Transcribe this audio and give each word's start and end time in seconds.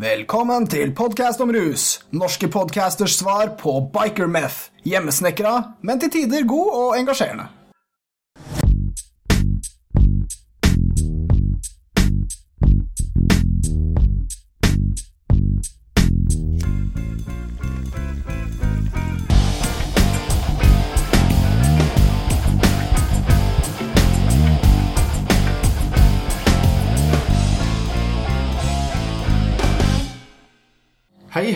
Velkommen 0.00 0.64
til 0.64 0.94
podkast 0.96 1.42
om 1.44 1.50
rus. 1.52 1.82
Norske 2.16 2.48
podcasters 2.48 3.18
svar 3.20 3.50
på 3.60 3.74
biker-meth. 3.92 4.70
Hjemmesnekra, 4.88 5.74
men 5.84 6.00
til 6.00 6.14
tider 6.14 6.46
god 6.48 6.70
og 6.78 6.94
engasjerende. 6.96 7.50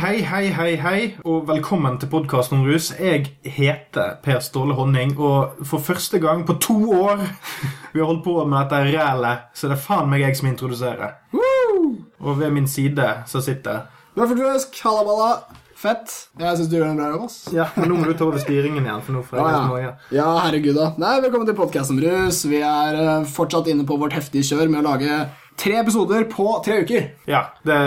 Hei, 0.04 0.18
hei, 0.20 0.50
hei, 0.52 0.72
hei, 0.76 0.98
og 1.24 1.46
velkommen 1.48 1.94
til 1.96 2.10
podkasten 2.12 2.58
om 2.58 2.66
rus. 2.68 2.90
Jeg 2.92 3.30
heter 3.40 4.18
Per 4.20 4.42
Ståle 4.44 4.74
Honning, 4.76 5.14
og 5.16 5.62
for 5.64 5.80
første 5.80 6.18
gang 6.20 6.42
på 6.44 6.58
to 6.60 6.76
år 6.92 7.22
vi 7.94 8.02
har 8.02 8.10
holdt 8.10 8.20
på 8.26 8.34
med 8.44 8.58
dette 8.58 8.98
rælet, 8.98 9.46
så 9.56 9.70
det 9.70 9.78
er 9.78 9.82
faen 9.86 10.10
meg 10.12 10.26
jeg 10.26 10.36
som 10.36 10.50
introduserer. 10.50 11.14
Og 12.20 12.36
ved 12.36 12.52
min 12.52 12.68
side 12.68 13.06
så 13.32 13.40
sitter 13.40 13.86
Bøffelfrøsk, 14.12 14.76
hallaballa. 14.84 15.30
Fett. 15.84 16.12
Jeg 16.40 16.56
syns 16.56 16.68
du 16.68 16.76
gjør 16.78 16.90
en 16.90 17.00
bra 17.00 17.08
jobb, 17.14 17.24
ass. 17.26 17.38
Ja, 17.52 17.66
men 17.76 17.90
nå 17.90 17.96
må 17.98 18.06
du 18.08 18.14
ta 18.16 18.24
over 18.24 18.40
styringen 18.40 18.84
igjen, 18.86 19.02
for 19.04 19.16
nå 19.16 19.24
får 19.24 19.40
jeg 19.40 19.56
Ja, 19.56 19.80
ja. 19.82 19.90
ja, 20.16 20.28
herregud, 20.44 20.78
da. 20.78 20.90
Nei, 21.00 21.16
Velkommen 21.24 21.48
til 21.48 21.56
podkast 21.58 21.92
om 21.92 21.98
rus. 22.00 22.38
Vi 22.48 22.60
er 22.64 23.00
eh, 23.00 23.26
fortsatt 23.28 23.72
inne 23.72 23.84
på 23.88 23.98
vårt 24.00 24.16
heftige 24.16 24.46
kjør 24.52 24.68
med 24.68 24.80
å 24.80 24.86
lage 24.86 25.18
tre 25.60 25.78
episoder 25.80 26.26
på 26.30 26.48
tre 26.64 26.80
uker. 26.84 27.08
Ja, 27.30 27.46
det 27.66 27.78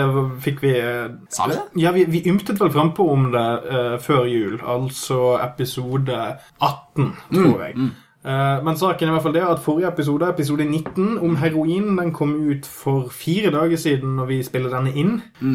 fikk 0.44 0.62
vi 0.64 0.74
eh, 0.80 1.06
Sa 1.34 1.48
vi 1.50 1.56
det? 1.58 1.64
Ja, 1.82 1.92
vi, 1.96 2.04
vi 2.10 2.24
ymtet 2.30 2.60
vel 2.60 2.72
frampå 2.74 3.08
om 3.12 3.30
det 3.34 3.46
uh, 3.68 3.96
før 4.02 4.26
jul, 4.30 4.58
altså 4.64 5.36
episode 5.44 6.18
18, 6.60 7.10
tror 7.34 7.66
jeg. 7.66 7.90
Eh, 8.28 8.64
men 8.64 8.76
saken 8.76 9.06
er 9.06 9.12
i 9.12 9.14
hvert 9.14 9.24
fall 9.24 9.34
det 9.36 9.44
at 9.46 9.60
forrige 9.62 9.88
episode, 9.88 10.26
episode 10.28 10.64
19, 10.64 11.18
om 11.24 11.36
heroin, 11.38 11.92
den 11.98 12.12
kom 12.12 12.34
ut 12.50 12.66
for 12.66 13.08
fire 13.14 13.52
dager 13.54 13.78
siden 13.78 14.16
når 14.18 14.26
vi 14.32 14.38
spiller 14.42 14.74
denne 14.74 14.92
inn. 14.92 15.14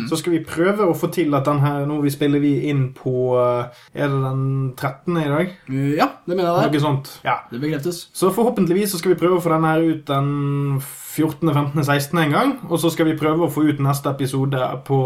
Så 0.09 0.17
skal 0.21 0.37
vi 0.37 0.45
prøve 0.47 0.87
å 0.87 0.95
få 0.97 1.11
til 1.13 1.35
at 1.35 1.45
den 1.45 1.59
her, 1.61 1.83
nå 1.89 1.99
vi 2.01 2.13
spiller 2.13 2.41
vi 2.41 2.55
inn 2.71 2.87
på 2.97 3.35
Er 3.35 4.07
det 4.07 4.21
den 4.23 4.73
13. 4.77 5.17
i 5.17 5.29
dag? 5.29 5.53
Uh, 5.69 5.93
Ja, 5.99 6.09
det 6.25 6.37
mener 6.37 6.49
jeg 6.49 6.71
det. 6.71 6.79
Noe 6.79 6.87
sånt. 6.87 7.13
Ja. 7.25 7.37
Det 7.51 7.61
bekreftes. 7.61 8.07
Så 8.15 8.31
forhåpentligvis 8.33 8.95
så 8.95 9.01
skal 9.01 9.13
vi 9.13 9.19
prøve 9.21 9.37
å 9.37 9.43
få 9.43 9.53
denne 9.53 9.75
her 9.75 9.83
ut 9.83 10.07
den 10.07 10.79
14., 11.13 11.53
15., 11.53 11.83
16. 11.85 12.17
en 12.23 12.31
gang. 12.33 12.53
Og 12.69 12.79
så 12.81 12.89
skal 12.93 13.05
vi 13.11 13.17
prøve 13.19 13.45
å 13.45 13.51
få 13.53 13.63
ut 13.69 13.79
neste 13.85 14.09
episode 14.09 14.57
på 14.87 14.97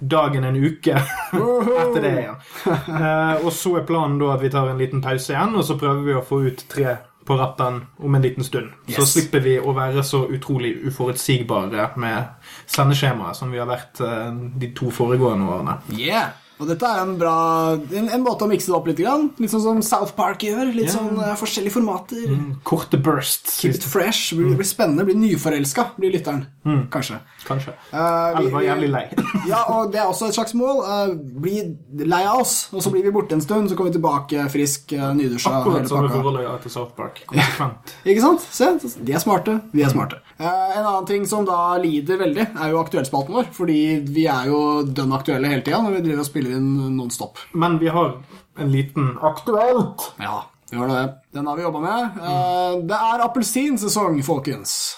dagen 0.00 0.44
en 0.46 0.56
uke 0.62 0.94
etter 1.82 2.00
det 2.04 2.12
igjen. 2.20 2.38
Eh, 2.70 3.44
og 3.44 3.50
så 3.52 3.76
er 3.80 3.86
planen 3.88 4.18
da 4.22 4.32
at 4.36 4.42
vi 4.44 4.50
tar 4.54 4.70
en 4.70 4.78
liten 4.80 5.02
pause 5.04 5.34
igjen, 5.34 5.56
og 5.58 5.66
så 5.66 5.76
prøver 5.80 6.06
vi 6.06 6.14
å 6.20 6.24
få 6.26 6.40
ut 6.46 6.64
tre 6.70 6.96
på 7.26 7.34
rappen 7.40 7.80
om 8.06 8.14
en 8.14 8.22
liten 8.22 8.44
stund. 8.46 8.68
Så 8.86 9.00
Yes. 9.02 9.12
slipper 9.16 9.42
vi 9.42 9.56
å 9.58 9.72
være 9.74 10.04
så 10.06 10.20
utrolig 10.30 10.76
uforutsigbare 10.86 11.88
med 11.98 12.28
sendeskjemaet 12.70 13.34
som 13.34 13.50
vi 13.50 13.58
har 13.58 13.66
vært 13.66 13.98
eh, 14.06 14.28
de 14.62 14.68
to 14.78 14.92
foregående 14.94 15.48
årene. 15.50 15.74
Yeah! 15.98 16.28
Og 16.56 16.70
dette 16.70 16.88
er 16.88 17.02
en 17.02 17.14
bra 17.20 17.36
en, 17.76 18.08
en 18.08 18.24
måte 18.24 18.46
å 18.46 18.50
mikse 18.50 18.70
det 18.70 18.76
opp 18.78 18.88
litt. 18.88 19.00
Grann. 19.00 19.28
Litt 19.42 19.52
sånn 19.52 19.64
som 19.64 19.82
South 19.84 20.14
Park 20.16 20.46
gjør. 20.46 20.70
Litt 20.72 20.88
yeah. 20.88 20.96
sånn 20.96 21.20
uh, 21.20 21.34
forskjellige 21.36 21.76
formater. 21.76 22.36
Korte 22.66 23.00
bursts. 23.00 23.58
Keep 23.60 23.76
it 23.76 23.84
fresh. 23.84 24.32
Blir, 24.36 24.52
mm. 24.52 24.60
blir 24.60 24.68
spennende. 24.68 25.04
Blir 25.08 25.18
nyforelska, 25.20 25.90
blir 26.00 26.14
lytteren. 26.16 26.46
Kanskje. 26.90 27.20
Kanskje. 27.46 27.70
Uh, 27.92 27.98
Eller 28.38 28.50
bare 28.50 28.64
jævlig 28.64 28.90
lei. 28.90 29.04
Ja, 29.46 29.60
og 29.70 29.92
det 29.92 30.00
er 30.00 30.08
også 30.10 30.30
et 30.30 30.34
slags 30.34 30.54
mål. 30.58 30.80
Uh, 30.82 31.12
bli 31.42 31.60
lei 32.02 32.22
av 32.26 32.40
oss, 32.42 32.54
og 32.74 32.82
så 32.82 32.90
blir 32.90 33.04
vi 33.06 33.12
borte 33.14 33.36
en 33.36 33.44
stund, 33.44 33.68
så 33.70 33.76
kommer 33.78 33.92
vi 33.92 33.98
tilbake 33.98 34.48
frisk, 34.50 34.96
uh, 34.96 35.12
nydusja. 35.14 35.52
Akkurat 35.60 35.86
som 35.86 36.00
samme 36.00 36.08
pakka. 36.08 36.22
forhold 36.24 36.64
til 36.64 36.74
South 36.74 36.96
Park. 36.98 37.22
Konsekvent. 37.30 37.94
Ikke 38.08 38.24
sant? 38.24 38.48
Se, 38.50 38.72
de 38.98 39.14
er 39.14 39.22
smarte. 39.22 39.60
Vi 39.76 39.84
er 39.86 39.92
smarte. 39.92 40.18
Uh, 40.40 40.48
en 40.48 40.82
annen 40.82 41.06
ting 41.08 41.28
som 41.30 41.46
da 41.46 41.76
lider 41.82 42.18
veldig, 42.24 42.48
er 42.50 42.72
jo 42.72 42.80
aktuellspalten 42.82 43.38
vår. 43.38 43.52
Fordi 43.54 43.78
vi 44.08 44.26
er 44.32 44.50
jo 44.50 44.60
dønn 44.86 45.14
aktuelle 45.14 45.52
hele 45.52 45.64
tida 45.66 45.80
når 45.84 45.98
vi 45.98 46.04
driver 46.08 46.24
og 46.24 46.30
spiller 46.30 46.45
inn 46.54 46.96
nonstop. 46.96 47.40
Men 47.54 47.78
vi 47.82 47.88
har 47.92 48.14
en 48.58 48.70
liten 48.72 49.16
aktuelt. 49.24 50.12
Ja, 50.22 50.44
vi 50.70 50.78
har 50.80 50.92
det. 50.92 51.02
Den 51.34 51.46
har 51.46 51.56
vi 51.56 51.66
jobba 51.66 51.80
med. 51.80 52.20
Mm. 52.20 52.86
det 52.90 53.00
er 53.10 53.24
appelsinsesong, 53.26 54.22
folkens. 54.26 54.96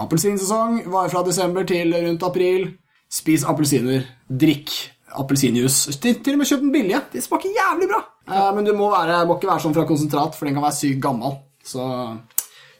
Appelsinsesong 0.00 0.82
varer 0.88 1.12
fra 1.12 1.22
desember 1.26 1.66
til 1.68 1.92
rundt 1.94 2.24
april. 2.26 2.70
Spis 3.12 3.44
appelsiner. 3.44 4.06
Drikk 4.28 4.72
appelsinjuice. 5.20 5.92
Til, 6.00 6.18
til 6.24 6.36
og 6.36 6.42
med 6.42 6.48
kjøp 6.48 6.62
den 6.64 6.72
billige. 6.74 7.00
De 7.12 7.22
smaker 7.24 7.52
jævlig 7.52 7.88
bra. 7.90 8.02
Eh, 8.28 8.50
men 8.56 8.66
du 8.66 8.72
må, 8.76 8.88
være, 8.92 9.22
må 9.28 9.36
ikke 9.36 9.50
være 9.50 9.64
sånn 9.66 9.76
fra 9.76 9.86
konsentrat, 9.88 10.36
for 10.38 10.48
den 10.48 10.56
kan 10.56 10.64
være 10.64 10.78
sykt 10.78 11.02
gammel. 11.04 11.36
Så 11.66 11.84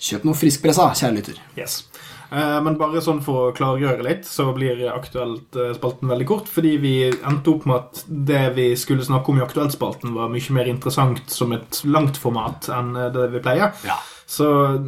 kjøp 0.03 0.25
noe 0.27 0.39
friskpressa, 0.39 0.89
kjære 0.99 1.19
lytter. 1.19 1.43
Yes. 1.59 1.83
Eh, 2.33 2.59
Men 2.65 2.79
bare 2.81 3.03
sånn 3.05 3.21
for 3.25 3.51
å 3.51 3.55
klargjøre 3.57 4.05
litt, 4.07 4.25
så 4.29 4.49
blir 4.57 4.81
Aktuelt-spalten 4.93 6.09
veldig 6.13 6.29
kort. 6.31 6.49
Fordi 6.49 6.77
vi 6.81 6.95
endte 7.11 7.53
opp 7.53 7.67
med 7.69 7.77
at 7.77 8.05
det 8.09 8.43
vi 8.57 8.71
skulle 8.79 9.05
snakke 9.05 9.33
om 9.33 9.41
i 9.41 9.45
Aktuelt-spalten, 9.45 10.15
var 10.17 10.33
mye 10.33 10.57
mer 10.57 10.71
interessant 10.73 11.23
som 11.31 11.53
et 11.57 11.83
langt 11.85 12.17
format 12.21 12.71
enn 12.73 12.97
eh, 12.97 13.11
det 13.15 13.29
vi 13.37 13.45
pleier. 13.45 13.77
Ja. 13.87 13.99
Så 14.33 14.47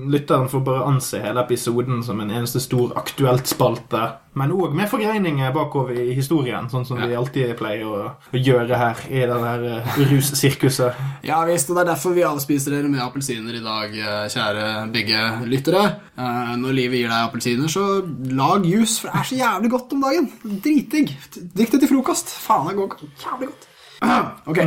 lytteren 0.09 0.47
får 0.49 0.63
bare 0.65 0.87
anse 0.89 1.19
hele 1.21 1.43
episoden 1.45 1.99
som 2.07 2.21
en 2.23 2.31
eneste 2.33 2.63
stor 2.65 2.95
Aktuelt-spalte. 2.97 4.01
Men 4.41 4.55
òg 4.57 4.73
med 4.75 4.89
forgreininger 4.89 5.51
bakover 5.53 5.99
i 6.01 6.15
historien, 6.17 6.71
sånn 6.73 6.87
som 6.89 6.97
vi 7.03 7.13
alltid 7.15 7.53
pleier 7.59 7.83
å 7.85 7.99
å 8.35 8.41
gjøre 8.41 8.79
her 8.81 9.03
i 9.11 9.21
denne 9.29 9.51
der 9.59 9.83
eh, 9.83 9.99
russirkuset. 10.15 10.97
Ja 11.29 11.43
visst, 11.49 11.69
og 11.69 11.77
det 11.77 11.83
er 11.85 11.91
derfor 11.93 12.15
vi 12.17 12.25
avspiser 12.25 12.73
dere 12.75 12.89
med 12.89 13.03
appelsiner 13.05 13.59
i 13.59 13.61
dag, 13.65 13.93
eh, 14.01 14.23
kjære 14.33 14.65
begge 14.95 15.21
lyttere. 15.51 15.83
Eh, 16.17 16.55
Når 16.63 16.77
livet 16.79 17.03
gir 17.03 17.13
deg 17.13 17.27
appelsiner, 17.29 17.69
så 17.69 17.85
lag 18.33 18.65
juice, 18.65 18.97
for 19.03 19.13
det 19.13 19.21
er 19.21 19.29
så 19.29 19.41
jævlig 19.43 19.71
godt 19.77 19.93
om 19.97 20.07
dagen. 20.07 20.31
Dritdigg. 20.65 21.13
Drikk 21.53 21.75
det 21.77 21.83
til 21.85 21.93
frokost. 21.93 22.33
Faen, 22.47 22.71
det 22.71 22.79
går 22.81 22.97
jævlig 23.27 23.51
godt. 23.53 23.69
Ok, 24.51 24.59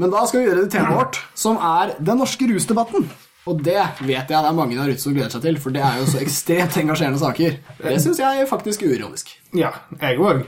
men 0.00 0.12
da 0.12 0.26
skal 0.28 0.40
vi 0.40 0.46
gjøre 0.50 0.66
det 0.66 0.70
temaet 0.76 1.00
vårt, 1.00 1.18
som 1.36 1.56
er 1.60 1.96
den 1.98 2.22
norske 2.22 2.46
rusdebatten. 2.52 3.08
Og 3.48 3.62
det 3.64 3.80
vet 4.04 4.28
jeg 4.28 4.28
det 4.28 4.38
er 4.38 4.56
mange 4.56 4.76
der 4.76 4.92
ute 4.92 5.00
som 5.00 5.14
gleder 5.16 5.32
seg 5.32 5.44
til, 5.46 5.58
for 5.62 5.72
det 5.74 5.80
er 5.84 6.00
jo 6.02 6.08
så 6.10 6.20
ekstremt 6.20 6.76
engasjerende 6.82 7.20
saker. 7.22 7.60
Det 7.80 8.00
syns 8.04 8.20
jeg 8.20 8.42
er 8.42 8.50
faktisk 8.50 8.84
uironisk. 8.84 9.32
Ja, 9.56 9.70
jeg 9.96 10.18
òg. 10.20 10.42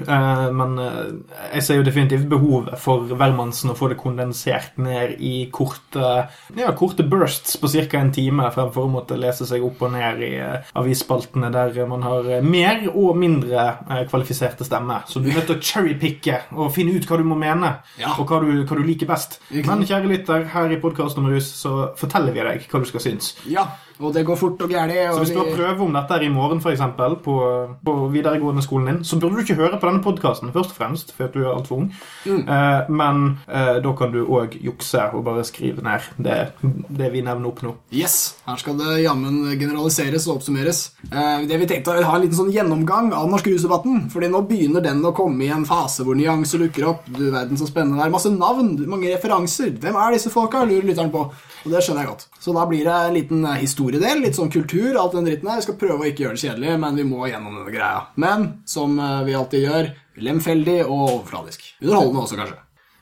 Men 0.52 0.74
eh, 0.82 1.36
jeg 1.54 1.62
ser 1.64 1.78
jo 1.78 1.84
definitivt 1.86 2.26
behovet 2.28 2.74
for 2.82 3.06
hvermannsen 3.08 3.72
å 3.72 3.76
få 3.78 3.88
det 3.88 3.96
kondensert 4.00 4.76
ned 4.76 5.14
i 5.24 5.46
korte, 5.54 6.10
ja, 6.58 6.72
korte 6.76 7.06
bursts 7.08 7.56
på 7.62 7.70
ca. 7.72 7.98
en 8.02 8.12
time, 8.12 8.50
fremfor 8.52 8.84
å 8.84 8.92
måtte 8.92 9.16
lese 9.16 9.46
seg 9.48 9.64
opp 9.64 9.80
og 9.88 9.94
ned 9.94 10.20
i 10.26 10.30
eh, 10.36 10.68
avisspaltene 10.76 11.48
der 11.54 11.80
man 11.88 12.04
har 12.04 12.28
eh, 12.28 12.44
mer 12.44 12.84
og 12.92 13.16
mindre 13.16 13.64
eh, 13.88 14.04
kvalifiserte 14.10 14.68
stemmer. 14.68 15.06
Så 15.08 15.22
du 15.24 15.30
er 15.30 15.38
nødt 15.40 15.48
til 15.48 15.56
å 15.56 15.64
cherrypicke 15.70 16.40
og 16.60 16.68
finne 16.76 16.92
ut 17.00 17.08
hva 17.08 17.16
du 17.22 17.24
må 17.30 17.40
mene, 17.40 17.78
Ja. 18.00 18.12
og 18.20 18.28
hva 18.28 18.42
du, 18.44 18.52
hva 18.68 18.76
du 18.76 18.84
liker 18.84 19.08
best. 19.08 19.40
Men 19.50 19.86
kjære 19.88 20.10
lytter, 20.12 20.44
her 20.52 20.72
i 20.76 20.80
podkasten 20.82 21.24
om 21.24 21.32
rus 21.32 21.48
så 21.62 21.94
forteller 21.96 22.36
vi 22.36 22.44
deg 22.44 22.68
hva 22.68 22.84
du 22.84 22.88
skal 22.92 23.00
synes. 23.08 23.32
Ja, 23.48 23.64
og 24.00 24.14
det 24.14 24.24
går 24.26 24.38
fort 24.40 24.62
og 24.64 24.72
gæli. 24.72 24.96
Så 25.12 25.18
hvis 25.24 25.32
du 25.34 25.40
har 25.40 25.50
prøve 25.56 25.86
om 25.86 25.94
dette 25.96 26.16
her 26.16 26.26
i 26.26 26.32
morgen, 26.32 26.62
eksempel, 26.70 27.16
på, 27.24 27.36
på 27.84 27.96
videregående 28.12 28.62
skolen 28.64 28.90
din, 28.90 29.04
så 29.04 29.18
burde 29.20 29.36
du 29.36 29.44
ikke 29.44 29.58
høre 29.60 29.80
på 29.80 29.88
denne 29.88 30.02
podkasten, 30.04 30.52
først 30.54 30.74
og 30.74 30.78
fremst, 30.78 31.12
for 31.16 31.28
at 31.28 31.36
du 31.36 31.44
er 31.44 31.52
altfor 31.52 31.82
ung. 31.82 31.90
Eh, 32.26 32.90
men 32.90 33.22
eh, 33.48 33.76
da 33.84 33.94
kan 33.98 34.14
du 34.14 34.22
òg 34.24 34.56
jukse 34.64 35.06
og 35.14 35.24
bare 35.26 35.44
skrive 35.48 35.84
ned 35.84 36.08
det, 36.16 36.38
det 36.62 37.10
vi 37.12 37.24
nevner 37.26 37.50
opp 37.50 37.62
nå. 37.64 37.74
Yes, 37.94 38.36
her 38.46 38.60
skal 38.60 38.78
det 38.80 39.00
jammen 39.04 39.42
generaliseres 39.60 40.28
og 40.28 40.38
oppsummeres. 40.38 40.82
Eh, 41.10 41.46
det 41.50 41.60
Vi 41.60 41.68
tenkte 41.68 41.92
å 41.94 42.06
ha 42.06 42.16
en 42.16 42.24
liten 42.24 42.38
sånn 42.38 42.52
gjennomgang 42.54 43.12
av 43.16 43.28
norsk 43.30 43.50
rusdebatten. 43.52 44.06
Fordi 44.12 44.30
nå 44.32 44.42
begynner 44.48 44.84
den 44.84 45.04
å 45.04 45.12
komme 45.16 45.44
i 45.44 45.52
en 45.52 45.66
fase 45.68 46.06
hvor 46.06 46.16
nyanser 46.18 46.64
dukker 46.64 46.88
opp. 46.94 47.08
Du 47.12 47.26
verden 47.28 47.60
så 47.60 47.68
spennende 47.68 48.00
det 48.00 48.08
er. 48.08 48.14
Masse 48.14 48.32
navn, 48.32 48.74
mange 48.88 49.12
referanser. 49.12 49.74
Hvem 49.80 49.98
er 50.00 50.16
disse 50.16 50.32
folka? 50.32 50.64
lurer 50.70 50.86
lytteren 50.88 51.12
på. 51.12 51.26
Og 51.64 51.72
det 51.72 51.82
skjønner 51.84 52.04
jeg 52.04 52.12
godt. 52.12 52.26
Så 52.40 52.54
da 52.56 52.64
blir 52.68 52.86
det 52.86 52.96
en 52.96 53.16
liten 53.16 53.44
eh, 53.98 54.04
del. 54.04 54.22
litt 54.24 54.38
sånn 54.38 54.52
kultur, 54.52 54.94
alt 55.00 55.16
den 55.16 55.26
dritten 55.26 55.50
her. 55.50 55.60
Vi 55.60 55.66
skal 55.68 55.78
prøve 55.80 56.04
å 56.04 56.08
ikke 56.10 56.26
gjøre 56.26 56.38
det 56.38 56.44
kjedelig, 56.44 56.76
men 56.84 57.00
vi 57.00 57.06
må 57.08 57.26
gjennom 57.26 57.58
denne 57.58 57.74
greia. 57.74 58.04
Men 58.20 58.46
som 58.68 58.98
eh, 58.98 59.22
vi 59.26 59.36
alltid 59.38 59.66
gjør, 59.66 59.90
lemfeldig 60.20 60.78
og 60.86 61.02
overfladisk. 61.08 61.66
Underholdende 61.82 62.26
også, 62.26 62.40
kanskje. 62.40 62.60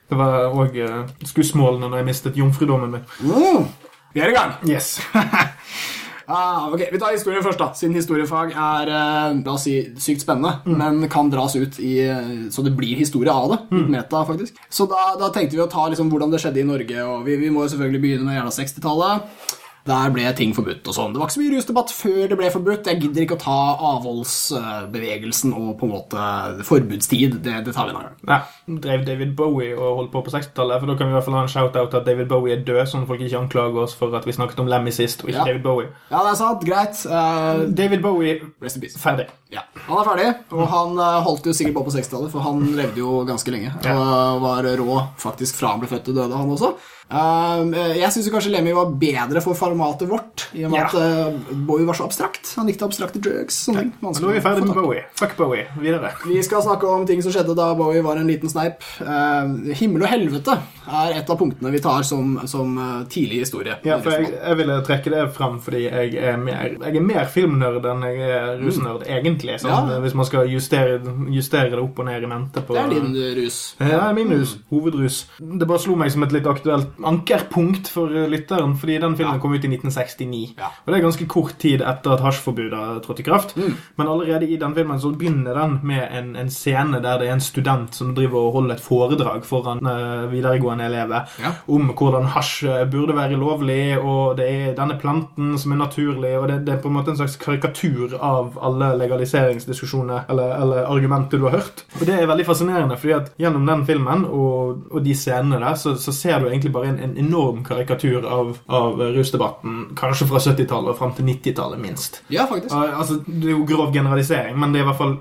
Det 0.09 0.17
var 0.17 0.55
òg 0.57 0.77
uh, 0.81 1.09
skussmålene 1.29 1.85
når 1.85 1.99
jeg 1.99 2.07
mistet 2.07 2.37
jomfrudommen 2.39 2.95
min. 2.95 3.03
Mm. 3.21 3.67
Vi 4.15 4.23
er 4.23 4.31
i 4.31 4.37
gang! 4.37 4.55
Yes. 4.65 4.95
Ah, 6.29 6.69
ok, 6.69 6.83
Vi 6.91 6.99
tar 7.01 7.15
historie 7.15 7.41
først, 7.41 7.57
da. 7.57 7.71
Siden 7.73 7.95
historiefag 7.97 8.51
er 8.53 8.89
eh, 8.93 9.37
la 9.41 9.53
oss 9.55 9.63
si, 9.65 9.79
sykt 9.97 10.21
spennende, 10.21 10.59
men 10.77 11.07
kan 11.09 11.31
dras 11.33 11.55
ut 11.57 11.79
i, 11.81 11.95
eh, 12.05 12.27
så 12.53 12.61
det 12.61 12.75
blir 12.77 12.99
historie 12.99 13.33
av 13.33 13.49
det. 13.49 13.57
Mm. 13.73 13.87
meta, 13.95 14.21
faktisk. 14.27 14.59
Så 14.69 14.85
da, 14.91 15.15
da 15.17 15.31
tenkte 15.33 15.57
vi 15.57 15.63
å 15.63 15.69
ta 15.71 15.87
liksom, 15.89 16.11
hvordan 16.13 16.29
det 16.29 16.43
skjedde 16.43 16.61
i 16.61 16.67
Norge. 16.69 17.01
og 17.01 17.25
Vi, 17.25 17.39
vi 17.41 17.49
må 17.49 17.65
jo 17.65 17.71
selvfølgelig 17.73 18.03
begynne 18.03 18.29
med 18.29 18.37
gjerne 18.37 18.53
60-tallet. 18.59 19.57
Der 19.87 20.09
ble 20.13 20.25
ting 20.37 20.51
forbudt 20.53 20.85
og 20.91 20.93
sånn. 20.93 21.13
Det 21.15 21.19
var 21.21 21.29
ikke 21.29 21.37
så 21.37 21.41
mye 21.41 21.53
rusdebatt 21.55 21.91
før 21.95 22.27
det 22.29 22.37
ble 22.37 22.49
forbudt. 22.53 22.89
Jeg 22.91 22.99
gidder 23.01 23.23
ikke 23.25 23.37
å 23.37 23.41
ta 23.41 23.59
avholdsbevegelsen 23.93 25.53
og 25.55 25.69
på 25.79 25.87
en 25.87 25.93
måte 25.93 26.25
forbudstid. 26.67 27.39
Det, 27.45 27.55
det 27.65 27.73
tar 27.75 27.89
vi 27.89 27.95
en 27.95 27.99
gang. 28.01 28.17
Nei, 28.29 28.39
drev 28.83 29.05
David 29.07 29.33
Bowie 29.39 29.73
og 29.77 30.01
holdt 30.01 30.11
på 30.13 30.21
på 30.27 30.33
60-tallet? 30.35 30.81
For 30.83 30.91
da 30.91 30.97
kan 30.99 31.09
vi 31.09 31.13
i 31.13 31.17
hvert 31.17 31.27
fall 31.27 31.37
ha 31.39 31.43
en 31.45 31.51
shout-out 31.51 31.95
at 31.99 32.07
David 32.07 32.29
Bowie 32.31 32.57
er 32.57 32.63
død, 32.67 32.81
sånn 32.91 33.05
at 33.05 33.11
folk 33.11 33.23
ikke 33.25 33.39
anklager 33.41 33.83
oss 33.85 33.95
for 33.97 34.13
at 34.19 34.27
vi 34.27 34.35
snakket 34.35 34.61
om 34.63 34.69
Lemmy 34.71 34.93
sist, 34.95 35.23
og 35.23 35.31
ikke 35.31 35.39
Ja. 35.39 35.47
David 35.49 35.63
Bowie. 35.65 35.89
Ja, 36.11 36.23
det 36.25 36.33
er 36.35 36.39
sant. 36.43 36.65
Greit. 36.67 37.01
Uh, 37.09 37.65
David 37.73 38.03
Bowie 38.05 38.37
rest 38.61 38.77
in 38.79 38.83
peace. 38.85 38.99
ferdig. 38.99 39.29
Ja, 39.49 39.63
Han 39.87 39.97
er 39.97 40.05
ferdig, 40.05 40.27
og 40.53 40.67
han 40.69 40.99
eh, 41.01 41.15
holdt 41.25 41.47
jo 41.49 41.53
sikkert 41.57 41.73
på 41.79 41.83
på 41.87 41.93
60-tallet, 41.95 42.29
for 42.29 42.43
han 42.45 42.59
levde 42.77 43.01
jo 43.01 43.23
ganske 43.25 43.49
lenge. 43.49 43.71
Og 43.81 44.43
var 44.43 44.67
rå 44.77 44.97
faktisk 45.17 45.57
fra 45.57 45.71
han 45.73 45.81
ble 45.81 45.89
født 45.89 46.05
til 46.05 46.13
døde, 46.19 46.37
han 46.37 46.51
også. 46.53 46.69
Eh, 47.09 47.95
jeg 47.97 48.11
syns 48.13 48.27
kanskje 48.29 48.51
Lemmy 48.53 48.73
var 48.77 48.91
bedre 49.01 49.41
for 49.41 49.57
formatet 49.57 50.09
vårt, 50.09 50.43
i 50.53 50.63
og 50.65 50.71
med 50.71 50.79
Ja. 50.79 50.85
at 50.85 50.93
eh, 50.93 51.55
Bowie 51.65 51.85
var 51.87 51.97
så 51.97 52.05
abstrakt. 52.05 52.51
Han 52.57 52.67
likte 52.69 52.85
abstrakte 52.85 53.19
ting. 53.21 53.91
Nå 54.01 54.11
er 54.29 54.33
vi 54.37 54.41
ferdig 54.45 54.65
med. 54.67 54.75
Bowie. 54.77 55.03
Fuck 55.17 55.35
Bowie. 55.37 55.65
Videre. 55.81 56.11
Vi 56.27 56.41
skal 56.45 56.61
snakke 56.61 56.85
om 56.87 57.05
ting 57.09 57.21
som 57.25 57.31
skjedde 57.33 57.55
da 57.57 57.73
Bowie 57.73 58.03
var 58.05 58.17
en 58.21 58.27
liten 58.29 58.49
sneip. 58.51 58.83
Eh, 59.01 59.73
himmel 59.79 60.03
og 60.05 60.09
helvete 60.13 60.59
er 60.89 61.17
et 61.19 61.29
av 61.29 61.37
punktene 61.39 61.71
vi 61.73 61.81
tar 61.81 62.03
som, 62.05 62.37
som 62.45 62.77
eh, 62.77 63.07
tidlig 63.09 63.41
historie. 63.45 63.79
Ja, 63.85 63.97
for 64.03 64.11
jeg, 64.13 64.29
jeg 64.37 64.57
ville 64.61 64.77
trekke 64.85 65.09
det 65.15 65.25
fram 65.33 65.57
fordi 65.65 65.85
jeg 65.89 66.13
er 66.21 66.37
mer, 66.37 66.75
jeg 66.77 66.95
er 66.95 67.01
mer 67.09 67.25
filmnerd 67.25 67.85
enn 67.89 68.05
jeg 68.05 68.21
er 68.29 68.53
rusnerd, 68.61 69.07
egentlig. 69.09 69.57
Sånn, 69.63 69.69
Ja. 69.89 69.99
Hvis 70.03 70.13
man 70.17 70.25
skal 70.25 70.47
justere, 70.49 70.99
justere 71.33 71.69
det 71.73 71.79
opp 71.81 71.99
og 71.99 72.05
ned 72.05 72.23
i 72.23 72.29
mente 72.29 72.61
på 72.65 72.75
Det 72.77 72.81
er 72.85 72.93
din 72.93 73.13
rus. 73.39 73.59
Ja, 73.81 74.11
min 74.13 74.29
rus. 74.31 74.55
Hovedrus. 74.69 75.23
Det 75.39 75.67
bare 75.67 75.79
slo 75.81 75.95
meg 75.99 76.11
som 76.13 76.23
et 76.23 76.31
litt 76.35 76.47
aktuelt 76.49 76.98
ankerpunkt 77.05 77.87
for 77.91 78.11
eh, 78.15 78.27
lytteren, 78.31 78.75
fordi 78.79 78.97
den 79.01 79.15
filmen 79.19 79.39
kom 79.41 79.53
ut 79.53 79.63
i 79.65 79.69
1969. 79.71 80.55
Ja. 80.59 80.69
Og 80.85 80.91
det 80.93 80.97
er 80.99 81.05
ganske 81.05 81.27
kort 81.31 81.57
tid 81.61 81.81
etter 81.81 82.15
at 82.15 82.23
hasjforbudet 82.25 83.03
trådte 83.05 83.23
i 83.23 83.27
kraft. 83.27 83.55
Men 83.59 84.07
allerede 84.07 84.47
i 84.49 84.57
den 84.61 84.75
filmen 84.75 84.99
så 85.01 85.11
begynner 85.15 85.57
den 85.57 85.79
med 85.83 86.07
en, 86.15 86.35
en 86.39 86.49
scene 86.53 87.01
der 87.03 87.19
det 87.21 87.29
er 87.29 87.35
en 87.37 87.43
student 87.43 87.95
som 87.95 88.13
driver 88.17 88.47
og 88.49 88.53
holder 88.59 88.75
et 88.77 88.83
foredrag 88.83 89.45
foran 89.47 89.81
uh, 89.85 90.27
videregående 90.31 90.85
elever 90.89 91.27
Ja. 91.39 91.51
om 91.67 91.89
hvordan 91.97 92.25
hasj 92.33 92.65
eh, 92.67 92.85
burde 92.91 93.15
være 93.15 93.37
lovlig, 93.39 93.97
og 93.99 94.37
det 94.37 94.45
er 94.49 94.75
denne 94.77 94.97
planten 94.99 95.55
som 95.59 95.71
er 95.73 95.79
naturlig, 95.81 96.33
og 96.39 96.47
det, 96.51 96.59
det 96.67 96.73
er 96.75 96.81
på 96.83 96.89
en 96.91 96.95
måte 96.99 97.11
en 97.13 97.17
slags 97.19 97.35
karikatur 97.41 98.15
av 98.19 98.57
alle 98.63 98.91
legaliseringsdiskusjoner 98.99 100.25
eller, 100.29 100.53
eller 100.61 100.89
argumenter 100.89 101.37
du 101.39 101.47
har 101.47 101.57
hørt. 101.59 101.83
Og 101.99 102.05
det 102.07 102.15
er 102.19 102.27
veldig 102.29 102.45
fascinerende, 102.47 102.97
fordi 102.99 103.15
at 103.17 103.31
gjennom 103.39 103.65
den 103.69 103.85
filmen 103.87 104.25
og, 104.27 104.85
og 104.91 105.03
de 105.05 105.15
scenene 105.17 105.59
der, 105.61 105.77
så, 105.79 105.95
så 105.99 106.13
ser 106.15 106.39
du 106.43 106.49
egentlig 106.49 106.73
bare 106.75 106.88
en, 106.89 106.99
en 107.05 107.15
enorm 107.21 107.63
karikatur 107.67 108.25
av, 108.25 108.55
av 108.67 109.01
rusdebatten, 109.15 109.81
kanskje 109.99 110.27
fra 110.29 110.41
70-tallet 110.43 110.93
og 110.93 110.99
fram 110.99 111.15
til 111.17 111.29
90-tallet, 111.29 111.81
minst. 111.81 112.21
Ja, 112.33 112.47
faktisk. 112.49 112.75
Altså, 112.75 113.19
det 113.25 113.51
er 113.51 113.55
jo 113.55 113.65
grov 113.69 113.93
generalisering, 113.95 114.57
men 114.59 114.73
det 114.73 114.81
er 114.81 114.87
i 114.87 114.89
hvert 114.89 114.99
fall 114.99 115.17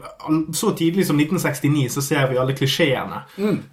så 0.57 0.73
tidlig 0.77 1.07
som 1.07 1.19
1969 1.21 1.89
så 1.93 2.05
ser 2.05 2.29
vi 2.31 2.39
alle 2.41 2.57
klisjeene. 2.57 3.23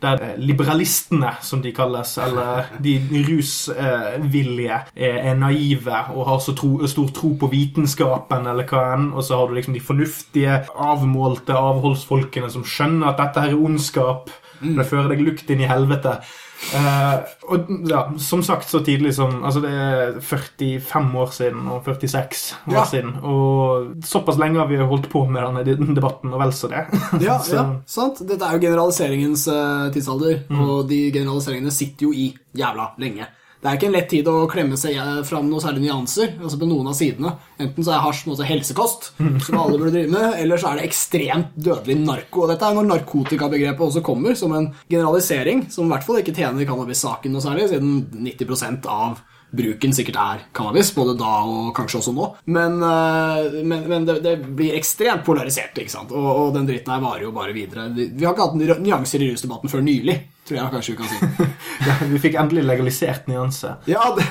Der 0.01 0.24
eh, 0.24 0.38
liberalistene, 0.42 1.36
som 1.45 1.62
de 1.63 1.74
kalles, 1.75 2.15
eller 2.21 2.71
de 2.83 2.95
rusvillige, 3.30 4.80
er, 4.95 5.19
er 5.31 5.38
naive 5.39 6.01
og 6.15 6.30
har 6.30 6.39
så 6.44 6.56
tro, 6.57 6.77
stor 6.88 7.12
tro 7.15 7.33
på 7.39 7.50
vitenskapen, 7.51 8.48
eller 8.51 8.68
hva 8.69 8.86
enn. 8.95 9.12
Og 9.13 9.25
så 9.25 9.39
har 9.39 9.50
du 9.50 9.57
liksom 9.57 9.75
de 9.75 9.83
fornuftige, 9.83 10.62
avmålte 10.75 11.56
avholdsfolkene 11.56 12.50
som 12.51 12.65
skjønner 12.68 13.12
at 13.12 13.21
dette 13.21 13.45
her 13.45 13.56
er 13.56 13.68
ondskap. 13.69 14.31
Det 14.62 14.88
fører 14.88 15.12
deg 15.13 15.24
lukt 15.25 15.50
inn 15.51 15.63
i 15.63 15.69
helvete. 15.69 16.19
Eh, 16.73 17.15
og 17.51 17.67
ja, 17.89 17.99
som 18.17 18.41
sagt 18.43 18.69
så 18.71 18.79
tidlig 18.85 19.11
som 19.17 19.43
Altså 19.43 19.61
det 19.61 19.71
er 19.75 20.15
45 20.23 21.11
år 21.21 21.31
siden 21.35 21.67
og 21.69 21.83
46 21.85 22.55
år 22.69 22.73
Ja. 22.73 22.83
siden. 22.89 23.13
Og 23.23 23.91
såpass 24.07 24.39
lenge 24.39 24.57
har 24.59 24.67
vi 24.67 24.77
holdt 24.79 25.09
på 25.11 25.25
med 25.29 25.43
denne 25.67 25.95
debatten, 25.95 26.33
og 26.33 26.39
vel 26.39 26.53
så 26.55 26.69
det. 26.71 26.85
Ja, 27.27 27.37
Så- 27.39 27.55
ja, 27.55 27.65
sant. 27.85 28.21
Dette 28.27 28.41
er 28.45 28.53
jo 28.57 28.63
generaliseringens 28.69 29.47
uh, 29.51 29.91
tidsalder, 29.93 30.43
og 30.51 30.87
de 30.89 31.11
generaliseringene 31.11 31.71
sitter 31.71 32.07
jo 32.07 32.13
i 32.13 32.29
jævla 32.55 32.91
lenge. 32.99 33.27
Det 33.65 33.71
er 33.71 33.79
ikke 33.79 33.88
en 33.89 33.95
lett 33.95 34.09
tid 34.12 34.27
å 34.29 34.33
klemme 34.45 34.77
seg 34.77 34.94
eh, 35.01 35.21
fram 35.25 35.47
noen 35.50 35.63
særlig 35.63 35.88
nyanser 35.88 36.35
altså 36.35 36.59
på 36.62 36.67
noen 36.69 36.91
av 36.91 36.94
sidene. 36.94 37.31
Enten 37.57 37.88
så 37.88 37.95
er 37.95 38.03
hasj 38.03 38.27
måte 38.29 38.45
helsekost, 38.45 39.07
som 39.17 39.57
alle 39.57 39.79
burde 39.79 39.95
drive 39.95 40.12
med, 40.13 40.35
eller 40.44 40.62
så 40.62 40.69
er 40.69 40.77
det 40.77 40.89
ekstremt 40.91 41.56
dødelig 41.57 41.95
narko. 42.03 42.44
Og 42.44 42.51
dette 42.53 42.67
er 42.67 42.77
når 42.77 42.91
narkotikabegrepet 42.91 43.88
også 43.88 44.03
kommer, 44.06 44.38
som 44.38 44.53
en 44.53 44.67
generalisering, 44.85 45.65
som 45.73 45.89
i 45.89 45.95
hvert 45.95 46.06
fall 46.06 46.21
ikke 46.21 46.35
tjener 46.38 46.69
cannabis-saken 46.69 47.33
noe 47.33 47.41
særlig, 47.41 47.71
siden 47.73 48.03
90% 48.27 48.85
av 48.91 49.25
bruken 49.56 49.97
sikkert 49.97 50.21
er 50.21 50.45
cannabis, 50.53 50.94
både 50.94 51.17
da 51.17 51.33
og 51.50 51.73
kanskje 51.77 52.03
også 52.03 52.13
nå. 52.13 52.29
Men, 52.53 52.77
eh, 52.85 53.59
men, 53.65 53.89
men 53.89 54.06
det, 54.06 54.19
det 54.27 54.35
blir 54.45 54.77
ekstremt 54.77 55.25
polarisert, 55.25 55.73
ikke 55.81 55.95
sant? 55.95 56.13
Og, 56.13 56.29
og 56.29 56.53
den 56.53 56.69
dritten 56.69 56.94
her 56.94 57.01
varer 57.01 57.25
jo 57.25 57.33
bare 57.33 57.56
videre. 57.56 57.89
Vi 57.97 58.12
vi 58.13 58.29
har 58.29 58.38
ikke 58.38 58.50
hatt 58.51 58.81
nyanser 58.85 59.25
i 59.25 59.33
rusdebatten 59.33 59.73
før 59.73 59.81
nylig, 59.89 60.19
tror 60.45 60.59
jeg 60.59 60.71
kanskje 60.75 60.94
vi 60.94 60.97
kan 61.01 61.12
si. 61.12 61.51
Ja, 61.86 61.94
vi 62.07 62.19
fikk 62.24 62.36
endelig 62.39 62.63
legalisert 62.65 63.27
nyanse. 63.30 63.75
Ja, 63.89 64.07
det, 64.15 64.25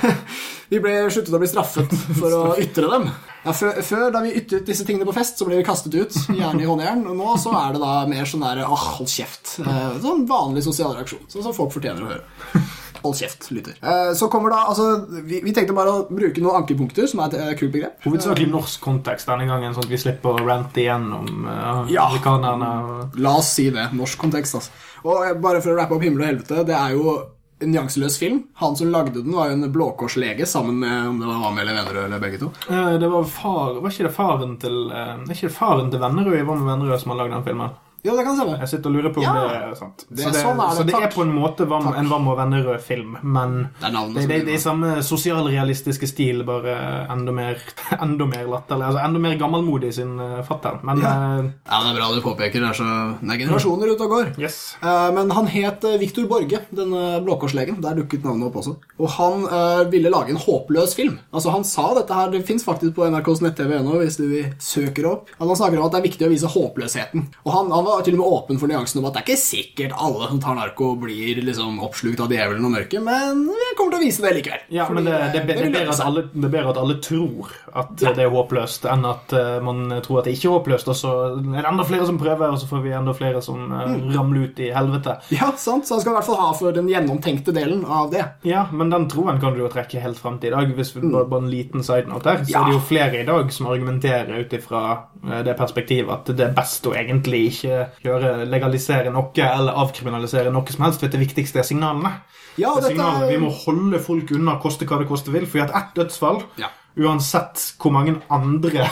vi 0.72 0.78
ble 0.82 0.94
sluttet 1.12 1.34
å 1.36 1.40
bli 1.42 1.48
straffet 1.50 1.92
for 2.18 2.34
å 2.34 2.42
ytre 2.62 2.88
dem. 2.90 3.08
Ja, 3.44 3.52
før, 3.52 3.76
før, 3.84 4.06
da 4.14 4.22
vi 4.24 4.32
ytret 4.40 4.64
disse 4.66 4.86
tingene 4.88 5.04
på 5.06 5.12
fest, 5.14 5.36
så 5.38 5.44
ble 5.46 5.58
vi 5.60 5.66
kastet 5.66 5.94
ut, 5.94 6.16
gjerne 6.32 6.64
i 6.64 6.68
håndjern. 6.70 7.02
Og 7.12 7.18
nå 7.18 7.34
så 7.42 7.52
er 7.60 7.76
det 7.76 7.82
da 7.84 7.92
mer 8.10 8.24
sånn 8.30 8.46
der 8.46 8.62
åh, 8.64 8.86
hold 8.96 9.10
kjeft. 9.12 9.58
Eh, 9.60 9.98
Sånn 10.02 10.24
vanlig 10.30 10.64
sosial 10.64 10.96
reaksjon, 10.96 11.26
sånn 11.28 11.44
som 11.44 11.54
folk 11.56 11.74
fortjener 11.76 12.06
å 12.06 12.10
høre. 12.14 12.64
Hold 13.04 13.18
kjeft, 13.20 13.50
lytter. 13.52 13.74
Eh, 13.84 14.14
Så 14.16 14.28
kommer 14.32 14.50
da, 14.54 14.62
altså, 14.72 15.06
vi, 15.28 15.42
vi 15.44 15.52
tenkte 15.52 15.74
bare 15.76 15.92
å 15.92 16.06
bruke 16.08 16.40
noen 16.40 16.62
ankepunkter, 16.62 17.06
som 17.10 17.20
er 17.20 17.28
et 17.34 17.34
eh, 17.42 17.52
kult 17.60 17.74
begrep. 17.74 17.98
Hovedsakelig 18.06 18.48
norsk 18.50 18.80
kontekst 18.80 19.28
denne 19.28 19.44
gangen, 19.50 19.74
sånn 19.76 19.84
at 19.84 19.92
vi 19.92 20.00
slipper 20.00 20.38
å 20.40 20.46
rante 20.48 20.80
igjennom 20.82 21.44
uh, 21.44 21.84
Ja. 21.92 22.08
amerikanerne. 22.08 22.72
La 23.20 23.36
oss 23.38 23.52
si 23.58 23.68
det. 23.70 23.90
Norsk 23.92 24.18
kontekst, 24.24 24.56
altså. 24.58 24.72
Og 25.04 25.40
bare 25.44 25.60
for 25.60 25.74
å 25.74 25.78
rappe 25.78 25.94
opp 25.98 26.02
himmel 26.02 26.24
og 26.24 26.30
helvete, 26.32 26.64
det 26.64 26.74
er 26.80 26.96
jo 26.96 27.14
en 27.60 27.70
nyanseløs 27.70 28.16
film. 28.18 28.40
Han 28.58 28.74
som 28.76 28.88
lagde 28.90 29.20
den, 29.20 29.32
var 29.36 29.52
jo 29.52 29.58
en 29.58 29.68
blåkorslege 29.72 30.48
sammen 30.48 30.80
med 30.80 31.08
om 31.12 31.20
det 31.20 31.28
var 31.28 31.44
Amel 31.52 31.68
eller 31.68 31.76
Vennerød 31.84 32.04
eller 32.08 32.24
begge 32.24 32.40
to. 32.40 32.48
Eh, 32.72 32.96
Det 32.98 33.08
var 33.12 33.24
far 33.30 33.76
Var 33.84 33.90
ikke 33.92 34.08
det 34.08 34.14
faren 34.16 34.56
til 34.60 34.80
Er 34.90 35.20
ikke 35.28 35.48
det 35.48 35.54
faren 35.54 35.90
til 35.92 36.00
Vennerød 36.02 36.40
i 36.40 36.42
Hva 36.48 36.56
med 36.58 36.66
Vennerød 36.72 37.00
som 37.04 37.12
har 37.14 37.20
lagd 37.22 37.36
den 37.36 37.44
filmen? 37.46 37.70
Ja, 38.04 38.12
det 38.18 38.24
kan 38.26 38.36
stemme. 38.36 38.58
Jeg 38.60 38.68
sitter 38.68 38.90
og 38.90 38.96
lurer 38.98 39.12
på 39.14 39.22
om 39.22 39.24
Ja. 39.24 39.32
det 39.48 39.56
er 39.72 39.74
sant. 39.80 40.04
Det- 40.10 40.24
så 40.24 40.32
det, 40.32 40.42
sånn 40.44 40.58
er 40.60 40.68
det, 40.68 40.76
så 40.76 40.84
det 40.86 40.94
er 40.94 41.08
på 41.14 41.22
en 41.24 41.32
måte 41.34 41.66
varm, 41.66 41.86
en 41.96 42.08
varm 42.10 42.28
og 42.28 42.36
Vennerød-film, 42.38 43.16
men 43.22 43.70
Det 43.80 43.88
er 43.88 43.90
det, 43.90 44.02
som 44.04 44.14
det, 44.14 44.28
det 44.44 44.48
er 44.48 44.54
i 44.54 44.58
samme 44.58 45.02
sosialrealistiske 45.02 46.06
stil, 46.08 46.42
bare 46.44 46.74
enda 47.10 47.32
mer, 47.32 47.56
enda 48.00 48.26
mer 48.28 48.44
latterlig. 48.50 48.84
Altså 48.90 49.02
enda 49.04 49.18
mer 49.24 49.36
gammelmodig 49.40 49.92
sin 49.96 50.18
uh, 50.20 50.42
fatter. 50.46 50.78
Men 50.84 51.00
Ja. 51.00 51.12
eh, 51.38 51.50
Ja, 51.70 51.80
det 51.82 51.90
er 51.92 51.98
bra 51.98 52.08
du 52.14 52.20
påpeker. 52.20 52.60
Det 52.60 52.70
er, 52.70 52.76
så, 52.76 53.18
det 53.20 53.30
er 53.34 53.40
generasjoner 53.46 53.92
ute 53.94 54.04
og 54.04 54.10
går. 54.10 54.38
yes. 54.38 54.76
Eh, 54.82 55.10
Men 55.14 55.30
han 55.30 55.46
het 55.46 55.84
eh, 55.84 55.98
Victor 55.98 56.26
Borge, 56.28 56.60
denne 56.74 57.22
blåkorslegen. 57.24 57.80
Der 57.80 57.94
dukket 57.94 58.22
navnet 58.24 58.46
opp 58.48 58.56
også. 58.62 58.76
Og 59.00 59.08
han 59.16 59.44
eh, 59.46 59.84
ville 59.90 60.10
lage 60.10 60.30
en 60.30 60.36
håpløs 60.36 60.94
film. 60.94 61.18
Altså 61.32 61.50
Han 61.54 61.64
sa 61.64 61.94
dette 61.94 62.12
her, 62.14 62.30
det 62.30 62.44
fins 62.46 62.64
faktisk 62.64 62.94
på 62.94 63.08
NRKs 63.10 63.40
nett-TV 63.42 63.78
ennå, 63.80 63.96
hvis 64.02 64.16
du 64.18 64.28
vil 64.28 64.52
søke 64.58 65.04
opp. 65.06 65.28
Han 65.38 65.48
snakker 65.48 65.78
om 65.78 65.86
at 65.86 65.92
det 65.92 66.00
er 66.04 66.08
viktig 66.10 66.26
å 66.26 66.30
vise 66.30 66.46
håpløsheten. 66.50 67.28
Og 67.46 67.52
han, 67.52 67.70
han 67.70 67.84
var 67.84 67.93
til 68.02 68.14
og 68.16 68.20
med 68.20 68.26
åpen 68.34 68.58
for 68.58 68.66
nyansen 68.70 68.98
om 69.00 69.06
at 69.06 69.14
det 69.14 69.20
er 69.22 69.26
ikke 69.28 69.40
sikkert 69.44 69.92
alle 69.96 70.28
som 70.30 70.40
tar 70.40 70.54
narko, 70.58 70.94
blir 71.00 71.40
liksom 71.44 71.78
oppslukt 71.84 72.20
av 72.20 72.32
djevelen 72.32 72.64
og 72.64 72.72
mørket, 72.74 73.02
men 73.04 73.44
vi 73.48 73.70
kommer 73.78 73.94
til 73.94 74.00
å 74.00 74.04
vise 74.04 74.22
det 74.24 74.32
likevel. 74.38 74.64
Ja, 74.74 74.88
men 74.90 75.04
det, 75.04 75.12
det, 75.34 75.44
det, 75.46 75.56
det, 75.56 75.66
er 75.68 75.74
bedre 75.78 75.94
at 75.94 76.00
alle, 76.06 76.24
det 76.34 76.50
er 76.60 76.70
at 76.72 76.80
alle 76.82 76.98
tror 77.04 77.52
at 77.74 77.94
det 78.00 78.18
er 78.24 78.30
håpløst, 78.30 78.84
enn 78.90 79.04
at 79.08 79.32
uh, 79.34 79.58
man 79.64 80.00
tror 80.04 80.20
at 80.20 80.28
det 80.28 80.34
ikke 80.36 80.48
er 80.50 80.56
håpløst, 80.58 80.88
og 80.92 80.96
så 80.98 81.12
er 81.34 81.62
det 81.62 81.64
enda 81.70 81.84
flere 81.88 82.06
som 82.06 82.18
prøver, 82.20 82.50
og 82.54 82.58
så 82.62 82.68
får 82.70 82.82
vi 82.84 82.94
enda 82.98 83.14
flere 83.16 83.42
som 83.42 83.64
Mm. 83.74 84.10
ramler 84.14 84.44
ut 84.48 84.58
i 84.60 84.68
helvete. 84.74 85.16
Ja, 85.34 85.48
sant, 85.58 85.86
så 85.86 85.94
han 85.94 86.00
skal 86.02 86.12
i 86.12 86.16
hvert 86.16 86.26
fall 86.26 86.38
ha 86.38 86.52
for 86.56 86.72
den 86.72 86.86
gjennomtenkte 86.88 87.52
delen 87.54 87.82
av 87.84 88.10
det. 88.12 88.22
Ja, 88.46 88.66
men 88.72 88.90
den 88.92 89.08
troen 89.10 89.40
kan 89.42 89.54
du 89.56 89.60
jo 89.62 89.68
trekke 89.72 90.00
helt 90.02 90.18
frem 90.20 90.38
til 90.40 90.52
i 90.52 90.54
dag. 90.54 90.72
Hvis 90.76 90.92
vi 90.96 91.02
bare, 91.04 91.26
bare 91.30 91.42
en 91.44 91.50
liten 91.50 91.82
side 91.84 92.06
note 92.10 92.28
her, 92.30 92.44
så 92.44 92.44
Mm. 92.44 92.50
Ja. 92.54 92.60
er 92.60 92.64
det 92.70 92.74
jo 92.74 92.80
flere 92.88 93.20
i 93.20 93.26
dag 93.26 93.52
som 93.52 93.66
argumenterer 93.66 94.40
ut 94.44 94.52
ifra 94.52 94.82
eh, 95.30 95.42
det 95.44 95.56
perspektivet 95.58 96.10
at 96.12 96.30
det 96.36 96.46
er 96.48 96.54
best 96.54 96.86
å 96.86 96.94
egentlig 96.94 97.42
ikke 97.52 97.83
gjøre, 98.04 98.44
legalisere 98.50 99.10
noe 99.12 99.30
eller 99.48 99.72
avkriminalisere 99.84 100.52
noe 100.52 100.66
som 100.72 100.84
helst, 100.84 101.00
for 101.00 101.08
det 101.08 101.20
viktigste 101.20 101.58
er 101.62 101.68
signalene. 101.68 102.12
Ja, 102.58 102.74
Det 102.76 102.84
er 102.84 102.88
signalet. 102.94 103.28
er 103.28 103.32
Vi 103.32 103.36
må 103.42 103.50
holde 103.64 103.98
folk 103.98 104.30
unna, 104.36 104.58
koste 104.62 104.86
hva 104.86 104.98
det 105.00 105.08
koste 105.08 105.32
vil, 105.34 105.46
for 105.46 105.64
at 105.64 105.74
ett 105.74 105.94
dødsfall 105.98 106.42
Ja. 106.60 106.68
Uansett 106.96 107.60
hvor 107.82 107.92
mange 107.94 108.16
andre 108.32 108.88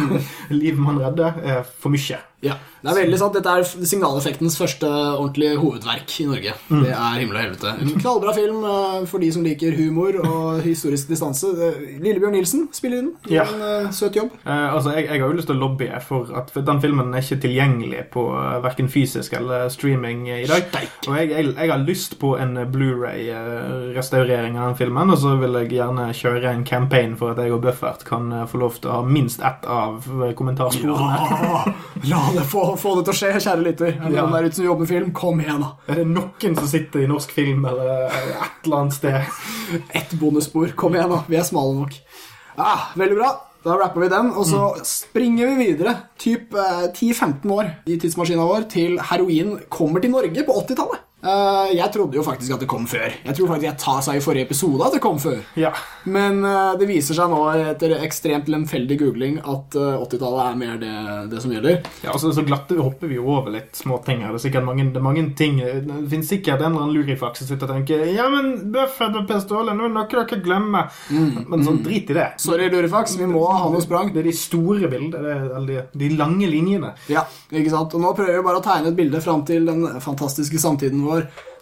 liv 0.62 0.78
man 0.80 1.00
redder, 1.02 1.38
er 1.42 1.62
for 1.80 1.94
mye. 1.94 2.18
Ja, 2.44 2.52
det 2.84 2.90
er 2.92 2.98
veldig 2.98 3.16
sant. 3.18 3.34
Dette 3.34 3.48
er 3.48 3.64
signaleffektens 3.88 4.58
første 4.60 4.86
ordentlige 4.86 5.56
hovedverk 5.58 6.12
i 6.20 6.26
Norge. 6.28 6.52
Mm. 6.68 6.82
Det 6.84 6.90
er 6.92 7.14
Himmel 7.16 7.38
og 7.38 7.42
helvete. 7.42 7.70
En 7.82 7.94
knallbra 7.96 8.34
film 8.36 8.58
eh, 8.68 9.06
for 9.08 9.24
de 9.24 9.30
som 9.32 9.42
liker 9.42 9.72
humor 9.78 10.18
og 10.20 10.60
historisk 10.62 11.08
distanse. 11.10 11.48
Lillebjørn 12.04 12.36
Nilsen 12.36 12.66
spiller. 12.76 13.08
Gjør 13.24 13.40
Ja. 13.40 13.46
En 13.56 13.86
eh, 13.86 13.88
søt 13.96 14.18
jobb. 14.20 14.36
Eh, 14.44 14.74
altså, 14.76 14.92
jeg, 14.94 15.08
jeg 15.08 15.22
har 15.24 15.32
jo 15.32 15.38
lyst 15.38 15.48
til 15.50 15.56
å 15.56 15.62
lobbye 15.64 16.02
for 16.04 16.30
at 16.38 16.52
for 16.54 16.68
den 16.68 16.82
filmen 16.84 17.16
er 17.16 17.24
ikke 17.24 17.40
tilgjengelig 17.46 18.04
på 18.14 18.26
verken 18.68 18.92
fysisk 18.92 19.32
eller 19.40 19.72
streaming 19.72 20.28
i 20.28 20.44
dag. 20.46 20.68
Steik. 20.68 20.92
Og 21.08 21.16
jeg, 21.16 21.32
jeg, 21.32 21.50
jeg 21.56 21.72
har 21.72 21.82
lyst 21.88 22.18
på 22.20 22.34
en 22.36 22.54
Blu-ray-restaurering 22.76 24.60
av 24.60 24.70
den 24.74 24.78
filmen, 24.84 25.10
og 25.10 25.18
så 25.24 25.34
vil 25.40 25.56
jeg 25.62 25.72
gjerne 25.78 26.10
kjøre 26.14 26.52
en 26.52 26.64
campaign 26.68 27.16
for 27.18 27.32
at 27.32 27.42
jeg 27.42 27.45
og 27.54 27.60
Buffert 27.64 28.04
kan 28.08 28.28
eh, 28.32 28.44
få 28.50 28.58
lov 28.62 28.76
til 28.80 28.90
å 28.90 28.98
ha 28.98 29.02
minst 29.06 29.40
ett 29.44 29.64
av 29.70 30.04
eh, 30.26 30.32
kommentarsporene. 30.38 31.18
Ja, 32.06 32.18
la 32.18 32.20
det 32.36 32.44
få, 32.50 32.64
få 32.80 32.94
det 32.98 33.06
til 33.08 33.14
å 33.14 33.16
skje, 33.20 33.32
kjære 33.46 33.64
lytter. 33.66 33.92
Er 33.96 34.10
det 34.10 34.16
Ja. 34.18 34.26
der 34.32 34.46
ute 34.48 34.58
som 34.58 34.64
jobber 34.68 34.86
med 34.86 34.88
film? 34.92 35.12
Kom 35.16 35.40
igjen, 35.44 35.60
da. 35.64 35.72
Er 35.88 36.00
det 36.02 36.06
noen 36.10 36.56
som 36.60 36.68
sitter 36.70 37.02
i 37.04 37.08
norsk 37.10 37.32
film 37.36 37.64
eller 37.70 38.06
et 38.10 38.66
eller 38.66 38.76
annet 38.82 38.94
sted? 38.98 39.80
Ett 39.90 40.14
bonusspor. 40.20 40.74
Kom 40.76 40.94
igjen, 40.98 41.10
da. 41.14 41.22
Vi 41.28 41.36
er 41.40 41.46
smale 41.48 41.74
nok. 41.80 41.96
Ja, 42.56 42.74
veldig 42.96 43.18
bra. 43.22 43.32
Da 43.66 43.74
rapper 43.80 44.04
vi 44.04 44.08
den, 44.12 44.28
og 44.38 44.44
så 44.46 44.60
springer 44.86 45.48
vi 45.50 45.64
videre, 45.72 45.96
typ 46.22 46.54
eh, 46.54 46.84
10-15 46.94 47.50
år 47.50 47.72
i 47.90 47.96
tidsmaskina 47.98 48.44
vår, 48.46 48.68
til 48.70 48.94
heroin 49.08 49.56
kommer 49.74 50.04
til 50.04 50.12
Norge 50.14 50.44
på 50.46 50.54
80-tallet. 50.62 51.02
Eh, 51.24 51.70
jeg 51.72 51.88
trodde 51.94 52.18
jo 52.18 52.22
faktisk 52.24 52.52
at 52.54 52.62
det 52.62 52.68
kom 52.68 52.84
før. 52.88 53.08
Jeg 53.24 53.34
tror 53.36 53.48
faktisk 53.48 53.66
jeg 53.66 53.80
ta 53.80 53.94
seg 54.04 54.18
i 54.18 54.22
forrige 54.22 54.46
episode 54.50 54.84
at 54.84 54.96
det 54.96 55.02
kom 55.02 55.16
før. 55.20 55.38
Ja. 55.58 55.72
Men 56.04 56.42
uh, 56.44 56.76
det 56.78 56.86
viser 56.90 57.16
seg 57.16 57.32
nå 57.32 57.40
etter 57.72 57.96
ekstremt 58.04 58.50
lemfeldig 58.52 58.98
googling 59.00 59.38
at 59.40 59.74
uh, 59.74 59.96
80-tallet 60.04 60.42
er 60.44 60.58
mer 60.60 60.76
det, 60.82 60.92
det 61.32 61.40
som 61.42 61.54
gjelder. 61.54 61.80
ja 62.04 62.12
altså, 62.12 62.30
så 62.36 62.44
glatte 62.46 62.76
hopper 62.78 63.10
vi 63.10 63.16
jo 63.18 63.24
over 63.32 63.50
litt 63.54 63.74
småting 63.74 64.22
her. 64.22 64.34
Det 64.34 64.42
er 64.42 64.44
sikkert 64.44 64.68
mange, 64.68 64.86
det 64.92 65.00
er 65.00 65.06
mange 65.06 65.24
ting 65.38 65.58
Det 65.58 65.96
finnes 66.12 66.28
sikkert 66.30 66.60
en 66.60 66.68
eller 66.68 66.84
annen 66.84 66.94
lurifaks 66.94 67.42
som 67.42 67.48
sitter 67.48 67.70
og 67.70 67.80
tenker 67.80 68.04
Ja, 68.12 68.28
men 68.30 68.52
Buffett 68.74 69.16
og 69.16 69.26
Per 69.26 69.40
Ståle, 69.42 69.74
nå 69.74 69.88
er 69.88 69.96
noe 69.96 70.06
dere 70.12 70.40
glemmer. 70.44 70.92
Men 71.10 71.64
sånn, 71.66 71.80
drit 71.84 72.12
i 72.12 72.16
det. 72.16 72.28
Sorry, 72.42 72.68
Lurifax, 72.70 73.16
vi 73.18 73.26
må 73.30 73.42
ha 73.48 73.66
noe 73.72 73.82
sprang. 73.82 74.12
Det 74.14 74.22
er 74.22 74.28
de 74.28 74.36
store 74.36 74.90
bildene, 74.92 75.64
de, 75.66 75.80
de 75.96 76.12
lange 76.14 76.48
linjene. 76.50 76.92
Ja, 77.10 77.24
ikke 77.50 77.72
sant? 77.72 77.96
Og 77.96 78.04
nå 78.04 78.12
prøver 78.16 78.38
vi 78.38 78.46
bare 78.46 78.60
å 78.60 78.64
tegne 78.64 78.92
et 78.92 78.98
bilde 78.98 79.22
fram 79.24 79.42
til 79.48 79.66
den 79.68 79.84
fantastiske 80.04 80.60
samtiden 80.62 81.02
vår. 81.06 81.15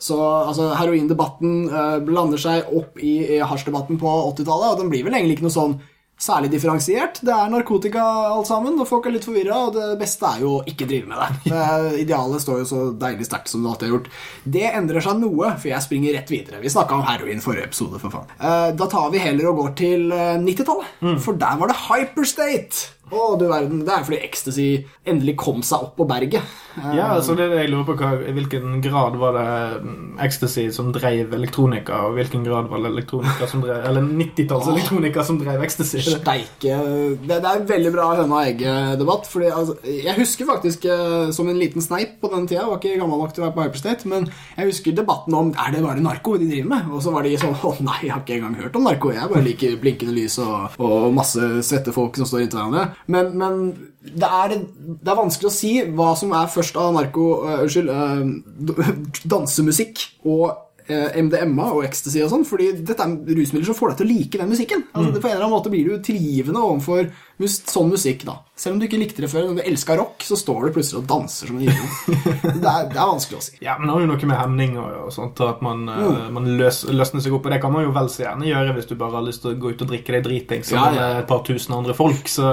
Så 0.04 0.18
altså, 0.20 0.68
heroindebatten 0.76 1.64
uh, 1.72 1.98
blander 2.04 2.40
seg 2.40 2.68
opp 2.76 2.98
i, 3.00 3.16
i 3.36 3.40
hasjdebatten 3.40 4.00
på 4.00 4.14
80-tallet, 4.34 4.74
og 4.74 4.80
den 4.82 4.92
blir 4.92 5.06
vel 5.06 5.16
egentlig 5.16 5.38
ikke 5.38 5.48
noe 5.48 5.54
sånn 5.54 5.76
særlig 6.20 6.50
differensiert. 6.52 7.18
Det 7.26 7.32
er 7.34 7.50
narkotika 7.50 8.02
alt 8.30 8.48
sammen, 8.48 8.76
og 8.78 8.88
folk 8.88 9.08
er 9.08 9.16
litt 9.16 9.26
forvirra, 9.26 9.66
og 9.66 9.74
det 9.76 9.88
beste 10.00 10.28
er 10.28 10.44
jo 10.44 10.52
å 10.58 10.62
ikke 10.70 10.86
drive 10.90 11.10
med 11.10 11.20
det. 11.20 11.52
det. 11.52 11.64
Idealet 12.04 12.44
står 12.44 12.62
jo 12.62 12.68
så 12.70 12.82
deilig 13.00 13.28
sterkt 13.28 13.50
som 13.50 13.64
det 13.64 13.72
alltid 13.72 13.88
har 13.88 13.94
gjort. 13.96 14.10
Det 14.56 14.64
endrer 14.70 15.04
seg 15.04 15.20
noe, 15.22 15.52
for 15.58 15.70
jeg 15.72 15.86
springer 15.86 16.16
rett 16.16 16.32
videre. 16.32 16.62
Vi 16.62 16.72
snakka 16.72 16.98
om 16.98 17.06
heroin 17.08 17.42
forrige 17.44 17.68
episode, 17.70 18.00
for 18.02 18.14
faen. 18.14 18.34
Eh, 18.38 18.68
da 18.78 18.90
tar 18.90 19.10
vi 19.14 19.22
heller 19.22 19.50
og 19.50 19.62
går 19.62 19.72
til 19.80 20.14
eh, 20.14 20.36
90-tallet, 20.42 20.98
for 21.24 21.40
der 21.40 21.60
var 21.60 21.72
det 21.72 21.80
Hyperstate. 21.88 22.90
Å, 23.14 23.24
du 23.38 23.46
verden. 23.50 23.82
Det 23.86 23.94
er 23.94 24.06
fordi 24.06 24.20
ecstasy 24.26 24.68
endelig 25.06 25.36
kom 25.40 25.62
seg 25.66 25.86
opp 25.86 25.96
på 25.98 26.06
berget. 26.08 26.42
Ja, 26.74 27.12
altså 27.14 27.36
det 27.38 27.46
er 27.46 27.52
det 27.52 27.60
jeg 27.62 27.70
lurer 27.70 27.86
på 27.86 27.94
hva, 28.00 28.10
I 28.18 28.32
hvilken 28.34 28.80
grad 28.82 29.14
var 29.20 29.36
det 29.36 29.46
mm, 29.84 30.16
ecstasy 30.26 30.64
som 30.74 30.90
drev 30.94 31.34
elektronika, 31.36 32.00
og 32.08 32.16
hvilken 32.18 32.42
grad 32.46 32.66
var 32.72 32.82
det 32.82 32.90
elektronika 32.90 33.46
som 33.50 33.62
drev 33.62 33.84
Eller 33.86 34.02
90-tallselektronika 34.08 35.22
som 35.26 35.38
drev 35.38 35.62
ecstasy? 35.62 36.02
Steike 36.02 36.80
det, 37.22 37.28
det 37.28 37.38
er 37.38 37.60
en 37.60 37.68
veldig 37.68 37.92
bra 37.94 38.08
høna 38.18 38.40
og 38.40 38.48
egg-debatt. 38.50 39.28
Fordi 39.30 39.50
altså, 39.54 39.76
Jeg 39.86 40.16
husker 40.18 40.48
faktisk 40.50 40.88
eh, 40.90 41.30
som 41.34 41.48
en 41.50 41.60
liten 41.60 41.84
sneip 41.84 42.18
på 42.22 42.30
den 42.32 42.48
tida. 42.48 42.62
Jeg 42.64 42.70
var 42.72 42.82
ikke 42.82 43.00
gammel 43.02 43.22
nok 43.22 43.34
til 43.36 43.44
å 43.44 43.46
være 43.46 43.56
på 43.56 43.66
Hyperstate, 43.68 44.10
men 44.10 44.28
jeg 44.56 44.70
husker 44.70 44.96
debatten 44.98 45.38
om 45.38 45.52
er 45.54 45.74
det 45.74 45.84
bare 45.84 46.02
narko 46.04 46.36
de 46.40 46.48
driver 46.50 46.70
med. 46.74 46.90
Og 46.90 47.04
så 47.04 47.14
var 47.14 47.26
de 47.26 47.36
sånn 47.40 47.56
Å 47.64 47.72
nei, 47.80 48.00
jeg 48.04 48.12
har 48.12 48.24
ikke 48.24 48.38
engang 48.38 48.58
hørt 48.60 48.76
om 48.78 48.84
narko. 48.88 49.12
Jeg 49.14 49.30
bare 49.30 49.44
liker 49.46 49.78
blinkende 49.80 50.16
lys 50.16 50.36
og, 50.42 50.76
og 50.82 51.08
masse 51.16 51.48
svette 51.66 51.94
folk 51.94 52.18
som 52.18 52.28
står 52.28 52.44
inntil 52.44 52.60
hverandre. 52.60 52.84
Men, 53.10 53.32
men 53.36 53.62
det, 54.00 54.28
er, 54.28 54.54
det 54.56 55.10
er 55.10 55.18
vanskelig 55.18 55.50
å 55.50 55.54
si 55.54 55.72
hva 55.96 56.12
som 56.18 56.32
er 56.36 56.52
først 56.52 56.78
av 56.80 56.94
narko 56.96 57.30
Uh, 57.44 57.64
Unnskyld. 57.64 57.90
Uh, 57.90 58.92
dansemusikk 59.28 60.00
og 60.24 60.46
uh, 60.88 61.10
MDMA 61.18 61.68
og 61.72 61.84
ecstasy 61.86 62.22
og 62.24 62.30
sånn, 62.32 62.46
fordi 62.48 62.70
dette 62.80 63.04
er 63.04 63.36
rusmidler 63.36 63.68
som 63.68 63.76
får 63.78 63.92
deg 63.92 64.00
til 64.00 64.06
å 64.06 64.12
like 64.12 64.40
den 64.40 64.52
musikken. 64.52 64.84
Altså, 64.92 65.10
mm. 65.10 65.18
På 65.18 65.28
en 65.28 65.34
eller 65.34 65.46
annen 65.46 65.56
måte 65.56 65.72
blir 65.72 65.88
du 65.88 66.04
tilgivende 66.04 66.64
overfor 66.64 67.08
mus 67.42 67.60
sånn 67.66 67.90
musikk, 67.90 68.24
da. 68.28 68.38
Selv 68.54 68.76
om 68.76 68.78
du 68.78 68.84
ikke 68.86 69.00
likte 69.00 69.18
det 69.24 69.26
før, 69.32 69.48
når 69.50 69.56
du 69.58 69.62
elska 69.66 69.96
rock, 69.98 70.22
så 70.22 70.36
står 70.38 70.68
du 70.68 70.74
plutselig 70.76 71.00
og 71.00 71.06
danser 71.10 71.48
som 71.50 71.56
en 71.58 71.64
idiot. 71.66 72.20
Det 72.64 72.70
er, 72.70 72.86
det 72.92 72.96
er 73.00 73.08
vanskelig 73.10 73.38
å 73.38 73.42
si. 73.42 73.56
Ja, 73.64 73.74
men 73.80 73.88
det 73.88 73.94
har 73.96 74.02
jo 74.04 74.08
noe 74.12 74.28
med 74.30 74.38
hemning 74.38 74.76
og, 74.78 74.92
og 75.06 75.10
sånt, 75.12 75.40
og 75.42 75.48
at 75.56 75.62
man, 75.64 75.80
eh, 75.90 76.28
man 76.32 76.46
løs, 76.60 76.84
løsner 76.86 77.20
seg 77.24 77.34
opp. 77.34 77.48
Og 77.48 77.52
det 77.52 77.58
kan 77.64 77.72
man 77.74 77.82
jo 77.84 77.90
vel 77.96 78.06
så 78.12 78.22
gjerne 78.22 78.46
gjøre 78.46 78.76
hvis 78.76 78.86
du 78.88 78.94
bare 79.00 79.16
har 79.18 79.24
lyst 79.26 79.42
til 79.42 79.50
å 79.52 79.58
gå 79.60 79.72
ut 79.74 79.82
og 79.84 79.90
drikke 79.90 80.14
deg 80.14 80.22
driting 80.28 80.62
Ja, 80.62 80.68
sammen 80.70 80.94
ja. 81.00 81.08
med 81.10 81.18
et 81.24 81.28
par 81.32 81.42
tusen 81.48 81.74
andre 81.76 81.96
folk. 81.98 82.30
Så, 82.30 82.46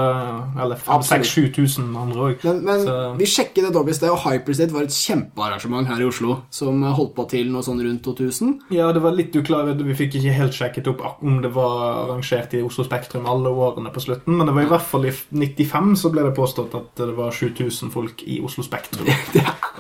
eller 0.58 0.82
Absolutt. 0.82 1.30
6000-7000 1.30 1.94
andre 2.02 2.26
òg. 2.32 2.46
Men, 2.50 2.64
men 2.66 2.84
Så- 2.88 2.98
vi 3.22 3.30
sjekket 3.30 3.70
det 3.70 3.96
sted, 4.00 4.10
og 4.10 4.24
Hyperstate 4.26 4.74
var 4.76 4.88
et 4.90 4.98
kjempearrangement 4.98 5.92
her 5.92 6.02
i 6.02 6.10
Oslo 6.10 6.40
som 6.50 6.82
holdt 6.98 7.14
på 7.20 7.28
til 7.36 7.54
noe 7.54 7.62
sånn 7.68 7.80
rundt 7.86 8.02
2000. 8.10 8.58
Ja, 8.74 8.90
det 8.96 9.06
var 9.06 9.14
litt 9.16 9.38
uklart. 9.38 9.78
Vi 9.86 9.98
fikk 10.02 10.18
ikke 10.20 10.34
helt 10.40 10.58
sjekket 10.58 10.90
opp 10.92 11.06
om 11.22 11.40
det 11.46 11.54
var 11.54 11.78
arrangert 12.08 12.58
i 12.58 12.66
Oslo 12.66 12.88
Spektrum 12.90 13.30
alle 13.30 13.54
årene 13.54 13.94
på 13.94 14.02
slutten, 14.04 14.34
men 14.40 14.50
det 14.50 14.58
var 14.58 14.66
i 14.66 14.71
hvert 14.72 14.88
fall 14.88 15.08
i 15.10 15.14
95 15.14 15.96
så 16.02 16.12
ble 16.14 16.26
det 16.28 16.36
påstått 16.38 16.76
at 16.78 17.02
det 17.02 17.16
var 17.18 17.34
7000 17.36 17.92
folk 17.94 18.24
i 18.28 18.40
Oslo 18.44 18.66
Spektrum. 18.68 19.10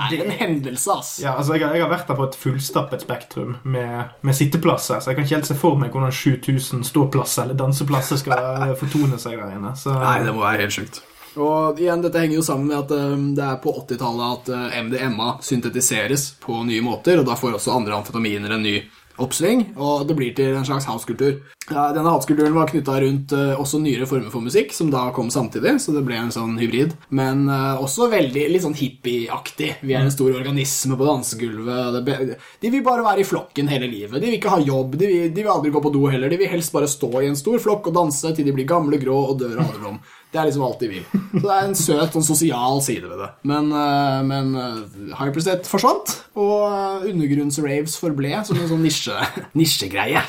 Det 0.10 0.18
er 0.18 0.26
en 0.26 0.34
hendelse, 0.34 0.92
ass. 0.92 1.10
Ja, 1.22 1.36
altså 1.38 1.54
jeg 1.56 1.64
har, 1.64 1.76
jeg 1.78 1.84
har 1.86 1.92
vært 1.92 2.10
der 2.10 2.18
på 2.18 2.26
et 2.26 2.36
fullstappet 2.40 3.04
Spektrum 3.06 3.54
med, 3.64 4.16
med 4.26 4.36
sitteplasser, 4.36 5.00
så 5.00 5.12
jeg 5.12 5.20
kan 5.20 5.28
ikke 5.28 5.38
helt 5.38 5.50
se 5.52 5.58
for 5.60 5.78
meg 5.80 5.94
hvordan 5.94 6.12
7000 6.16 6.84
ståplasser 6.90 7.46
eller 7.46 7.60
danseplasser 7.60 8.20
skal 8.20 8.74
fortone 8.82 9.22
seg 9.22 9.38
der 9.40 9.56
inne. 9.56 9.76
Så, 9.80 9.94
Nei, 10.02 10.18
det 10.26 10.34
må 10.36 10.44
være 10.44 10.66
helt 10.66 10.76
sjukt. 10.76 11.04
Og 11.40 11.80
igjen, 11.80 12.02
dette 12.04 12.20
henger 12.20 12.42
jo 12.42 12.44
sammen 12.44 12.68
med 12.68 12.80
at 12.82 12.92
eh, 12.96 13.14
det 13.38 13.46
er 13.46 13.60
på 13.64 13.72
80-tallet 13.86 14.34
at 14.34 14.50
eh, 14.52 14.80
MDMA 14.84 15.38
syntetiseres 15.46 16.32
på 16.44 16.58
nye 16.68 16.84
måter, 16.84 17.22
og 17.22 17.30
da 17.30 17.38
får 17.40 17.56
også 17.56 17.76
andre 17.78 17.96
amfetaminer 18.02 18.58
en 18.58 18.66
ny 18.66 18.82
oppsving, 19.24 19.72
og 19.78 20.08
det 20.10 20.18
blir 20.18 20.36
til 20.38 20.56
en 20.58 20.68
slags 20.68 20.88
housekultur. 20.90 21.40
Denne 21.72 22.10
housekulturen 22.10 22.56
var 22.56 22.68
knytta 22.72 22.98
rundt 23.04 23.34
eh, 23.38 23.54
også 23.60 23.80
nyere 23.80 24.08
former 24.10 24.32
for 24.34 24.44
musikk, 24.44 24.74
som 24.76 24.90
da 24.92 25.06
kom 25.16 25.30
samtidig, 25.32 25.78
så 25.80 25.94
det 25.96 26.04
ble 26.08 26.18
en 26.20 26.34
sånn 26.34 26.58
hybrid. 26.60 26.96
Men 27.16 27.46
eh, 27.52 27.82
også 27.82 28.10
veldig 28.12 28.48
litt 28.52 28.66
sånn 28.66 28.78
hippieaktig. 28.78 29.70
Vi 29.86 29.96
er 29.96 30.04
en 30.04 30.14
stor 30.14 30.34
organisme 30.36 30.98
på 31.00 31.08
dansegulvet. 31.08 32.34
De 32.62 32.74
vil 32.74 32.86
bare 32.86 33.06
være 33.06 33.24
i 33.24 33.28
flokken 33.28 33.72
hele 33.72 33.90
livet. 33.92 34.18
De 34.20 34.28
vil 34.28 34.40
ikke 34.40 34.56
ha 34.56 34.62
jobb, 34.66 34.98
de 35.00 35.12
vil, 35.12 35.30
de 35.32 35.46
vil 35.46 35.54
aldri 35.54 35.74
gå 35.74 35.84
på 35.86 35.94
do 35.94 36.08
heller. 36.12 36.34
De 36.34 36.42
vil 36.42 36.52
helst 36.52 36.74
bare 36.76 36.90
stå 36.92 37.12
i 37.22 37.30
en 37.30 37.40
stor 37.40 37.62
flokk 37.64 37.92
og 37.92 38.00
danse 38.02 38.34
til 38.36 38.48
de 38.48 38.56
blir 38.58 38.70
gamle, 38.70 39.00
grå 39.02 39.22
og 39.32 39.40
dør 39.44 39.62
av 39.62 39.70
alderdom. 39.70 40.02
Det 40.32 40.40
er 40.40 40.48
liksom 40.48 40.64
alt 40.64 40.80
de 40.80 40.88
vil. 40.88 41.08
Så 41.12 41.42
det 41.44 41.52
er 41.52 41.66
en 41.68 41.76
søt 41.76 42.14
og 42.16 42.24
sosial 42.24 42.78
side 42.86 43.10
ved 43.10 43.20
det. 43.20 43.30
Men, 43.52 43.68
eh, 43.76 44.20
men 44.24 44.54
eh, 44.56 45.16
Hyperstate 45.20 45.68
forsvant, 45.68 46.14
og 46.40 46.56
eh, 46.70 47.10
undergrunnsraves 47.12 47.98
forble 48.00 48.32
som 48.48 48.62
en 48.62 48.70
sånn 48.70 48.86
nisje, 48.86 49.18
nisjegreie. 49.60 50.24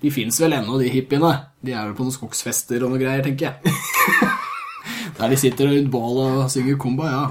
De 0.00 0.12
fins 0.14 0.40
vel 0.40 0.56
ennå, 0.56 0.80
de 0.80 0.88
hippiene. 0.94 1.34
De 1.60 1.76
er 1.76 1.90
vel 1.90 1.96
på 1.98 2.06
noen 2.06 2.16
skogsfester 2.16 2.86
og 2.86 2.94
noe 2.94 3.02
greier, 3.02 3.20
tenker 3.26 3.50
jeg. 3.50 3.76
Der 5.18 5.28
de 5.28 5.36
sitter 5.38 5.68
rundt 5.68 5.92
bål 5.92 6.22
og 6.24 6.44
synger 6.50 6.80
komba, 6.80 7.12
ja. 7.12 7.24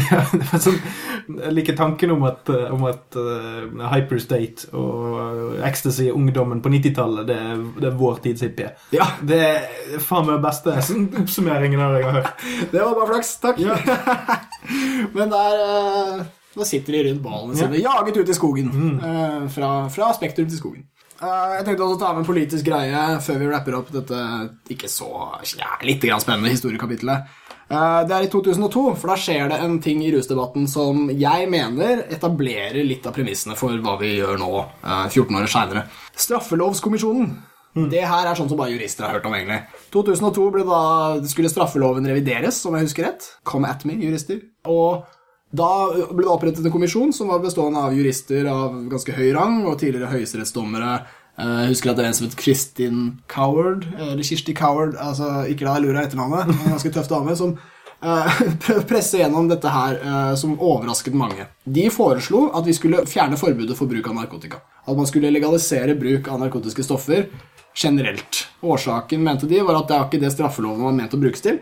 Ja, 0.10 0.22
det 0.32 0.46
var 0.50 0.60
sånn, 0.62 0.78
jeg 1.26 1.52
liker 1.56 1.76
tanken 1.78 2.12
om 2.14 2.24
at, 2.28 2.48
eh, 2.52 2.68
om 2.72 2.84
at 2.88 3.16
uh, 3.18 3.66
Hyperstate 3.90 4.70
og 4.76 5.56
eh, 5.56 5.66
Ecstasy, 5.66 6.08
ungdommen 6.14 6.62
på 6.62 6.70
90-tallet, 6.72 7.26
det, 7.28 7.38
det 7.80 7.90
er 7.90 7.96
vår 7.98 8.20
tids 8.24 8.44
hippie. 8.46 8.70
Ja, 8.94 9.08
Det 9.26 9.40
er 9.42 10.02
faen 10.02 10.28
meg 10.28 10.42
beste 10.44 10.74
sånn 10.86 11.08
oppsummeringen 11.22 11.82
av 11.82 11.96
det 11.96 12.02
jeg 12.02 12.08
har 12.10 12.18
hørt. 12.20 12.44
det 12.72 12.82
var 12.82 12.98
bare 12.98 13.12
flaks. 13.14 13.32
Takk. 13.42 13.62
Men 15.16 15.32
der 15.32 15.62
uh, 15.62 16.26
Da 16.56 16.66
sitter 16.66 16.96
de 16.96 17.06
rundt 17.08 17.24
ballene 17.24 17.56
sine, 17.58 17.80
jaget 17.82 18.20
ut 18.20 18.30
i 18.32 18.36
skogen. 18.36 18.70
eh, 19.04 19.40
fra, 19.52 19.72
fra 19.92 20.12
Spektrum 20.16 20.48
til 20.50 20.60
skogen. 20.60 20.86
Uh, 21.16 21.56
jeg 21.56 21.64
tenkte 21.64 21.84
også 21.86 21.96
å 21.96 22.00
ta 22.00 22.12
med 22.12 22.22
en 22.22 22.28
politisk 22.28 22.66
greie 22.68 23.02
før 23.24 23.38
vi 23.40 23.46
rapper 23.48 23.76
opp 23.78 23.88
dette 23.94 24.18
ikke 24.72 24.88
så 24.92 25.08
ja, 25.56 25.70
litt 25.84 26.04
grann 26.04 26.20
spennende 26.20 26.52
historiekapitlet. 26.52 27.30
Eh, 27.66 28.00
det 28.06 28.14
er 28.14 28.26
i 28.26 28.30
2002, 28.30 28.84
for 28.94 29.10
da 29.10 29.16
skjer 29.18 29.50
det 29.50 29.58
en 29.64 29.80
ting 29.82 30.04
i 30.06 30.12
rusdebatten 30.14 30.68
som 30.70 31.08
jeg 31.10 31.48
mener 31.50 32.04
etablerer 32.14 32.78
litt 32.86 33.06
av 33.08 33.16
premissene 33.16 33.58
for 33.58 33.74
hva 33.82 33.96
vi 33.98 34.14
gjør 34.20 34.38
nå, 34.38 34.52
eh, 34.84 35.08
14 35.10 35.40
år 35.40 35.50
seinere. 35.50 35.84
Straffelovskommisjonen. 36.14 37.34
Det 37.76 38.06
her 38.08 38.24
er 38.24 38.34
sånn 38.38 38.48
som 38.48 38.56
bare 38.56 38.72
jurister 38.72 39.04
har 39.04 39.18
hørt 39.18 39.26
om, 39.26 39.34
egentlig. 39.34 39.66
2002 39.92 40.46
ble 40.54 40.62
da, 40.64 41.20
skulle 41.28 41.50
straffeloven 41.52 42.06
revideres, 42.08 42.64
om 42.64 42.72
jeg 42.72 42.86
husker 42.86 43.04
rett. 43.04 43.26
Come 43.44 43.68
at 43.68 43.84
me, 43.84 43.98
jurister. 44.00 44.40
Og 44.64 45.04
da 45.52 45.92
ble 45.92 46.24
det 46.24 46.32
opprettet 46.32 46.64
en 46.64 46.72
kommisjon 46.72 47.12
som 47.12 47.28
var 47.28 47.42
bestående 47.44 47.76
av 47.76 47.92
jurister 47.92 48.48
av 48.48 48.88
ganske 48.88 49.12
høy 49.12 49.28
rang 49.36 49.66
og 49.66 49.78
tidligere 49.78 50.08
høyesterettsdommere 50.08 50.94
Eh, 50.94 51.12
Jeg 51.36 51.70
husker 51.72 51.92
at 51.92 51.98
det 51.98 52.04
er 52.06 52.10
en 52.10 52.16
som 52.16 52.28
het 52.28 52.36
Kristin 52.40 53.00
Coward, 53.28 53.84
eller 53.98 54.24
Kirsti 54.24 54.54
Coward, 54.56 54.94
altså 54.96 55.44
ikke 55.50 55.66
la 55.66 55.74
deg 55.76 55.84
lure 55.84 56.00
av 56.00 56.06
etternavnet, 56.08 56.52
en 56.54 56.72
ganske 56.72 56.92
tøff 56.94 57.10
dame, 57.10 57.34
som 57.36 57.52
eh, 58.00 58.38
presse 58.90 59.20
gjennom 59.20 59.50
dette 59.50 59.72
her 59.72 59.98
eh, 60.00 60.32
som 60.40 60.56
overrasket 60.56 61.16
mange. 61.18 61.44
De 61.64 61.90
foreslo 61.92 62.46
at 62.56 62.64
vi 62.64 62.76
skulle 62.76 63.04
fjerne 63.10 63.36
forbudet 63.40 63.76
for 63.76 63.90
bruk 63.90 64.08
av 64.08 64.16
narkotika. 64.16 64.62
At 64.86 64.96
man 64.96 65.08
skulle 65.10 65.32
legalisere 65.34 65.98
bruk 65.98 66.30
av 66.32 66.40
narkotiske 66.40 66.86
stoffer 66.86 67.28
generelt. 67.76 68.46
Årsaken, 68.64 69.20
mente 69.22 69.48
de, 69.50 69.60
var 69.60 69.82
at 69.82 69.90
det 69.90 69.96
er 69.96 70.06
ikke 70.08 70.22
det 70.22 70.32
straffeloven 70.32 70.86
var 70.88 70.96
ment 70.96 71.12
å 71.12 71.20
brukes 71.20 71.44
til. 71.44 71.60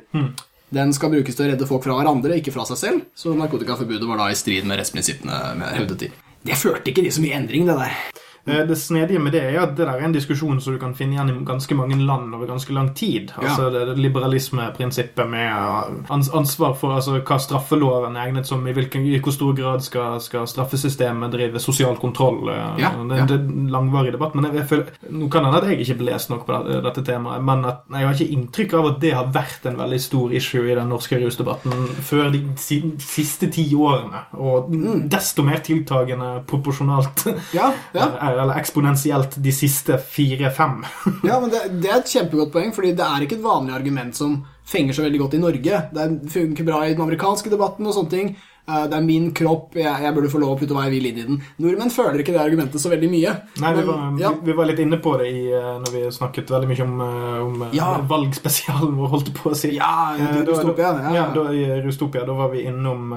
Den 0.74 0.94
skal 0.94 1.10
brukes 1.12 1.34
til 1.34 1.46
å 1.46 1.48
redde 1.50 1.66
folk 1.66 1.82
fra 1.84 1.96
hverandre, 1.98 2.38
ikke 2.38 2.54
fra 2.54 2.66
seg 2.68 2.78
selv. 2.78 3.08
Så 3.18 3.34
narkotikaforbudet 3.34 4.06
var 4.06 4.22
da 4.22 4.30
i 4.30 4.38
strid 4.38 4.66
med 4.70 4.78
rettsprinsippene 4.78 5.72
hevdet 5.74 6.06
de. 6.06 6.10
Det 6.44 6.58
førte 6.60 6.92
ikke 6.92 7.02
de 7.02 7.10
så 7.14 7.22
mye 7.24 7.36
endring, 7.40 7.66
det 7.66 7.76
der. 7.78 8.22
Eh, 8.46 8.66
Det 8.68 8.76
snedige 8.78 9.18
med 9.18 9.32
det 9.32 9.40
er 9.42 9.60
at 9.62 9.76
det 9.76 9.86
der 9.86 9.94
er 9.98 10.04
en 10.04 10.12
diskusjon 10.12 10.60
som 10.60 10.74
du 10.74 10.78
kan 10.78 10.94
finne 10.94 11.14
igjen 11.16 11.30
i 11.32 11.44
ganske 11.48 11.74
mange 11.74 11.96
land 11.96 12.34
over 12.34 12.46
ganske 12.46 12.72
lang 12.76 12.90
tid. 12.94 13.32
Altså 13.40 13.70
det, 13.72 13.86
det 13.88 13.98
liberalismeprinsippet 13.98 15.28
med 15.30 15.48
eh, 15.48 16.26
ansvar 16.36 16.74
for 16.76 16.94
altså, 16.96 17.18
hva 17.24 17.38
straffeloven 17.40 18.16
er 18.16 18.28
egnet 18.28 18.46
som, 18.48 18.64
i, 18.68 18.72
hvilken, 18.76 19.06
i 19.08 19.18
hvor 19.18 19.32
stor 19.32 19.54
grad 19.56 19.82
skal, 19.86 20.20
skal 20.20 20.46
straffesystemet 20.50 21.32
drive 21.32 21.60
sosial 21.62 21.96
kontroll. 21.96 22.48
eh, 22.52 22.80
Ja, 22.84 22.90
det, 23.08 23.16
ja. 23.18 23.24
det 23.30 23.38
er 23.38 23.44
en 23.48 23.68
langvarig 23.72 24.12
debatt. 24.12 24.34
men 24.34 24.44
jeg, 24.50 24.54
jeg 24.60 24.68
føler, 24.68 24.84
Nå 25.10 25.28
kan 25.30 25.44
det 25.44 25.52
hende 25.52 25.62
at 25.62 25.70
jeg 25.70 25.80
ikke 25.88 26.04
lest 26.10 26.30
nok 26.30 26.46
på 26.46 26.52
dette, 26.58 26.82
dette 26.88 27.04
temaet, 27.12 27.42
men 27.44 27.64
at, 27.64 27.80
jeg 27.90 28.06
har 28.06 28.14
ikke 28.14 28.36
inntrykk 28.36 28.74
av 28.74 28.86
at 28.92 29.00
det 29.00 29.14
har 29.14 29.32
vært 29.34 29.66
en 29.70 29.78
veldig 29.78 30.00
stor 30.00 30.32
issue 30.36 30.68
i 30.70 30.74
den 30.76 30.88
norske 30.92 31.18
rusdebatten 31.22 31.88
før 32.04 32.30
de 32.34 32.42
si, 32.60 32.80
siste 32.98 33.48
ti 33.54 33.66
årene. 33.74 34.24
Og 34.36 34.70
Mm. 34.74 35.08
desto 35.08 35.42
mer 35.42 35.60
tiltagende 35.64 36.42
proporsjonalt. 36.46 37.26
Ja, 37.54 37.72
ja. 37.94 38.10
Eh, 38.34 38.42
Eller 38.42 38.58
eksponentielt 38.58 39.36
de 39.42 39.52
siste 39.52 39.98
fire-fem. 39.98 40.84
Ja, 41.28 41.40
men 41.40 41.50
det, 41.50 41.62
det 41.82 41.90
er 41.90 42.00
et 42.00 42.10
kjempegodt 42.10 42.52
poeng, 42.52 42.72
fordi 42.74 42.92
det 42.98 43.04
er 43.06 43.22
ikke 43.26 43.38
et 43.38 43.44
vanlig 43.46 43.74
argument 43.76 44.16
som 44.18 44.40
fenger 44.64 44.96
så 44.96 45.04
veldig 45.04 45.20
godt 45.20 45.34
i 45.34 45.42
Norge. 45.42 45.80
Det 45.92 46.02
er- 46.06 46.18
funker 46.32 46.64
bra 46.64 46.82
i 46.86 46.94
den 46.94 47.02
amerikanske 47.04 47.50
debatten 47.52 47.86
og 47.86 47.94
sånne 47.96 48.10
ting. 48.10 48.34
Eh, 48.66 48.84
Det 48.88 48.96
er 48.96 49.02
min 49.04 49.26
kropp, 49.36 49.74
jeg, 49.76 49.84
jeg 50.04 50.14
burde 50.16 50.30
få 50.32 50.40
lov 50.40 50.54
å 50.54 50.58
putte 50.60 50.72
hva 50.76 50.86
jeg 50.86 50.94
vil 50.96 51.06
inn 51.10 51.18
i 51.20 51.24
den. 51.28 51.40
Nordmenn 51.60 51.90
føler 51.92 52.22
ikke 52.22 52.32
det 52.32 52.40
argumentet 52.40 52.80
så 52.80 52.88
veldig 52.92 53.10
mye. 53.12 53.32
Nei, 53.60 53.72
vi 53.76 53.82
var, 53.88 54.04
ja. 54.22 54.30
vi, 54.46 54.54
var 54.56 54.68
litt 54.70 54.80
inne 54.80 54.96
på 55.04 55.12
det 55.20 55.26
i, 55.28 55.42
eh, 55.52 55.70
når 55.82 55.92
vi 55.92 56.02
snakket 56.16 56.52
veldig 56.54 56.70
mye 56.70 56.86
om, 56.86 56.94
eh, 57.04 57.42
om 57.44 57.64
Ja. 57.76 57.90
valgspesialen 58.08 58.94
vår, 58.96 59.10
holdt 59.12 59.32
på 59.36 59.50
å 59.52 59.56
si. 59.58 59.74
Ja, 59.76 60.14
Rustopia, 60.46 60.94
ja. 61.02 61.12
ja, 61.18 61.26
da, 61.34 61.44
I 61.52 61.80
Rustopia 61.84 62.24
da 62.24 62.32
var 62.38 62.48
vi 62.54 62.62
innom 62.64 63.12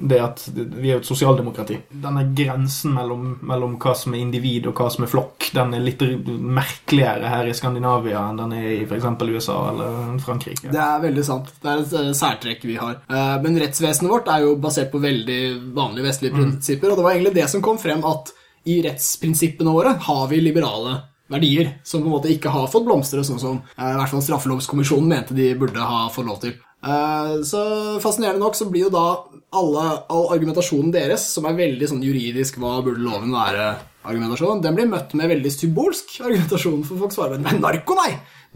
det 0.00 0.18
at 0.22 0.42
vi 0.54 0.90
er 0.90 0.96
jo 0.96 1.02
et 1.02 1.06
sosialdemokrati. 1.08 1.78
Denne 2.02 2.24
grensen 2.34 2.94
mellom, 2.96 3.38
mellom 3.42 3.76
hva 3.78 3.94
som 3.96 4.14
er 4.14 4.22
individ 4.24 4.66
og 4.66 4.74
hva 4.80 4.90
som 4.90 5.04
er 5.06 5.12
flokk, 5.12 5.50
den 5.54 5.74
er 5.78 5.84
litt 5.84 6.02
merkeligere 6.02 7.28
her 7.30 7.46
i 7.48 7.54
Skandinavia 7.56 8.24
enn 8.30 8.40
den 8.40 8.52
er 8.58 8.66
i 8.72 8.82
f.eks. 8.86 9.06
USA 9.28 9.58
eller 9.70 10.18
Frankrike. 10.24 10.70
Det 10.72 10.80
er 10.82 11.00
veldig 11.02 11.24
sant. 11.26 11.52
Det 11.62 11.70
er 11.70 11.84
et 11.84 12.16
særtrekk 12.18 12.64
vi 12.68 12.76
har. 12.80 12.98
Men 13.44 13.58
rettsvesenet 13.60 14.10
vårt 14.10 14.28
er 14.32 14.46
jo 14.46 14.56
basert 14.60 14.87
på 14.92 15.00
veldig 15.02 15.40
vanlige 15.76 16.06
vestlige 16.08 16.34
prinsipper, 16.36 16.90
og 16.90 16.96
det 17.00 17.04
var 17.06 17.16
egentlig 17.16 17.34
det 17.36 17.48
som 17.50 17.62
kom 17.64 17.78
frem 17.80 18.04
at 18.04 18.32
i 18.68 18.80
rettsprinsippene 18.84 19.72
våre 19.72 19.94
har 20.08 20.24
vi 20.28 20.40
liberale 20.42 20.98
verdier 21.28 21.74
som 21.84 22.00
på 22.02 22.08
en 22.08 22.14
måte 22.16 22.30
ikke 22.32 22.52
har 22.52 22.70
fått 22.72 22.86
blomstre, 22.88 23.24
sånn 23.24 23.40
som 23.40 23.60
eh, 23.76 23.90
i 23.92 23.96
hvert 23.98 24.10
fall 24.12 24.24
Straffelovskommisjonen 24.24 25.08
mente 25.08 25.36
de 25.36 25.50
burde 25.60 25.80
ha 25.80 26.06
fått 26.12 26.26
lov 26.28 26.40
til. 26.40 26.54
Eh, 26.84 27.34
Så 27.44 27.62
fascinerende 28.00 28.40
nok 28.40 28.56
så 28.56 28.68
blir 28.70 28.86
jo 28.86 28.94
da 28.94 29.04
alle, 29.52 29.84
all 30.08 30.32
argumentasjonen 30.34 30.92
deres, 30.92 31.28
som 31.34 31.46
er 31.48 31.56
veldig 31.58 31.88
sånn 31.88 32.04
juridisk 32.04 32.58
hva 32.60 32.78
burde 32.84 33.04
loven 33.04 33.32
være, 33.36 33.76
argumentasjon, 34.08 34.62
den 34.64 34.76
blir 34.76 34.88
møtt 34.88 35.12
med 35.18 35.28
veldig 35.28 35.52
symbolsk 35.52 36.20
argumentasjon, 36.24 36.84
for 36.88 37.00
folk 37.04 37.12
svarer 37.12 37.40
med 37.44 37.60
narko, 37.60 37.96
nei! 37.98 38.14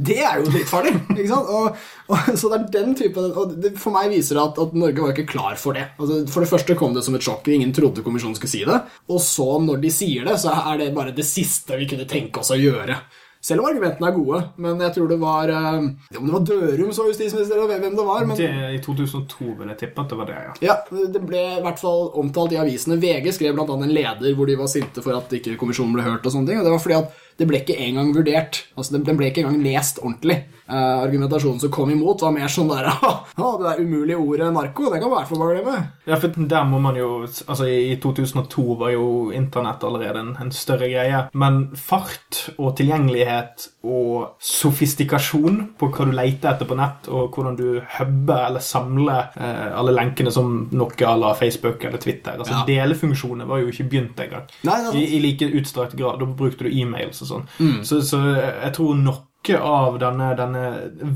Det 0.08 0.18
er 0.20 0.40
jo 0.40 0.50
dritfarlig! 0.50 0.94
ikke 1.14 1.28
sant? 1.30 1.50
Og, 1.52 1.80
og, 2.12 2.30
så 2.38 2.50
det 2.52 2.58
er 2.58 2.68
den 2.76 2.94
typen 2.98 3.30
Og 3.38 3.56
det 3.62 3.74
for 3.80 3.94
meg 3.94 4.10
viser 4.12 4.38
det 4.38 4.44
at, 4.44 4.60
at 4.64 4.76
Norge 4.76 5.04
var 5.04 5.14
ikke 5.14 5.30
klar 5.32 5.58
for 5.60 5.78
det. 5.78 5.88
Altså, 5.98 6.22
for 6.32 6.44
det 6.44 6.52
første 6.52 6.78
kom 6.78 6.96
det 6.96 7.04
som 7.06 7.18
et 7.18 7.26
sjokk. 7.26 7.50
Ingen 7.52 7.74
trodde 7.76 8.04
kommisjonen 8.04 8.38
skulle 8.38 8.52
si 8.54 8.62
det. 8.68 8.78
Og 9.12 9.20
så, 9.22 9.48
når 9.62 9.82
de 9.82 9.92
sier 9.94 10.28
det, 10.28 10.38
så 10.42 10.54
er 10.72 10.80
det 10.82 10.94
bare 10.96 11.16
det 11.16 11.26
siste 11.28 11.78
vi 11.80 11.90
kunne 11.90 12.08
tenke 12.10 12.42
oss 12.42 12.54
å 12.54 12.60
gjøre. 12.60 13.00
Selv 13.42 13.64
om 13.64 13.66
argumentene 13.66 14.06
er 14.06 14.14
gode. 14.14 14.40
Men 14.62 14.82
jeg 14.84 14.94
tror 14.94 15.08
det 15.10 15.18
var 15.18 15.50
eh, 15.50 15.78
Om 16.14 16.28
det 16.28 16.34
var 16.34 16.44
Dørum 16.46 16.92
som 16.94 17.02
var 17.02 17.10
justisminister, 17.10 17.58
eller 17.58 17.80
hvem 17.82 17.96
det 17.98 18.04
var. 18.06 18.26
men... 18.28 18.38
Det, 18.38 18.50
I 18.76 18.78
2002 18.84 19.48
vil 19.58 19.72
jeg 19.72 19.80
tippe 19.80 20.04
at 20.04 20.12
det 20.12 20.18
var 20.20 20.30
det, 20.30 20.36
ja. 20.46 20.52
Ja, 20.68 20.76
Det 21.16 21.22
ble 21.26 21.42
i 21.56 21.64
hvert 21.64 21.82
fall 21.82 22.12
omtalt 22.22 22.54
i 22.54 22.60
avisene. 22.62 23.00
VG 23.02 23.32
skrev 23.34 23.58
annet 23.58 23.88
en 23.88 23.96
leder 23.96 24.38
hvor 24.38 24.46
de 24.46 24.58
var 24.60 24.70
sinte 24.70 25.02
for 25.02 25.18
at 25.18 25.34
ikke 25.38 25.58
kommisjonen 25.58 25.96
ble 25.96 26.06
hørt. 26.06 26.22
og 26.22 26.36
sånne 26.36 26.52
ting, 26.52 26.62
og 26.62 26.68
Det 26.68 26.74
var 26.76 26.84
fordi 26.86 27.00
at 27.00 27.18
det 27.38 27.48
ble 27.48 27.62
ikke 27.62 27.76
engang 27.78 28.12
vurdert. 28.14 28.64
Altså, 28.76 28.98
Den 28.98 29.16
ble 29.18 29.30
ikke 29.30 29.44
engang 29.44 29.62
lest 29.64 29.98
ordentlig. 30.02 30.42
Uh, 30.72 31.02
argumentasjonen 31.02 31.60
som 31.60 31.70
kom 31.74 31.90
imot, 31.92 32.22
var 32.22 32.32
mer 32.32 32.48
sånn 32.48 32.70
der 32.70 32.86
Ja, 32.92 33.48
det 33.58 33.66
der 33.66 33.80
umulige 33.82 34.16
ordet 34.16 34.52
narko, 34.54 34.86
det 34.92 35.02
kan 35.02 35.10
være 35.12 35.38
bare 35.40 35.56
glemme. 35.58 35.74
Ja, 36.06 36.16
for 36.22 36.46
der 36.48 36.64
må 36.70 36.78
man 36.80 36.96
jo 36.96 37.08
Altså, 37.26 37.66
i 37.66 37.96
2002 38.00 38.76
var 38.80 38.92
jo 38.94 39.06
internett 39.34 39.84
allerede 39.84 40.22
en, 40.22 40.32
en 40.40 40.52
større 40.54 40.88
greie. 40.88 41.24
Men 41.34 41.64
fart 41.76 42.44
og 42.56 42.76
tilgjengelighet 42.78 43.68
og 43.82 44.38
sofistikasjon 44.42 45.60
på 45.78 45.88
hva 45.92 46.06
du 46.08 46.14
leter 46.14 46.52
etter 46.52 46.68
på 46.68 46.76
nett, 46.78 47.08
og 47.10 47.34
hvordan 47.34 47.56
du 47.58 47.66
hubber 47.98 48.46
eller 48.46 48.64
samler 48.64 49.32
eh, 49.36 49.68
alle 49.78 49.94
lenkene 49.96 50.32
som 50.34 50.68
noe 50.72 51.08
à 51.08 51.14
la 51.18 51.32
Facebook 51.38 51.84
eller 51.84 51.98
Twitter 52.02 52.38
Altså, 52.38 52.52
Ja. 52.52 52.64
Delefunksjoner 52.68 53.46
var 53.48 53.62
jo 53.62 53.70
ikke 53.72 53.88
begynt 53.90 54.20
engang. 54.20 54.46
I, 54.94 55.04
I 55.16 55.20
like 55.20 55.48
utstrakt 55.58 55.96
grad. 55.98 56.20
Da 56.20 56.26
brukte 56.26 56.64
du 56.64 56.70
e-mails 56.70 57.21
og 57.22 57.30
sånn. 57.30 57.44
Mm. 57.58 57.76
Så, 57.86 58.00
så 58.06 58.22
jeg 58.36 58.72
tror 58.76 58.98
noe 58.98 59.58
av 59.58 59.98
denne, 59.98 60.32
denne 60.38 60.64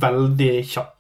veldig 0.03 0.53
kjappe 0.67 0.96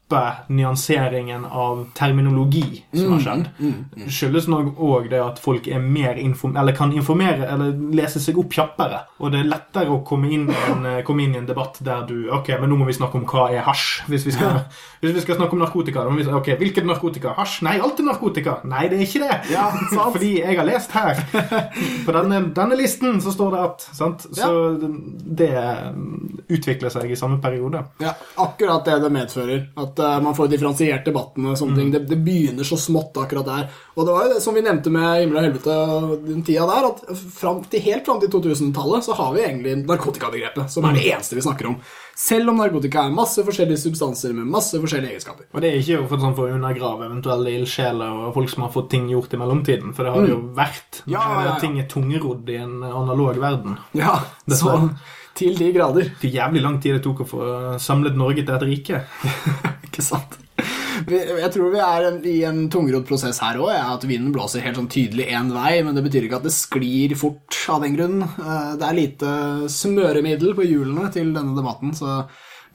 nyanseringen 0.48 1.44
av 1.44 1.86
terminologi 1.94 2.84
som 2.92 3.06
Mm, 3.06 3.12
har 3.12 3.20
skjedd, 3.20 4.10
skyldes 4.10 4.46
nok 4.48 4.78
òg 4.78 5.08
det 5.10 5.20
at 5.22 5.38
folk 5.38 5.66
er 5.66 5.80
mer 5.82 6.14
inform 6.14 6.56
eller 6.56 6.72
kan 6.76 6.92
informere 6.92 7.46
eller 7.50 7.72
lese 7.94 8.20
seg 8.20 8.38
opp 8.38 8.52
kjappere. 8.52 9.00
Og 9.20 9.32
det 9.32 9.40
er 9.40 9.50
lettere 9.50 9.90
å 9.90 10.04
komme 10.06 10.30
inn, 10.30 10.48
i 10.50 10.54
en, 10.70 10.86
eh, 10.86 11.02
komme 11.02 11.24
inn 11.24 11.34
i 11.34 11.38
en 11.38 11.46
debatt 11.46 11.78
der 11.80 12.06
du 12.06 12.30
Ok, 12.30 12.48
men 12.60 12.70
nå 12.70 12.76
må 12.76 12.86
vi 12.86 12.92
snakke 12.92 13.14
om 13.14 13.24
hva 13.24 13.50
er 13.52 13.62
hasj. 13.62 14.02
Hvis 14.08 14.26
vi 14.26 14.32
skal, 14.32 14.64
hvis 15.00 15.14
vi 15.14 15.20
skal 15.20 15.36
snakke 15.36 15.52
om 15.52 15.58
narkotika, 15.58 16.04
da 16.04 16.10
må 16.10 16.18
vi 16.18 16.24
si 16.24 16.30
ok, 16.30 16.56
hvilket 16.58 16.86
narkotika? 16.86 17.34
Hasj? 17.36 17.62
Nei, 17.62 17.78
alt 17.80 18.00
er 18.00 18.04
narkotika. 18.04 18.60
Nei, 18.64 18.88
det 18.88 18.98
er 18.98 19.06
ikke 19.06 19.22
det. 19.24 19.38
Ja. 19.50 19.70
Fordi 20.16 20.32
jeg 20.40 20.58
har 20.58 20.66
lest 20.66 20.92
her. 20.92 21.22
På 22.06 22.12
denne, 22.12 22.42
denne 22.54 22.78
listen 22.78 23.20
så 23.20 23.32
står 23.34 23.56
det 23.56 23.64
at 23.64 23.88
sant? 23.96 24.26
Så 24.36 24.50
det 24.80 25.52
mm, 25.94 26.46
utvikler 26.48 26.92
seg 26.92 27.10
i 27.10 27.18
samme 27.18 27.40
periode. 27.42 27.82
Ja, 28.02 28.14
akkurat 28.42 28.84
det 28.86 29.00
det 29.02 29.12
medfører. 29.14 29.66
At 29.76 29.95
eh, 30.02 30.16
man 30.22 30.36
får 30.36 30.50
differensiert 30.52 31.06
debatten 31.06 31.46
og 31.50 31.58
sånne 31.58 31.78
ting. 31.78 31.92
Det, 31.94 32.02
det 32.10 32.18
begynner 32.26 32.66
så 32.66 32.78
smått 32.80 33.16
akkurat 33.22 33.48
der. 33.48 33.68
Og 33.96 34.06
det 34.06 34.16
var 34.16 34.26
jo 34.26 34.34
det 34.34 34.42
som 34.44 34.56
vi 34.56 34.64
nevnte 34.64 34.92
med 34.92 35.22
himmel 35.22 35.38
og 35.40 35.46
helvete 35.46 35.76
og 35.76 36.26
den 36.26 36.42
tida 36.46 36.66
der, 36.70 36.88
at 36.90 37.22
fram 37.36 37.62
til, 37.70 37.84
helt 37.86 38.08
fram 38.08 38.20
til 38.22 38.32
2000-tallet 38.34 39.06
så 39.06 39.16
har 39.18 39.32
vi 39.36 39.44
egentlig 39.44 39.76
narkotikabegrepet, 39.84 40.72
som 40.72 40.88
er 40.88 40.98
det 40.98 41.06
eneste 41.10 41.38
vi 41.38 41.44
snakker 41.46 41.70
om. 41.72 41.78
Selv 42.16 42.48
om 42.48 42.60
narkotika 42.60 43.02
er 43.04 43.12
masse 43.12 43.42
forskjellige 43.44 43.82
substanser 43.82 44.32
med 44.36 44.48
masse 44.48 44.78
forskjellige 44.80 45.16
egenskaper. 45.18 45.50
Og 45.52 45.60
det 45.60 45.68
er 45.68 45.82
ikke 45.82 46.06
for, 46.08 46.22
sånn 46.22 46.36
for 46.38 46.48
å 46.48 46.56
undergrave 46.56 47.10
eventuelle 47.10 47.52
ildsjeler 47.58 48.22
og 48.22 48.32
folk 48.38 48.52
som 48.52 48.64
har 48.64 48.72
fått 48.72 48.88
ting 48.94 49.10
gjort 49.12 49.36
i 49.36 49.40
mellomtiden, 49.42 49.92
for 49.96 50.06
det 50.06 50.14
har 50.14 50.24
det 50.24 50.32
jo 50.32 50.40
vært. 50.56 51.02
Ja, 51.04 51.26
ja, 51.34 51.44
ja. 51.50 51.54
Ting 51.60 51.76
er 51.82 51.90
tungerodd 51.92 52.48
i 52.48 52.58
en 52.62 52.80
analog 52.86 53.36
verden. 53.42 53.76
Ja, 53.96 54.18
så 54.48 54.78
til 55.36 55.56
de 55.58 55.72
grader. 55.72 56.08
Det 56.20 56.30
er 56.30 56.38
jævlig 56.40 56.62
lang 56.64 56.78
tid 56.80 56.96
det 56.96 57.02
tok 57.04 57.24
å 57.24 57.28
få 57.28 57.46
samlet 57.82 58.16
Norge 58.16 58.44
til 58.46 58.56
et 58.56 58.66
rike. 58.70 59.02
Ikke 59.96 60.04
sant? 60.04 60.34
Jeg 61.08 61.48
tror 61.54 61.70
vi 61.72 61.80
er 61.80 62.06
i 62.28 62.34
en 62.48 62.66
tungrodd 62.72 63.06
prosess 63.08 63.38
her 63.40 63.56
òg. 63.60 63.70
At 63.72 64.04
vinden 64.04 64.32
blåser 64.34 64.60
helt 64.64 64.76
sånn 64.76 64.90
tydelig 64.92 65.30
én 65.32 65.48
vei, 65.54 65.78
men 65.84 65.96
det 65.96 66.02
betyr 66.04 66.26
ikke 66.26 66.40
at 66.42 66.44
det 66.44 66.52
sklir 66.52 67.14
fort 67.16 67.56
av 67.72 67.80
den 67.84 67.96
grunn. 67.96 68.18
Eh, 68.24 68.74
Det 68.76 68.84
er 68.90 68.98
lite 68.98 69.30
smøremiddel 69.72 70.52
på 70.56 70.68
hjulene 70.68 71.08
til 71.16 71.32
denne 71.36 71.56
debatten. 71.56 71.96
så... 71.96 72.26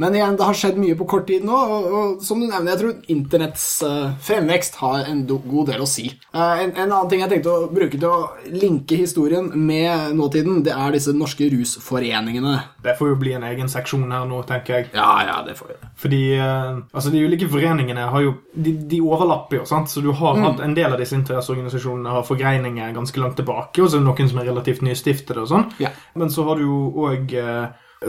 Men 0.02 0.16
igjen, 0.18 0.36
det 0.40 0.48
har 0.48 0.58
skjedd 0.58 0.80
mye 0.82 0.96
på 0.98 1.06
kort 1.12 1.28
tid 1.30 1.44
nå, 1.46 1.54
og, 1.76 1.86
og 2.00 2.24
som 2.26 2.40
du 2.42 2.48
nevner, 2.48 2.74
jeg 2.74 2.80
tror 2.82 3.12
internetts 3.14 3.66
uh, 3.86 4.16
fremvekst 4.26 4.80
har 4.82 5.06
en 5.12 5.22
god 5.30 5.70
del 5.70 5.84
å 5.86 5.88
si. 5.90 6.08
Uh, 6.34 6.58
en, 6.64 6.72
en 6.74 6.88
annen 6.88 7.10
ting 7.12 7.22
jeg 7.22 7.30
tenkte 7.36 7.54
å 7.54 7.68
bruke 7.70 8.00
til 8.00 8.08
å 8.10 8.32
linke 8.50 8.98
historien 8.98 9.52
med 9.54 10.16
nåtiden, 10.18 10.64
det 10.66 10.74
er 10.74 10.96
disse 10.98 11.14
norske 11.14 11.52
rusforeningene. 11.54 12.56
Det 12.82 12.96
får 12.98 13.12
jo 13.14 13.20
bli 13.22 13.36
en 13.38 13.46
egen 13.52 13.70
seksjon 13.70 14.08
her 14.12 14.26
nå, 14.30 14.42
tenker 14.50 14.80
jeg. 14.80 14.90
Ja, 14.98 15.12
ja, 15.28 15.38
det 15.46 15.54
får 15.60 15.74
vi. 15.76 15.78
Fordi 16.02 16.22
uh, 16.42 16.82
altså 16.92 17.14
de 17.14 17.22
ulike 17.28 17.50
foreningene 17.52 18.08
har 18.12 18.26
jo 18.26 18.34
De, 18.52 18.74
de 18.90 18.98
overlapper 19.06 19.62
jo, 19.62 19.66
sant? 19.70 19.88
Så 19.92 20.02
du 20.04 20.10
har 20.12 20.32
Mm. 20.42 20.44
hatt 20.48 20.60
en 20.64 20.74
del 20.76 20.94
av 20.94 21.00
disse 21.00 21.14
interesseorganisasjonene 21.18 22.10
har 22.16 22.24
forgreininger 22.26 22.94
ganske 22.96 23.20
langt 23.20 23.36
tilbake, 23.38 23.82
og 23.84 23.90
så 23.92 24.00
er 24.00 24.02
det 24.02 24.08
noen 24.08 24.30
som 24.32 24.40
er 24.42 24.48
relativt 24.50 24.82
nystiftede 24.82 25.44
og 25.44 25.50
sånn. 25.52 25.66
Ja. 25.84 25.92
Men 26.16 26.32
så 26.34 26.46
har 26.48 26.58
du 26.58 26.64
jo 26.66 26.78
òg 27.06 27.36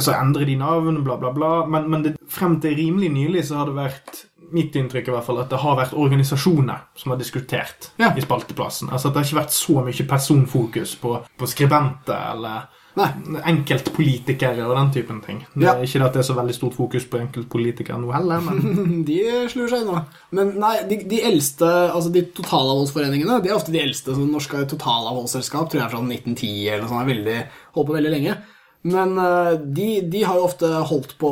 Så 0.00 0.12
endrer 0.16 0.46
de 0.48 0.56
navn, 0.56 1.02
bla, 1.04 1.16
bla, 1.20 1.32
bla. 1.36 1.66
Men, 1.68 1.90
men 1.92 2.02
det, 2.06 2.14
frem 2.32 2.60
til 2.64 2.76
rimelig 2.78 3.10
nylig 3.12 3.42
så 3.44 3.58
har 3.60 3.66
det 3.68 3.74
vært 3.76 4.22
mitt 4.52 4.74
inntrykk 4.76 5.06
i 5.08 5.12
hvert 5.14 5.24
fall, 5.24 5.38
at 5.40 5.48
det 5.48 5.58
har 5.62 5.76
vært 5.78 5.94
organisasjoner 5.96 6.82
som 7.00 7.12
har 7.14 7.18
diskutert 7.20 7.90
Ja. 8.00 8.10
i 8.16 8.20
spalteplassen. 8.20 8.90
Altså 8.92 9.08
at 9.08 9.14
det 9.14 9.22
har 9.22 9.28
ikke 9.30 9.40
vært 9.42 9.54
så 9.56 9.84
mye 9.84 10.06
personfokus 10.10 10.94
på, 11.00 11.14
på 11.40 11.48
skribenter 11.48 12.18
eller 12.34 12.66
Nei. 12.96 13.06
enkeltpolitikere 13.48 14.66
og 14.66 14.74
den 14.76 14.90
typen 14.92 15.20
ting. 15.24 15.38
Det 15.54 15.64
Ja. 15.64 15.72
er 15.74 15.82
Ikke 15.84 16.04
at 16.04 16.12
det 16.12 16.20
er 16.20 16.28
så 16.28 16.34
veldig 16.36 16.54
stort 16.54 16.74
fokus 16.76 17.04
på 17.08 17.18
enkeltpolitikere 17.20 17.98
nå 18.00 18.12
heller, 18.12 18.40
men 18.40 19.04
De 19.08 19.18
slur 19.48 19.68
seg 19.68 19.86
unna. 19.86 20.04
Men 20.32 20.52
nei, 20.60 20.74
de, 20.88 20.98
de 21.08 21.20
eldste, 21.22 21.64
altså 21.92 22.12
de 22.12 22.22
totalavholdsforeningene, 22.36 23.40
de 23.42 23.48
er 23.48 23.56
ofte 23.56 23.72
de 23.72 23.80
eldste. 23.80 24.12
sånn 24.16 24.30
Norske 24.32 24.64
totalavholdsselskap 24.68 25.70
tror 25.70 25.80
jeg 25.80 25.86
er 25.88 25.94
fra 25.96 26.02
1910 26.04 26.68
eller 26.68 26.82
noe 26.84 26.92
sånt. 26.92 27.08
veldig, 27.08 27.38
holdt 27.76 27.88
på 27.88 27.96
veldig 27.96 28.12
lenge. 28.12 28.36
Men 28.84 29.12
eh, 29.18 29.52
de, 29.62 29.88
de 30.10 30.22
har 30.26 30.38
jo 30.40 30.46
ofte 30.48 30.66
holdt 30.90 31.12
på 31.20 31.28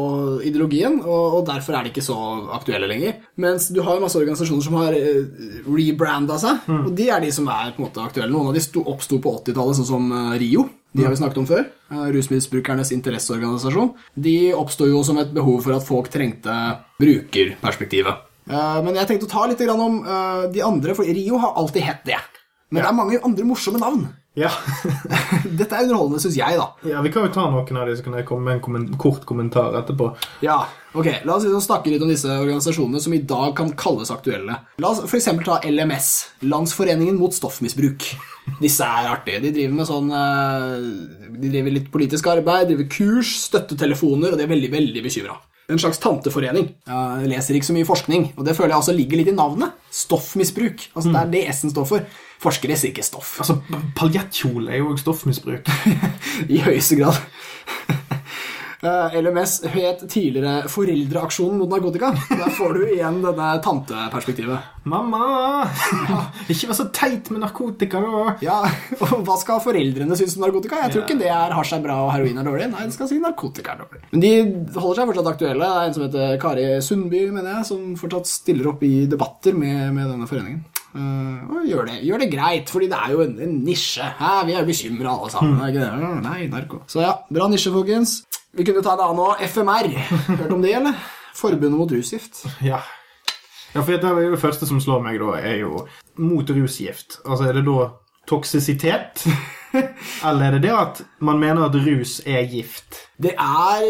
ideologien, 0.47 1.01
og, 1.03 1.39
og 1.41 1.47
derfor 1.49 1.75
er 1.75 1.83
de 1.89 1.91
ikke 1.91 2.05
så 2.07 2.15
aktuelle 2.55 2.87
lenger. 2.87 3.17
Mens 3.43 3.67
du 3.75 3.81
har 3.83 3.97
jo 3.99 4.05
masse 4.05 4.19
organisasjoner 4.21 4.63
som 4.69 4.77
har 4.79 4.95
uh, 4.95 5.65
rebranda 5.67 6.37
seg, 6.39 6.69
og 6.71 6.93
de 6.95 7.09
er 7.11 7.25
de 7.25 7.33
som 7.35 7.49
er 7.51 7.73
på 7.75 7.83
en 7.83 7.89
måte 7.89 8.05
aktuelle. 8.05 8.31
Noen 8.31 8.53
av 8.53 8.55
de 8.55 8.63
sto, 8.63 8.85
oppsto 8.87 9.19
på 9.25 9.33
80-tallet, 9.41 9.81
sånn 9.81 9.91
som 9.91 10.13
eh, 10.15 10.37
RIO. 10.45 10.69
De 10.95 11.05
har 11.07 11.13
vi 11.13 11.19
snakket 11.21 11.39
om 11.43 11.47
før. 11.51 11.67
eh, 11.91 12.07
Rusmisbrukernes 12.15 12.91
interesseorganisasjon. 12.95 13.93
De 14.15 14.37
oppsto 14.59 14.87
jo 14.91 15.03
som 15.07 15.19
et 15.23 15.35
behov 15.35 15.61
for 15.67 15.75
at 15.75 15.87
folk 15.87 16.09
trengte 16.11 16.55
brukerperspektivet. 17.03 18.27
Eh, 18.51 18.79
Men 18.85 18.95
jeg 18.99 19.07
tenkte 19.11 19.29
å 19.29 19.33
ta 19.35 19.47
litt 19.51 19.63
om 19.71 20.01
eh, 20.05 20.47
de 20.55 20.63
andre, 20.67 20.95
for 20.95 21.05
Rio 21.07 21.39
har 21.43 21.55
alltid 21.61 21.83
hett 21.87 22.05
det. 22.07 22.19
Men 22.71 22.83
det 22.85 22.89
er 22.91 22.95
mange 22.97 23.21
andre 23.27 23.45
morsomme 23.49 23.81
navn. 23.83 24.05
Ja. 24.39 24.51
Dette 25.59 25.75
er 25.75 25.89
underholdende, 25.89 26.21
syns 26.23 26.37
jeg, 26.39 26.59
da. 26.61 26.69
ja. 26.87 27.01
Vi 27.03 27.11
kan 27.13 27.27
jo 27.27 27.33
ta 27.35 27.49
noen 27.51 27.81
av 27.81 27.89
de, 27.89 27.97
så 27.99 28.05
kan 28.07 28.15
jeg 28.19 28.29
komme 28.29 28.47
med 28.47 28.59
en 28.59 28.63
komment 28.65 28.93
kort 29.01 29.25
kommentar 29.29 29.75
etterpå. 29.81 30.13
Ja, 30.47 30.61
ok, 30.95 31.09
La 31.27 31.35
oss 31.37 31.47
liksom 31.49 31.65
snakke 31.65 31.91
litt 31.91 32.05
om 32.07 32.13
disse 32.13 32.31
organisasjonene 32.31 33.03
som 33.03 33.17
i 33.17 33.23
dag 33.33 33.57
kan 33.59 33.75
kalles 33.79 34.13
aktuelle. 34.15 34.61
La 34.83 34.93
oss 34.93 35.03
f.eks. 35.07 35.31
ta 35.47 35.59
LMS, 35.67 36.13
Landsforeningen 36.47 37.19
mot 37.19 37.35
stoffmisbruk. 37.35 38.07
Disse 38.63 38.87
er 38.87 39.11
artige. 39.11 39.43
De 39.45 39.53
driver 39.55 39.77
med 39.77 39.87
sånn 39.87 40.09
eh, 40.17 41.37
De 41.37 41.51
driver 41.53 41.75
litt 41.75 41.91
politisk 41.93 42.31
arbeid, 42.33 42.71
driver 42.71 42.89
kurs, 42.91 43.35
støttetelefoner, 43.51 44.33
og 44.35 44.41
de 44.41 44.47
er 44.47 44.55
veldig, 44.55 44.73
veldig 44.79 45.05
bekymra. 45.07 45.37
En 45.71 45.79
slags 45.79 46.01
tanteforening. 46.03 46.73
Jeg 46.89 47.31
leser 47.31 47.59
ikke 47.59 47.69
så 47.71 47.77
mye 47.77 47.89
forskning, 47.89 48.31
og 48.37 48.47
det 48.47 48.57
føler 48.59 48.75
jeg 48.75 48.83
også 48.83 48.97
ligger 48.97 49.21
litt 49.21 49.31
i 49.31 49.37
navnet. 49.37 49.77
Stoffmisbruk. 49.95 50.89
Altså 50.95 51.13
Det 51.13 51.21
er 51.21 51.33
det 51.37 51.45
S-en 51.55 51.75
står 51.75 51.89
for. 51.89 52.07
Forskere 52.41 52.77
sier 52.81 52.95
ikke 52.95 53.05
stoff. 53.05 53.35
Altså, 53.43 53.59
Paljettkjole 53.99 54.73
er 54.73 54.81
jo 54.81 54.93
også 54.95 55.05
stoffmisbruk. 55.05 55.69
I 56.55 56.63
høyeste 56.65 56.97
grad. 57.01 57.21
Eh, 58.81 59.21
LMS 59.21 59.59
het 59.69 60.07
tidligere 60.09 60.69
Foreldreaksjonen 60.73 61.59
mot 61.61 61.69
narkotika. 61.69 62.15
Der 62.31 62.53
får 62.57 62.79
du 62.79 62.85
igjen 62.87 63.19
denne 63.21 63.49
tanteperspektivet. 63.61 64.71
Mamma! 64.89 65.67
Ikke 66.49 66.71
vær 66.71 66.79
så 66.79 66.87
teit 66.97 67.29
med 67.29 67.43
narkotika 67.45 68.01
da. 68.01 68.23
Ja, 68.41 68.63
og 69.05 69.21
Hva 69.27 69.37
skal 69.43 69.61
foreldrene 69.61 70.17
synes 70.17 70.39
om 70.39 70.47
narkotika? 70.47 70.81
Jeg 70.87 70.95
tror 70.95 71.05
ikke 71.05 71.19
det 71.21 71.29
er 71.29 71.53
hasj 71.59 71.77
er 71.77 71.85
bra 71.85 71.99
og 72.07 72.15
heroin 72.15 72.41
er 72.41 72.49
dårlig. 72.49 72.71
Nei, 72.73 72.89
de 72.89 72.97
skal 72.97 73.13
si 73.13 73.21
narkotika 73.21 73.77
er 73.77 73.85
dårlig. 73.85 74.03
Men 74.15 74.25
de 74.25 74.33
holder 74.81 75.03
seg 75.03 75.13
fortsatt 75.13 75.33
aktuelle. 75.35 75.69
Det 75.69 75.85
er 75.85 75.91
en 75.91 75.99
som 75.99 76.07
heter 76.09 76.41
Kari 76.41 76.67
Sundby, 76.89 77.25
mener 77.37 77.59
jeg, 77.59 77.69
som 77.75 77.87
fortsatt 78.01 78.33
stiller 78.33 78.73
opp 78.73 78.89
i 78.89 78.95
debatter 79.13 79.61
med, 79.61 79.91
med 79.93 80.09
denne 80.15 80.31
foreningen. 80.31 80.65
Uh, 80.91 81.53
og 81.53 81.69
gjør 81.69 81.85
det, 81.87 82.01
gjør 82.03 82.25
det 82.25 82.33
greit, 82.33 82.73
fordi 82.73 82.89
det 82.91 82.97
er 82.99 83.13
jo 83.13 83.21
en, 83.29 83.37
en 83.45 83.57
nisje. 83.69 84.09
Hæ, 84.19 84.33
vi 84.49 84.57
er 84.57 84.65
jo 84.65 84.73
bekymra 84.73 85.13
alle 85.13 85.31
sammen. 85.37 85.61
Mm. 85.61 86.25
Nei, 86.25 86.41
narko. 86.51 86.81
Så 86.91 87.05
ja, 87.05 87.19
bra 87.29 87.53
nisje, 87.53 87.71
folkens. 87.77 88.23
Vi 88.57 88.65
kunne 88.67 88.83
ta 88.83 88.95
en 88.97 89.05
annen 89.05 89.23
òg. 89.25 89.43
FMR. 89.47 89.89
Hørt 90.41 90.53
om 90.53 90.63
det, 90.65 90.73
eller? 90.81 90.97
Forbundet 91.39 91.79
mot 91.79 91.93
rusgift. 91.95 92.43
Ja. 92.67 92.81
ja, 93.75 93.81
for 93.83 93.93
det, 93.95 94.15
det 94.35 94.41
første 94.43 94.67
som 94.67 94.81
slår 94.83 95.03
meg, 95.05 95.21
da, 95.23 95.37
er 95.39 95.61
jo 95.63 95.85
mot 96.21 96.51
rusgift. 96.51 97.21
Altså, 97.25 97.47
er 97.49 97.61
det 97.61 97.67
da 97.69 97.91
toksisitet? 98.31 99.25
Eller 100.27 100.49
er 100.49 100.55
det 100.57 100.65
det 100.65 100.73
at 100.75 100.99
man 101.23 101.39
mener 101.39 101.69
at 101.69 101.77
rus 101.79 102.17
er 102.27 102.43
gift? 102.51 102.97
Det 103.23 103.37
er 103.39 103.85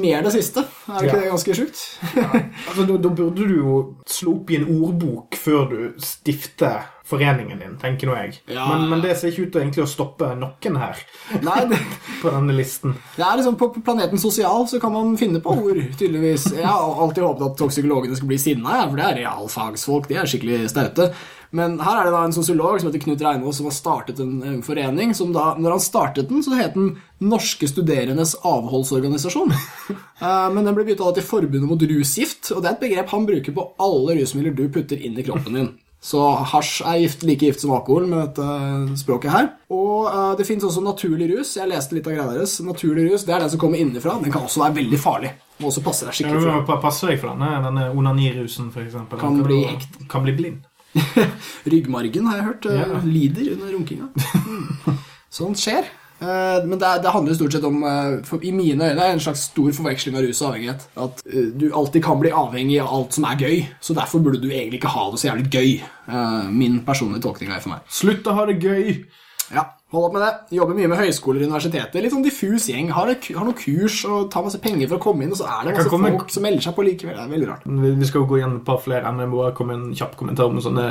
mer 0.00 0.22
det 0.24 0.32
siste. 0.32 0.64
Er 0.88 1.02
ikke 1.04 1.10
Ja. 1.10 1.20
det 1.20 1.28
ganske 1.34 1.56
sjukt? 1.58 1.82
Altså, 2.16 2.86
da, 2.88 2.96
da 2.96 3.10
burde 3.12 3.44
du 3.50 3.56
jo 3.58 3.74
slå 4.08 4.38
opp 4.38 4.50
i 4.50 4.56
en 4.62 4.64
ordbok 4.80 5.36
før 5.36 5.68
du 5.68 5.78
stifter 6.00 6.88
foreningen 7.10 7.58
din, 7.60 7.74
tenker 7.82 8.08
nå 8.10 8.14
jeg. 8.20 8.36
Ja. 8.54 8.68
Men, 8.70 8.86
men 8.92 9.02
det 9.04 9.16
ser 9.18 9.32
ikke 9.32 9.48
ut 9.48 9.52
til 9.56 9.64
egentlig 9.64 9.82
å 9.84 9.90
stoppe 9.90 10.30
noen 10.38 10.78
her 10.80 11.00
Nei, 11.42 11.58
det, 11.70 11.80
på 12.22 12.30
denne 12.32 12.54
listen. 12.56 12.94
det 13.16 13.26
er 13.26 13.40
liksom 13.40 13.58
På 13.60 13.68
planeten 13.76 14.22
sosial 14.22 14.64
så 14.70 14.80
kan 14.82 14.94
man 14.94 15.16
finne 15.20 15.42
på 15.42 15.52
ord, 15.58 15.82
tydeligvis. 15.98 16.48
Jeg 16.56 16.66
har 16.70 17.02
alltid 17.04 17.26
håpet 17.26 17.46
at 17.50 17.58
toksikologene 17.60 18.16
skal 18.18 18.30
bli 18.30 18.38
sinna, 18.40 18.80
for 18.86 18.96
det 19.00 19.08
er 19.10 19.20
realfagsfolk. 19.24 20.08
De 20.10 20.18
er 20.20 20.30
skikkelig 20.30 20.62
staute. 20.72 21.10
Men 21.56 21.80
her 21.82 21.98
er 21.98 22.06
det 22.06 22.12
da 22.14 22.20
en 22.28 22.34
sosiolog 22.36 22.76
som 22.78 22.86
heter 22.92 23.02
Knut 23.02 23.22
Reinås, 23.26 23.56
som 23.58 23.66
har 23.66 23.74
startet 23.74 24.20
en, 24.22 24.36
en 24.46 24.60
forening. 24.62 25.10
som 25.18 25.32
da, 25.34 25.48
Når 25.58 25.74
han 25.74 25.82
startet 25.82 26.28
den, 26.30 26.44
så 26.46 26.54
het 26.54 26.76
den 26.78 26.92
Norske 27.26 27.66
studerendes 27.70 28.36
avholdsorganisasjon. 28.46 29.52
Eh, 30.20 30.50
Men 30.52 30.66
den 30.68 30.74
ble 30.76 30.84
bytta 30.84 31.14
til 31.16 31.24
Forbundet 31.24 31.64
mot 31.64 31.80
rusgift, 31.88 32.50
og 32.52 32.58
det 32.60 32.68
er 32.68 32.74
et 32.74 32.82
begrep 32.82 33.08
han 33.14 33.22
bruker 33.24 33.54
på 33.56 33.62
alle 33.80 34.18
rusmidler 34.18 34.52
du 34.52 34.66
putter 34.68 35.00
inn 35.00 35.16
i 35.16 35.24
kroppen 35.24 35.56
din. 35.56 35.70
Så 36.00 36.20
hasj 36.48 36.80
er 36.88 37.02
gift, 37.02 37.22
like 37.28 37.44
gift 37.44 37.60
som 37.60 37.74
alkohol 37.76 38.06
med 38.08 38.30
dette 38.30 38.96
språket 38.96 39.34
her. 39.34 39.50
Og 39.68 40.06
uh, 40.08 40.30
det 40.38 40.46
fins 40.48 40.64
også 40.64 40.80
naturlig 40.80 41.28
rus. 41.34 41.50
Jeg 41.58 41.68
leste 41.68 41.92
litt 41.98 42.08
av 42.08 42.14
greia 42.16 42.24
deres. 42.32 42.54
Naturlig 42.64 43.04
rus 43.10 43.26
det 43.28 43.34
er 43.36 43.44
den 43.44 43.52
som 43.52 43.60
kommer 43.60 43.82
innenfra. 43.82 44.16
Den 44.22 44.32
kan 44.32 44.46
også 44.48 44.62
være 44.64 44.78
veldig 44.80 45.00
farlig. 45.02 45.34
Må 45.60 45.68
også 45.68 45.82
passe 45.84 46.08
deg 46.08 46.16
skikkelig 46.16 46.40
for. 46.40 46.72
Ja, 46.72 46.78
passer 46.80 47.12
deg 47.12 47.20
for 47.20 47.34
denne, 47.34 47.50
denne 47.68 47.90
onanirusen, 48.00 48.72
for 48.72 48.80
eksempel. 48.86 49.20
Kan 49.20 49.36
bli 49.44 49.60
hekt. 49.68 50.00
Kan 50.08 50.24
bli 50.24 50.32
blind. 50.40 50.64
Ryggmargen 51.70 52.26
har 52.30 52.40
jeg 52.40 52.46
hørt 52.48 52.66
eh, 52.66 52.80
Ja. 52.80 53.00
lider 53.04 53.52
under 53.58 53.76
runkinga. 53.76 54.08
Mm. 54.50 54.96
Sånt 55.30 55.60
skjer. 55.62 55.86
Eh, 56.20 56.66
Men 56.68 56.78
det, 56.78 56.90
det 57.02 57.12
handler 57.14 57.34
stort 57.34 57.52
sett 57.52 57.64
om 57.64 57.82
eh, 57.84 58.18
for, 58.28 58.44
I 58.44 58.52
mine 58.52 58.90
øyne 58.92 59.06
en 59.14 59.22
slags 59.24 59.46
stor 59.50 59.72
forveksling 59.72 60.18
av 60.18 60.26
rus 60.26 60.42
og 60.42 60.50
avhengighet. 60.50 60.86
At 61.00 61.22
eh, 61.26 61.48
du 61.56 61.70
alltid 61.72 62.04
kan 62.04 62.20
bli 62.20 62.32
avhengig 62.34 62.80
av 62.82 62.92
alt 62.98 63.16
som 63.16 63.24
er 63.30 63.40
gøy. 63.40 63.64
Så 63.80 63.96
derfor 63.96 64.22
burde 64.24 64.42
du 64.42 64.50
egentlig 64.50 64.82
ikke 64.82 64.92
ha 64.92 65.08
det 65.10 65.22
så 65.22 65.30
jævlig 65.30 65.50
gøy. 65.50 65.72
Min 66.50 66.80
personlige 66.84 67.22
tolkning 67.22 67.52
er 67.54 67.62
for 67.62 67.72
meg. 67.74 67.84
Slutt 67.88 68.26
å 68.26 68.34
ha 68.34 68.46
det 68.48 68.58
gøy! 68.60 69.04
Ja, 69.54 69.62
Hold 69.90 70.06
opp 70.06 70.12
med 70.14 70.22
det. 70.22 70.30
Jobber 70.54 70.76
mye 70.78 70.88
med 70.92 71.00
høyskoler 71.00 71.42
og 71.42 71.48
universiteter. 71.50 72.02
Litt 72.04 72.12
sånn 72.14 72.22
diffus 72.22 72.68
gjeng. 72.70 72.92
Har, 72.94 73.10
har 73.10 73.46
noen 73.48 73.56
kurs 73.58 73.96
og 74.06 74.28
tar 74.30 74.44
masse 74.46 74.60
penger 74.62 74.86
for 74.86 75.00
å 75.00 75.02
komme 75.02 75.26
inn, 75.26 75.32
og 75.34 75.40
så 75.40 75.48
er 75.50 75.66
det 75.66 75.74
masse 75.74 75.90
komme- 75.90 76.12
folk 76.14 76.30
som 76.30 76.46
melder 76.46 76.62
seg 76.62 76.76
på 76.76 76.84
likevel. 76.86 77.16
Det 77.18 77.24
er 77.24 77.32
veldig 77.34 77.48
rart. 77.50 77.66
Vi 77.66 77.92
vi 78.00 78.10
skal 78.10 78.26
gå 78.30 78.38
igjen 78.38 78.56
et 78.60 78.64
par 78.68 78.78
flere, 78.84 79.52
komme 79.58 79.74
med 79.74 79.88
en 79.90 79.98
kjapp 79.98 80.14
kommentar 80.20 80.46
om 80.46 80.62
sånne 80.62 80.86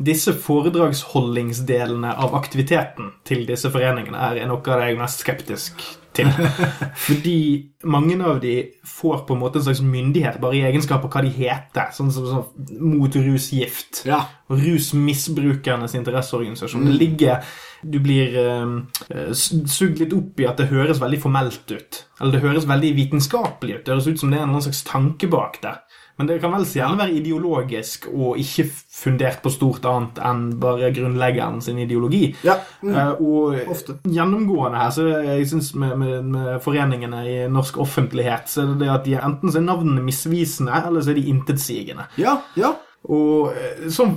Disse 0.00 0.32
foredragsholdingsdelene 0.32 2.14
av 2.16 2.34
aktiviteten 2.38 3.12
til 3.28 3.44
disse 3.48 3.68
foreningene 3.72 4.16
er 4.16 4.46
noe 4.48 4.62
av 4.64 4.80
det 4.80 4.86
jeg 4.88 4.96
er 4.96 5.02
mest 5.02 5.20
skeptisk 5.24 5.84
til. 6.16 6.30
Fordi 7.06 7.36
mange 7.84 8.16
av 8.24 8.40
de 8.42 8.54
får 8.86 9.24
på 9.28 9.36
en 9.36 9.42
måte 9.42 9.60
en 9.60 9.66
slags 9.68 9.82
myndighet 9.84 10.40
bare 10.42 10.58
i 10.58 10.64
egenskap 10.68 11.04
av 11.06 11.12
hva 11.12 11.22
de 11.26 11.32
heter. 11.34 11.92
Sånn 11.96 12.10
som 12.14 12.26
sånn, 12.26 12.44
mot 12.80 13.14
rusgift. 13.20 14.02
Ja. 14.08 14.24
Rusmisbrukernes 14.50 15.94
interesseorganisasjon. 15.98 16.88
Det 16.88 16.98
ligger 16.98 17.44
Du 17.82 17.96
blir 17.98 18.29
eh, 18.36 19.32
sugd 19.34 20.00
litt 20.02 20.14
opp 20.16 20.40
i 20.40 20.48
at 20.48 20.60
det 20.60 20.70
høres 20.72 21.02
veldig 21.02 21.20
formelt 21.22 21.70
ut. 21.70 22.02
Eller 22.20 22.36
det 22.36 22.44
høres 22.44 22.68
veldig 22.68 22.94
vitenskapelig 22.98 23.78
ut. 23.78 23.84
Det 23.86 23.94
høres 23.94 24.10
ut 24.10 24.22
som 24.22 24.32
det 24.32 24.40
er 24.40 24.48
en 24.48 24.60
slags 24.62 24.84
tanke 24.88 25.30
bak 25.30 25.60
det. 25.64 25.78
Men 26.20 26.28
det 26.28 26.34
kan 26.42 26.52
vel 26.52 26.66
så 26.68 26.82
gjerne 26.82 27.00
være 27.00 27.14
ideologisk 27.16 28.10
og 28.10 28.36
ikke 28.36 28.66
fundert 28.68 29.38
på 29.40 29.48
stort 29.54 29.86
annet 29.88 30.18
enn 30.20 30.42
bare 30.60 30.90
grunnleggeren 30.92 31.62
sin 31.64 31.78
ideologi. 31.80 32.26
Ja, 32.44 32.58
mm. 32.84 32.90
uh, 32.92 33.22
og 33.24 33.70
Ofte. 33.72 33.96
gjennomgående 34.04 34.82
her, 34.82 34.90
så 34.92 35.06
jeg 35.08 35.46
synes 35.48 35.70
med, 35.80 35.94
med, 36.02 36.28
med 36.34 36.50
foreningene 36.60 37.22
i 37.24 37.38
norsk 37.48 37.80
offentlighet, 37.80 38.52
så 38.52 38.66
er 38.66 38.76
det 38.82 38.92
at 38.92 39.08
de 39.08 39.16
enten 39.16 39.48
så 39.48 39.62
er 39.62 39.64
navnene 39.70 40.04
misvisende, 40.04 40.82
eller 40.90 41.00
så 41.00 41.14
er 41.14 41.22
de 41.22 41.24
intetsigende. 41.32 42.04
Ja, 42.20 42.36
ja. 42.60 42.74
Og 43.08 43.54
eh, 43.56 43.86
som, 43.88 44.12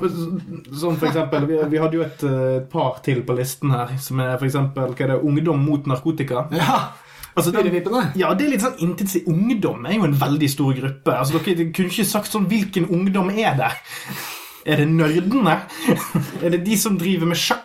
som 0.76 0.98
for 1.00 1.08
eksempel 1.08 1.46
Vi, 1.48 1.56
vi 1.72 1.80
hadde 1.80 1.96
jo 1.96 2.04
et, 2.04 2.24
eh, 2.28 2.58
et 2.58 2.65
par 2.72 3.00
til 3.06 3.22
på 3.24 3.36
listen 3.38 3.72
her, 3.72 3.96
som 4.04 4.19
er 4.19 4.36
for 4.36 4.50
eksempel 4.50 4.91
hva 4.91 5.06
er 5.06 5.13
det, 5.13 5.22
Ungdom 5.24 5.63
mot 5.63 5.88
narkotika. 5.88 6.50
ja. 6.52 6.82
Altså, 7.34 7.50
det, 7.50 7.82
ja, 8.13 8.28
det 8.38 8.46
er 8.46 8.52
litt 8.52 8.62
sånn 8.62 8.76
intensiv 8.86 9.26
Ungdom 9.32 9.88
er 9.89 9.96
jo 9.96 10.06
en 10.06 10.13
veldig 10.22 10.50
stor 10.54 10.76
gruppe. 10.78 11.15
Altså, 11.17 11.39
Dere 11.41 11.72
kunne 11.74 11.89
ikke 11.89 12.06
sagt 12.06 12.30
sånn 12.30 12.46
Hvilken 12.52 12.86
ungdom 12.93 13.32
er 13.34 13.56
det? 13.58 13.72
Er 14.69 14.84
det 14.84 14.86
nerdene? 14.91 15.56
Er 16.43 16.54
det 16.54 16.62
de 16.67 16.78
som 16.78 17.00
driver 17.00 17.32
med 17.32 17.39
sjakk? 17.41 17.62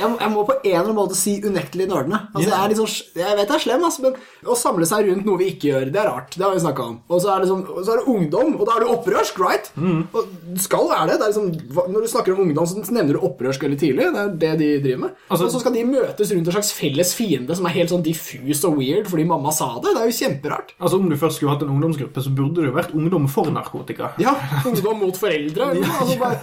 Jeg, 0.00 0.10
må- 0.10 0.20
jeg 0.20 0.32
må 0.34 0.44
på 0.48 0.56
en 0.58 0.70
eller 0.70 0.86
annen 0.86 0.98
måte 0.98 1.16
si 1.18 1.36
unektelig 1.44 1.86
nerdene. 1.90 2.18
Altså, 2.34 2.48
yeah. 2.48 2.66
jeg, 2.70 2.78
sånn, 2.80 3.20
jeg 3.20 3.36
vet 3.38 3.50
det 3.50 3.56
er 3.56 3.64
slem, 3.64 3.84
altså, 3.88 4.04
men 4.06 4.50
å 4.50 4.56
samle 4.58 4.88
seg 4.88 5.10
rundt 5.10 5.28
noe 5.28 5.40
vi 5.40 5.50
ikke 5.54 5.70
gjør, 5.70 5.90
det 5.92 6.00
er 6.02 6.08
rart. 6.10 6.34
Det 6.36 6.44
har 6.46 6.54
vi 6.56 6.62
snakka 6.64 6.86
om. 6.90 6.96
Og 7.10 7.22
så 7.22 7.32
er, 7.34 7.44
det 7.44 7.50
sånn, 7.52 7.64
så 7.84 7.94
er 7.94 8.00
det 8.02 8.14
ungdom, 8.14 8.54
og 8.58 8.64
da 8.68 8.76
er 8.78 8.84
du 8.86 8.92
opprørsk, 8.94 9.40
right? 9.44 9.70
Mm. 9.76 10.02
Og 10.16 10.58
skal 10.64 10.88
være 10.90 11.06
det. 11.12 11.18
det 11.20 11.28
er 11.28 11.32
liksom, 11.34 11.86
når 11.94 12.06
du 12.06 12.10
snakker 12.14 12.34
om 12.36 12.44
ungdom, 12.46 12.68
så 12.70 12.84
nevner 12.96 13.18
du 13.18 13.24
opprørsk 13.28 13.66
veldig 13.68 13.80
tidlig. 13.84 14.08
Det 14.10 14.24
er 14.24 14.34
det 14.44 14.52
de 14.60 14.70
driver 14.86 15.04
med. 15.06 15.16
Altså- 15.28 15.46
og 15.50 15.54
så 15.54 15.60
skal 15.62 15.74
de 15.76 15.84
møtes 15.88 16.32
rundt 16.34 16.46
en 16.50 16.56
slags 16.56 16.72
felles 16.76 17.14
fiende 17.16 17.56
som 17.56 17.66
er 17.66 17.76
helt 17.76 17.90
sånn 17.92 18.04
diffus 18.06 18.64
og 18.68 18.78
weird 18.80 19.08
fordi 19.10 19.24
mamma 19.28 19.52
sa 19.52 19.70
det. 19.82 19.94
Det 19.96 20.02
er 20.02 20.10
jo 20.10 20.18
kjemperart. 20.20 20.74
Altså 20.80 21.00
Om 21.00 21.08
du 21.10 21.16
først 21.16 21.36
skulle 21.40 21.52
hatt 21.54 21.62
en 21.66 21.72
ungdomsgruppe, 21.74 22.22
så 22.22 22.30
burde 22.34 22.60
det 22.62 22.70
jo 22.70 22.76
vært 22.76 22.94
ungdom 22.96 23.26
for 23.28 23.50
narkotika. 23.50 24.12
Ja, 24.22 24.34
ungdom 24.64 25.00
mot 25.04 25.16
foreldre. 25.16 25.72
Altså 26.00 26.16
bare, 26.20 26.38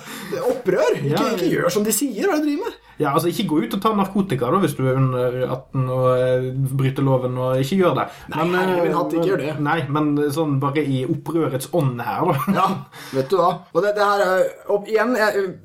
opprør. 0.52 0.98
Ikke, 1.02 1.24
ikke 1.38 1.50
gjør 1.56 1.72
som 1.74 1.86
de 1.88 1.94
sier. 1.96 2.28
Hva 2.28 2.36
er 2.38 2.44
det 2.44 2.46
du 2.46 2.50
driver 2.52 2.68
med? 2.68 2.76
Ja, 2.98 3.12
altså 3.14 3.30
Ikke 3.30 3.47
gå 3.50 3.60
ut 3.64 3.76
og 3.78 3.84
ta 3.84 3.94
narkotika 3.98 4.50
da 4.54 4.62
hvis 4.64 4.76
du 4.78 4.84
er 4.86 5.00
under 5.00 5.38
18 5.46 5.86
og 5.94 6.08
eh, 6.14 6.48
bryter 6.80 7.06
loven, 7.06 7.38
og 7.42 7.62
ikke 7.64 7.80
gjør 7.82 7.96
det. 8.00 8.08
Nei, 8.34 8.48
herre 8.54 8.82
min 8.84 8.98
hatt, 8.98 9.16
ikke 9.16 9.32
gjør 9.32 9.44
det. 9.44 9.54
Nei, 9.68 9.78
men 9.98 10.12
sånn 10.36 10.58
bare 10.64 10.84
i 10.84 11.04
opprørets 11.08 11.72
ånd 11.78 12.04
her, 12.04 12.32
da. 12.32 12.58
Ja, 12.58 12.68
vet 13.14 13.32
du 13.32 13.38
hva. 13.40 13.54
Og 13.74 13.84
det, 13.86 13.96
det 13.98 14.10
her 14.12 14.26
er, 14.26 14.44
og 14.74 14.92
igjen, 14.92 15.16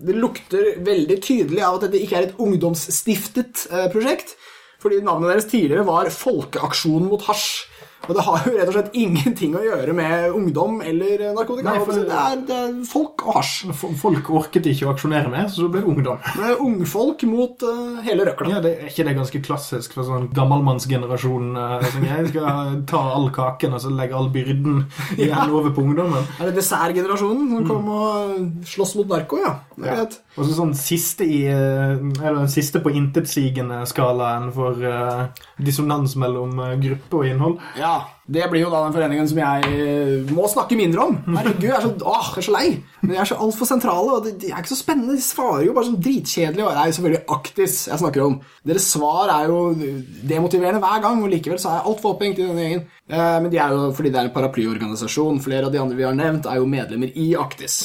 det 0.03 0.17
lukter 0.19 0.73
veldig 0.87 1.19
tydelig 1.25 1.67
av 1.67 1.79
at 1.79 1.89
dette 1.89 2.03
ikke 2.03 2.21
er 2.21 2.31
et 2.31 2.41
ungdomsstiftet 2.43 3.67
eh, 3.71 3.89
prosjekt. 3.93 4.37
Fordi 4.83 4.99
navnet 5.05 5.31
deres 5.31 5.47
tidligere 5.51 5.87
var 5.87 6.11
Folkeaksjon 6.11 7.07
mot 7.07 7.23
hasj. 7.29 7.69
Og 8.09 8.17
det 8.19 8.25
har 8.27 8.47
jo 8.49 8.53
rett 8.57 8.71
og 8.71 8.75
slett 8.75 8.97
ingenting 8.99 9.53
å 9.55 9.63
gjøre 9.63 9.93
med 9.95 10.35
ungdom 10.35 10.81
eller 10.83 11.21
narkotika. 11.37 11.69
Nei, 11.69 11.83
for- 11.87 12.01
det, 12.03 12.19
er, 12.19 12.41
det 12.49 12.57
er 12.59 12.73
folk 12.89 13.23
og 13.29 13.37
hasj. 13.39 13.71
Folk 14.01 14.31
orket 14.35 14.67
ikke 14.73 14.89
å 14.89 14.93
aksjonere 14.95 15.31
mer, 15.31 15.47
så 15.53 15.67
det 15.67 15.73
ble 15.77 15.85
ungdom. 15.93 16.19
Det 16.43 16.49
er 16.49 16.63
ungfolk 16.65 17.23
mot 17.31 17.63
uh, 17.63 18.01
hele 18.03 18.25
røkla. 18.27 18.49
Ja, 18.51 18.61
det 18.65 18.73
Er 18.81 18.89
ikke 18.91 19.05
det 19.07 19.15
ganske 19.19 19.41
klassisk 19.45 19.93
for 19.95 20.07
sånn 20.09 20.27
gammelmannsgenerasjonen 20.35 21.55
uh, 21.55 21.85
som 21.93 22.07
jeg 22.09 22.31
skal 22.33 22.81
ta 22.91 23.03
all 23.15 23.29
kaken 23.35 23.77
og 23.77 23.85
så 23.85 23.93
legge 23.95 24.17
all 24.19 24.31
byrden 24.35 24.83
igjen 25.17 25.53
over 25.57 25.71
på 25.77 25.85
ungdommen? 25.87 26.27
Er 26.41 26.51
det 26.51 26.57
dessertgenerasjonen 26.59 27.53
som 27.53 27.69
kom 27.69 27.91
og 27.93 28.67
slåss 28.73 28.97
mot 28.99 29.13
narko, 29.15 29.39
ja? 29.45 29.55
Er. 29.83 30.05
Og 30.37 30.47
så 30.47 30.55
sånn 30.57 30.73
siste 30.77 31.25
i 31.29 31.43
eh, 31.51 31.97
Eller 32.23 32.47
siste 32.51 32.81
på 32.85 32.93
intetsigende 32.97 33.83
skalaen 33.89 34.49
for 34.55 34.79
uh, 34.81 35.27
dissonans 35.61 36.15
mellom 36.21 36.57
eh, 36.63 36.75
gruppe 36.81 37.19
og 37.21 37.29
innhold. 37.29 37.57
Ja, 37.81 37.92
det 38.33 38.47
blir 38.53 38.63
jo 38.63 38.71
da 38.73 38.81
den 38.85 38.95
foreningen 38.95 39.29
som 39.29 39.39
jeg 39.43 39.67
eh, 39.69 40.31
må 40.33 40.47
snakke 40.49 40.77
mindre 40.79 41.05
om. 41.09 41.17
Herregud, 41.37 41.67
jeg 41.67 41.75
er 41.77 41.85
så, 41.85 41.91
åh, 42.07 42.29
jeg 42.33 42.43
er 42.43 42.47
så 42.47 42.55
lei. 42.55 42.67
Men 43.03 43.11
de 43.13 43.19
er 43.21 43.29
så 43.29 43.39
altfor 43.45 43.69
sentrale, 43.69 44.15
og 44.17 44.25
de, 44.27 44.33
de 44.43 44.53
er 44.53 44.63
ikke 44.63 44.73
så 44.73 44.79
spennende. 44.79 45.17
De 45.19 45.25
svarer 45.27 45.67
jo 45.67 45.75
bare 45.77 45.89
sånn 45.91 46.01
dritkjedelig. 46.07 46.65
Og 46.65 46.71
det 46.73 46.81
er 46.85 46.91
jo 46.93 46.97
selvfølgelig 46.99 47.23
Aktis 47.37 47.77
jeg 47.91 48.03
snakker 48.05 48.25
om. 48.25 48.39
Deres 48.73 48.87
svar 48.95 49.33
er 49.35 49.51
jo 49.51 49.61
demotiverende 50.33 50.81
hver 50.83 51.03
gang, 51.05 51.23
og 51.27 51.33
likevel 51.33 51.61
så 51.61 51.73
er 51.73 51.79
jeg 51.81 51.89
altfor 51.93 52.15
opphengt 52.15 52.41
i 52.41 52.47
denne 52.47 52.65
gjengen. 52.67 52.85
Eh, 53.13 53.39
Men 53.43 53.51
de 53.53 53.59
er 53.63 53.75
jo, 53.77 53.89
fordi 53.99 54.13
det 54.15 54.21
er 54.23 54.31
en 54.31 54.37
paraplyorganisasjon, 54.37 55.43
flere 55.45 55.67
av 55.69 55.73
de 55.75 55.83
andre 55.83 55.99
vi 55.99 56.07
har 56.07 56.15
nevnt, 56.19 56.47
er 56.49 56.61
jo 56.63 56.69
medlemmer 56.71 57.13
i 57.19 57.33
Aktis. 57.39 57.83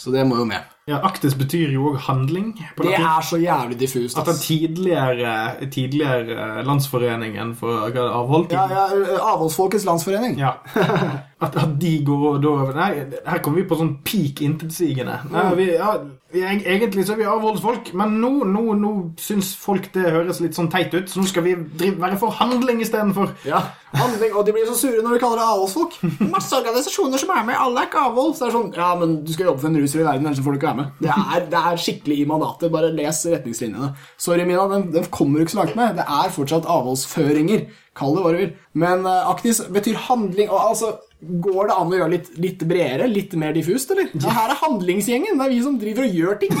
Så 0.00 0.14
det 0.14 0.26
må 0.28 0.38
jo 0.40 0.46
med. 0.48 0.62
Ja, 0.90 0.98
Aktis 1.06 1.36
betyr 1.38 1.70
jo 1.70 1.92
òg 1.92 2.00
handling. 2.08 2.52
Det 2.80 2.96
er 2.98 3.22
så 3.22 3.38
jævlig 3.38 3.78
diffust. 3.80 4.18
At 4.18 4.26
den 4.26 4.40
tidligere, 4.42 5.34
tidligere 5.70 6.64
landsforeningen 6.66 7.54
for 7.56 7.86
avhold 7.86 8.50
Ja, 8.50 8.66
ja, 8.72 8.86
Avholdsfolkets 9.22 9.86
landsforening. 9.86 10.38
Ja. 10.40 10.56
At, 11.40 11.56
at 11.56 11.76
de 11.80 11.94
går 12.04 12.24
og 12.34 12.42
da 12.44 12.54
Nei, 12.76 12.88
her 13.24 13.40
kommer 13.40 13.62
vi 13.62 13.68
på 13.68 13.78
sånn 13.80 13.94
peak 14.04 14.42
intetsigende. 14.44 15.14
Ja, 15.32 15.94
egentlig 16.36 17.06
så 17.06 17.14
er 17.14 17.20
vi 17.22 17.26
avholdsfolk, 17.26 17.90
men 17.98 18.18
nå, 18.22 18.30
nå, 18.46 18.62
nå 18.78 18.90
syns 19.20 19.54
folk 19.58 19.88
det 19.94 20.12
høres 20.12 20.42
litt 20.44 20.54
sånn 20.54 20.68
teit 20.70 20.92
ut, 20.94 21.08
så 21.10 21.22
nå 21.22 21.26
skal 21.30 21.46
vi 21.46 21.56
drive, 21.80 21.96
være 22.02 22.18
for 22.20 22.36
handling 22.38 22.82
istedenfor. 22.84 23.32
Ja, 23.48 23.62
handling, 23.96 24.36
og 24.36 24.46
de 24.46 24.54
blir 24.54 24.68
så 24.68 24.76
sure 24.78 25.02
når 25.02 25.16
vi 25.16 25.22
kaller 25.24 25.40
det 25.40 25.48
avholdsfolk. 25.48 25.98
Masse 26.36 26.60
organisasjoner 26.60 27.24
som 27.24 27.34
er 27.34 27.48
med, 27.48 27.58
alle 27.58 27.82
er 27.82 27.90
ikke 27.90 28.04
avhold. 28.10 28.36
Så 28.36 28.44
det 28.44 28.50
er 28.50 28.56
sånn, 28.58 28.70
ja, 28.76 28.92
men 29.00 29.18
du 29.24 29.34
skal 29.34 29.50
jobbe 29.50 29.64
for 29.64 29.72
en 29.72 29.82
rusfri 29.82 30.06
verden, 30.06 30.30
ellers 30.30 30.44
får 30.44 30.54
du 30.54 30.60
ikke 30.60 30.70
være 30.70 30.82
med. 30.84 30.96
Det 31.02 31.12
er, 31.16 31.50
det 31.56 31.66
er 31.72 31.84
skikkelig 31.88 32.20
i 32.20 32.30
mandatet, 32.30 32.74
bare 32.76 32.94
les 32.94 33.24
retningslinjene. 33.34 33.92
Sorry, 34.20 34.46
Mina, 34.46 34.68
den, 34.76 34.90
den 34.94 35.10
kommer 35.10 35.40
du 35.40 35.48
ikke 35.48 35.56
så 35.56 35.64
langt 35.64 35.78
med. 35.80 35.96
Det 35.98 36.06
er 36.20 36.34
fortsatt 36.36 36.68
avholdsføringer. 36.70 37.70
Kall 38.00 38.16
det 38.16 38.24
hva 38.24 38.32
du 38.32 38.40
vil. 38.40 38.52
Men 38.80 39.04
uh, 39.04 39.30
aktis 39.30 39.60
betyr 39.72 39.98
handling, 40.08 40.48
og 40.48 40.70
altså, 40.70 40.94
går 41.20 41.68
det 41.68 41.74
an 41.76 41.90
å 41.92 41.98
gjøre 41.98 42.12
litt, 42.14 42.28
litt 42.40 42.62
bredere, 42.68 43.08
litt 43.10 43.34
mer 43.38 43.52
diffust, 43.52 43.90
eller? 43.92 44.08
Ja, 44.14 44.32
her 44.38 44.54
er 44.54 44.60
handlingsgjengen, 44.62 45.36
det 45.36 45.46
er 45.46 45.52
vi 45.52 45.58
som 45.66 45.76
driver 45.80 46.06
og 46.06 46.16
gjør 46.20 46.38
ting. 46.40 46.54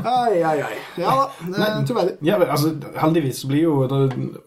Ai, 0.00 0.42
ai, 0.42 0.56
ai. 0.66 0.76
Ja 0.98 1.12
da, 1.14 1.26
er 1.54 1.84
troverdig. 1.86 2.16
Ja, 2.26 2.36
altså, 2.42 2.72
Heldigvis 2.98 3.44
blir 3.46 3.62
jo 3.62 3.74
det, 3.88 4.00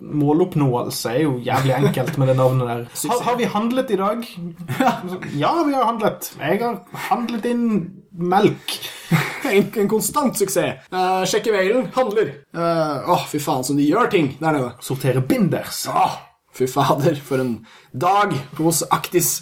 Måloppnåelse 0.04 1.13
er 1.15 1.21
jo 1.23 1.38
jævlig 1.41 1.78
enkelt 1.78 2.19
med 2.19 2.30
det 2.30 2.38
navnet 2.41 2.69
der. 2.69 2.86
Har, 3.13 3.23
har 3.30 3.39
vi 3.39 3.49
handlet 3.56 3.93
i 3.95 3.99
dag? 3.99 4.28
Ja, 5.39 5.54
vi 5.63 5.73
har 5.73 5.88
handlet. 5.88 6.34
Jeg 6.39 6.60
har 6.62 6.82
handlet 7.10 7.47
inn 7.49 7.67
melk. 8.13 8.78
En, 9.43 9.65
en 9.76 9.89
konstant 9.91 10.38
suksess. 10.38 10.86
Uh, 10.93 11.23
sjekke 11.28 11.52
mailen, 11.52 11.89
handler. 11.97 12.30
Eh, 12.56 13.10
Åh, 13.12 13.26
fy 13.28 13.41
faen, 13.43 13.65
som 13.67 13.76
de 13.78 13.84
gjør 13.89 14.08
ting 14.13 14.30
der 14.39 14.56
nede. 14.56 14.69
Sortere 14.82 15.21
binders. 15.28 15.84
Åh, 15.91 16.15
fy 16.56 16.67
fader, 16.71 17.19
for 17.26 17.43
en 17.43 17.58
dag 17.91 18.32
hos 18.58 18.84
Aktis. 18.93 19.41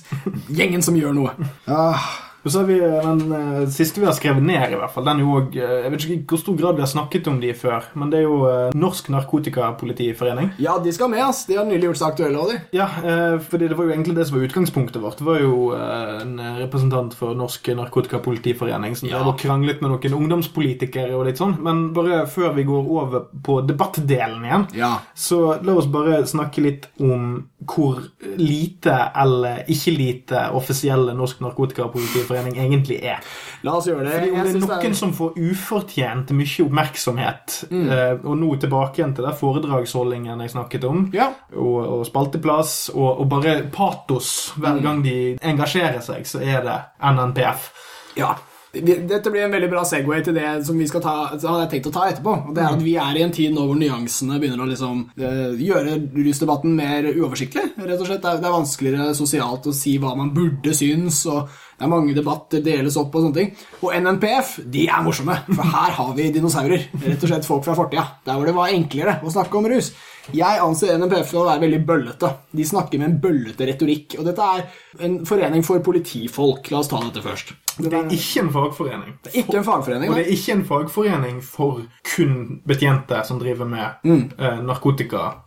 Gjengen 0.49 0.81
som 0.81 0.97
gjør 0.97 1.13
noe. 1.15 1.35
Ah, 1.69 2.01
Og 2.43 2.49
så 2.51 2.59
har 2.63 2.65
vi 2.65 2.79
den 2.81 3.19
eh, 3.37 3.67
siste 3.69 4.01
vi 4.01 4.07
har 4.07 4.15
skrevet 4.17 4.41
ned, 4.41 4.71
i 4.73 4.77
hvert 4.79 4.89
fall. 4.95 5.05
Den 5.05 5.19
er 5.21 5.25
jo 5.27 5.33
også, 5.37 5.59
eh, 5.61 5.83
Jeg 5.83 5.91
vet 5.93 6.05
ikke 6.05 6.15
i 6.15 6.23
hvor 6.31 6.39
stor 6.41 6.55
grad 6.57 6.75
vi 6.79 6.81
har 6.81 6.89
snakket 6.89 7.27
om 7.29 7.39
de 7.41 7.51
før, 7.53 7.83
men 7.93 8.09
det 8.09 8.17
er 8.19 8.23
jo 8.25 8.37
eh, 8.49 8.71
Norsk 8.73 9.09
Narkotikapolitiforening. 9.13 10.51
ja, 10.59 10.77
de 10.81 10.91
skal 10.93 11.09
med, 11.11 11.21
ass. 11.21 11.43
De 11.45 11.55
har 11.59 11.65
nylig 11.69 11.83
gjort 11.91 11.99
seg 12.01 12.07
aktuelle 12.15 12.39
av 12.41 12.49
de. 12.49 12.57
Ja, 12.79 12.87
eh, 13.05 13.35
fordi 13.45 13.67
det 13.69 13.77
var 13.77 13.85
jo 13.85 13.91
egentlig 13.93 14.15
det 14.17 14.25
som 14.27 14.39
var 14.39 14.47
utgangspunktet 14.47 15.01
vårt. 15.03 15.17
Det 15.21 15.27
var 15.27 15.39
jo 15.39 15.59
eh, 15.77 16.21
en 16.23 16.33
representant 16.63 17.13
for 17.13 17.35
Norsk 17.37 17.69
Narkotikapolitiforening 17.77 18.95
som 18.97 19.09
Ja. 19.11 19.21
kranglet 19.37 19.81
med 19.81 19.91
noen 19.91 20.17
ungdomspolitikere 20.23 21.13
og 21.15 21.25
litt 21.29 21.37
sånn. 21.37 21.59
Men 21.61 21.93
bare 21.93 22.25
før 22.27 22.55
vi 22.57 22.63
går 22.63 22.89
over 22.89 23.27
på 23.43 23.61
debattdelen 23.67 24.43
igjen, 24.45 24.67
Ja. 24.75 24.97
så 25.15 25.61
la 25.63 25.73
oss 25.77 25.85
bare 25.85 26.23
snakke 26.25 26.61
litt 26.61 26.87
om 26.99 27.45
hvor 27.65 28.01
lite 28.37 29.11
eller 29.15 29.63
ikke 29.69 29.93
lite 29.95 30.49
offisielle 30.57 31.13
Norsk 31.13 31.39
Narkotikapolitiforening 31.41 32.30
egentlig 32.39 32.99
er. 33.03 33.19
La 33.63 33.75
oss 33.77 33.87
gjøre 33.87 34.03
det. 34.07 34.11
Fordi 34.13 34.31
om 34.31 34.43
det 34.43 34.51
er 34.69 34.83
noen 34.83 34.95
som 34.97 35.13
får 35.13 35.35
ufortjent 35.37 36.31
mye 36.37 36.65
oppmerksomhet, 36.65 37.57
eh, 37.71 38.13
og 38.23 38.37
nå 38.41 38.51
tilbake 38.59 39.01
igjen 39.01 39.15
til 39.15 39.25
den 39.27 39.37
foredragsholdningen 39.39 40.39
jeg 40.45 40.53
snakket 40.55 40.83
om, 40.89 41.09
Ja. 41.13 41.31
og, 41.55 41.79
og 41.99 42.05
spalteplass, 42.09 42.89
og, 42.95 43.19
og 43.21 43.27
bare 43.29 43.57
patos 43.73 44.53
hver 44.57 44.81
gang 44.83 45.03
de 45.03 45.37
engasjerer 45.41 46.01
seg, 46.01 46.25
så 46.25 46.41
er 46.41 46.61
det 46.65 46.79
NNPF. 47.01 47.71
Ja. 48.17 48.35
Dette 48.71 49.27
blir 49.33 49.43
en 49.43 49.51
veldig 49.51 49.67
bra 49.67 49.81
Segway 49.83 50.21
til 50.23 50.31
det 50.37 50.45
som 50.63 50.77
vi 50.79 50.85
skal 50.87 51.01
ta, 51.03 51.13
som 51.41 51.57
jeg 51.59 51.67
tenkt 51.73 51.89
å 51.89 51.91
ta 51.91 52.05
etterpå. 52.07 52.35
Og 52.47 52.53
det 52.55 52.61
er 52.63 52.69
at 52.77 52.79
Vi 52.85 52.93
er 52.95 53.17
i 53.19 53.23
en 53.25 53.33
tid 53.35 53.51
nå 53.51 53.65
hvor 53.67 53.75
nyansene 53.75 54.37
begynner 54.39 54.63
å 54.63 54.67
liksom 54.69 55.01
eh, 55.19 55.57
gjøre 55.59 55.97
rusdebatten 56.15 56.71
mer 56.77 57.03
uoversiktlig. 57.11 57.65
rett 57.75 57.99
og 57.99 58.07
slett. 58.07 58.21
Det 58.23 58.29
er, 58.31 58.39
det 58.39 58.47
er 58.47 58.55
vanskeligere 58.55 59.09
sosialt 59.17 59.67
å 59.67 59.73
si 59.75 59.97
hva 59.99 60.13
man 60.15 60.31
burde 60.31 60.71
synes, 60.77 61.19
og 61.27 61.51
det 61.81 61.87
er 61.87 61.89
mange 61.95 62.13
debatter 62.13 62.61
deles 62.61 62.93
opp 63.01 63.15
og 63.17 63.23
sånne 63.25 63.33
ting. 63.39 63.51
Og 63.81 63.89
NNPF 63.97 64.59
de 64.69 64.83
er 64.85 65.01
morsomme, 65.01 65.33
for 65.49 65.65
her 65.73 65.95
har 65.97 66.11
vi 66.13 66.27
dinosaurer. 66.35 66.83
Rett 67.01 67.25
og 67.25 67.31
slett 67.31 67.47
folk 67.49 67.65
fra 67.65 67.73
fortida. 67.79 68.03
Der 68.27 68.37
hvor 68.37 68.45
det 68.45 68.53
var 68.53 68.69
enklere 68.69 69.17
å 69.25 69.33
snakke 69.33 69.57
om 69.57 69.65
rus. 69.71 69.89
Jeg 70.37 70.59
anser 70.61 70.99
NNPF 71.01 71.31
for 71.31 71.41
å 71.41 71.47
være 71.49 71.63
veldig 71.63 71.79
bøllete. 71.89 72.29
De 72.53 72.63
snakker 72.69 73.01
med 73.01 73.07
en 73.09 73.17
bøllete 73.23 73.65
retorikk. 73.71 74.19
Og 74.21 74.27
dette 74.29 74.45
er 74.45 74.67
en 75.07 75.17
forening 75.25 75.65
for 75.65 75.81
politifolk. 75.81 76.69
La 76.69 76.83
oss 76.83 76.91
ta 76.91 76.99
dette 77.01 77.23
først. 77.25 77.55
Det 77.81 77.89
er 77.97 78.13
ikke 78.13 78.43
en 78.43 78.51
fagforening. 78.53 79.15
Det 79.23 79.31
er 79.33 79.39
Ikke 79.41 79.57
en 79.57 79.65
fagforening. 79.65 80.11
Og 80.11 80.19
det 80.19 80.25
er 80.27 80.31
ikke 80.35 80.53
en 80.59 80.65
fagforening 80.69 81.41
for 81.41 81.81
kun 82.13 82.35
betjente 82.69 83.23
som 83.25 83.39
driver 83.41 83.65
med 83.65 84.05
Mm. 84.05 84.29
eh, 84.37 84.61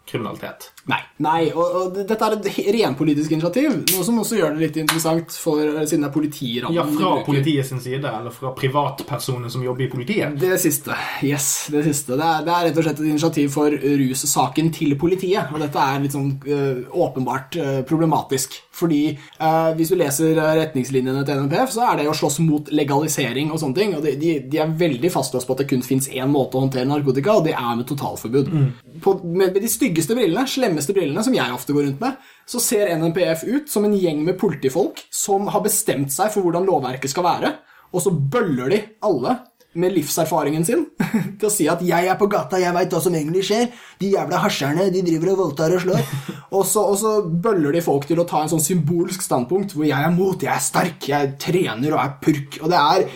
narkotikakriminalitet. 0.05 0.73
Nei, 0.87 1.01
nei 1.17 1.53
og, 1.55 1.77
og 1.79 1.95
dette 1.97 2.27
er 2.27 2.37
et 2.37 2.49
renpolitisk 2.77 3.33
initiativ, 3.33 3.71
noe 3.89 4.05
som 4.05 4.19
også 4.21 4.37
gjør 4.37 4.55
det 4.55 4.61
litt 4.61 4.77
interessant 4.83 5.33
for, 5.33 5.61
siden 5.87 6.05
det 6.05 6.09
er 6.11 6.15
politirammen. 6.15 6.77
Ja, 6.77 6.85
fra 6.85 7.25
politiet 7.25 7.67
sin 7.67 7.81
side, 7.81 8.05
eller 8.05 8.35
fra 8.35 8.53
privatpersoner 8.57 9.49
som 9.49 9.65
jobber 9.65 9.87
i 9.87 9.91
politiet. 9.91 10.37
Det 10.41 10.59
siste. 10.61 10.97
Yes, 11.25 11.69
det 11.73 11.85
siste. 11.89 12.19
Det 12.19 12.25
er, 12.25 12.45
det 12.45 12.55
er 12.55 12.69
rett 12.69 12.81
og 12.81 12.87
slett 12.89 13.01
et 13.01 13.11
initiativ 13.11 13.51
for 13.55 13.79
russaken 14.05 14.71
til 14.75 14.97
politiet. 15.01 15.53
Og 15.53 15.63
dette 15.63 15.81
er 15.81 16.05
litt 16.05 16.15
sånn 16.17 16.35
øh, 16.45 16.85
åpenbart 16.93 17.59
øh, 17.61 17.81
problematisk. 17.89 18.61
Fordi 18.75 19.03
eh, 19.15 19.71
hvis 19.79 19.93
du 19.93 19.97
leser 19.99 20.35
øh, 20.35 20.53
retningslinjene 20.59 21.23
til 21.27 21.45
NNPF, 21.45 21.75
så 21.77 21.85
er 21.89 22.01
det 22.01 22.09
å 22.11 22.17
slåss 22.17 22.41
mot 22.45 22.71
legalisering 22.75 23.53
og 23.55 23.61
sånne 23.63 23.79
ting. 23.79 23.95
Og 23.99 24.05
de, 24.05 24.15
de, 24.21 24.33
de 24.51 24.61
er 24.63 24.75
veldig 24.81 25.11
fastlåst 25.15 25.49
på 25.49 25.57
at 25.57 25.63
det 25.63 25.69
kun 25.71 25.85
fins 25.87 26.11
én 26.11 26.31
måte 26.31 26.59
å 26.59 26.65
håndtere 26.65 26.89
narkotika, 26.91 27.39
og 27.39 27.47
det 27.47 27.55
er 27.55 27.79
med 27.79 27.87
totalforbud. 27.91 28.51
På, 29.05 29.17
med, 29.23 29.55
med 29.55 29.61
de 29.63 29.71
styggeste 29.71 30.17
brillene, 30.19 30.47
slemmeste 30.51 30.97
brillene, 30.97 31.25
som 31.27 31.37
jeg 31.37 31.55
ofte 31.55 31.77
går 31.77 31.89
rundt 31.89 32.03
med, 32.03 32.19
så 32.51 32.63
ser 32.63 32.93
NNPF 32.99 33.47
ut 33.47 33.71
som 33.71 33.87
en 33.87 33.97
gjeng 33.97 34.25
med 34.27 34.39
politifolk 34.41 35.07
som 35.15 35.49
har 35.55 35.65
bestemt 35.65 36.13
seg 36.15 36.33
for 36.35 36.45
hvordan 36.45 36.67
lovverket 36.69 37.13
skal 37.13 37.27
være, 37.27 37.55
og 37.95 38.03
så 38.03 38.11
bøller 38.11 38.73
de 38.73 38.81
alle 39.07 39.39
med 39.75 39.93
livserfaringen 39.97 40.65
sin 40.65 40.87
til 41.39 41.49
å 41.49 41.53
si 41.53 41.67
at 41.69 41.81
'jeg 41.83 42.07
er 42.07 42.17
på 42.21 42.29
gata, 42.31 42.57
jeg 42.63 42.75
veit 42.75 42.91
hva 42.93 43.01
som 43.03 43.15
egentlig 43.15 43.43
skjer'. 43.49 43.69
De 44.01 44.11
jævla 44.13 44.39
hasjerne, 44.45 44.91
de 44.93 45.03
driver 45.03 45.33
og 45.33 45.39
voldtar 45.39 45.75
og 45.75 45.81
slår. 45.87 46.05
Og 46.55 46.63
så, 46.71 46.79
og 46.87 46.95
så 47.01 47.13
bøller 47.27 47.73
de 47.75 47.81
folk 47.83 48.05
til 48.07 48.21
å 48.23 48.25
ta 48.31 48.39
en 48.45 48.49
sånn 48.49 48.61
symbolsk 48.63 49.23
standpunkt 49.25 49.73
hvor 49.75 49.85
'jeg 49.89 49.99
er 50.07 50.11
mot, 50.15 50.39
jeg 50.41 50.55
er 50.55 50.61
sterk, 50.63 51.09
jeg 51.09 51.33
trener 51.43 51.93
og 51.97 51.99
er 52.05 52.13
purk'. 52.23 52.61
Og 52.63 52.71
det 52.71 52.79
er 52.79 53.09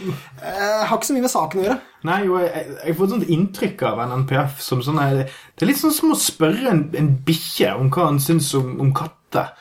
eh, 0.42 0.86
Har 0.88 0.96
ikke 0.98 1.06
så 1.06 1.14
mye 1.14 1.22
med 1.22 1.30
saken 1.30 1.60
å 1.60 1.64
gjøre. 1.68 1.78
Nei, 2.08 2.24
jo, 2.26 2.38
jeg, 2.42 2.66
jeg 2.86 2.96
får 2.96 3.04
et 3.04 3.10
sånt 3.14 3.28
inntrykk 3.36 3.82
av 3.82 4.02
NPF 4.22 4.58
som 4.60 4.82
sånn 4.82 4.98
her- 4.98 5.22
Det 5.54 5.62
er 5.62 5.66
litt 5.70 5.78
sånn 5.78 5.94
som 5.94 6.10
å 6.10 6.18
spørre 6.18 6.68
en, 6.70 6.82
en 6.98 7.12
bikkje 7.26 7.70
om 7.78 7.90
hva 7.90 8.06
han 8.10 8.18
syns 8.18 8.50
om, 8.58 8.80
om 8.80 8.92
katter. 8.92 9.54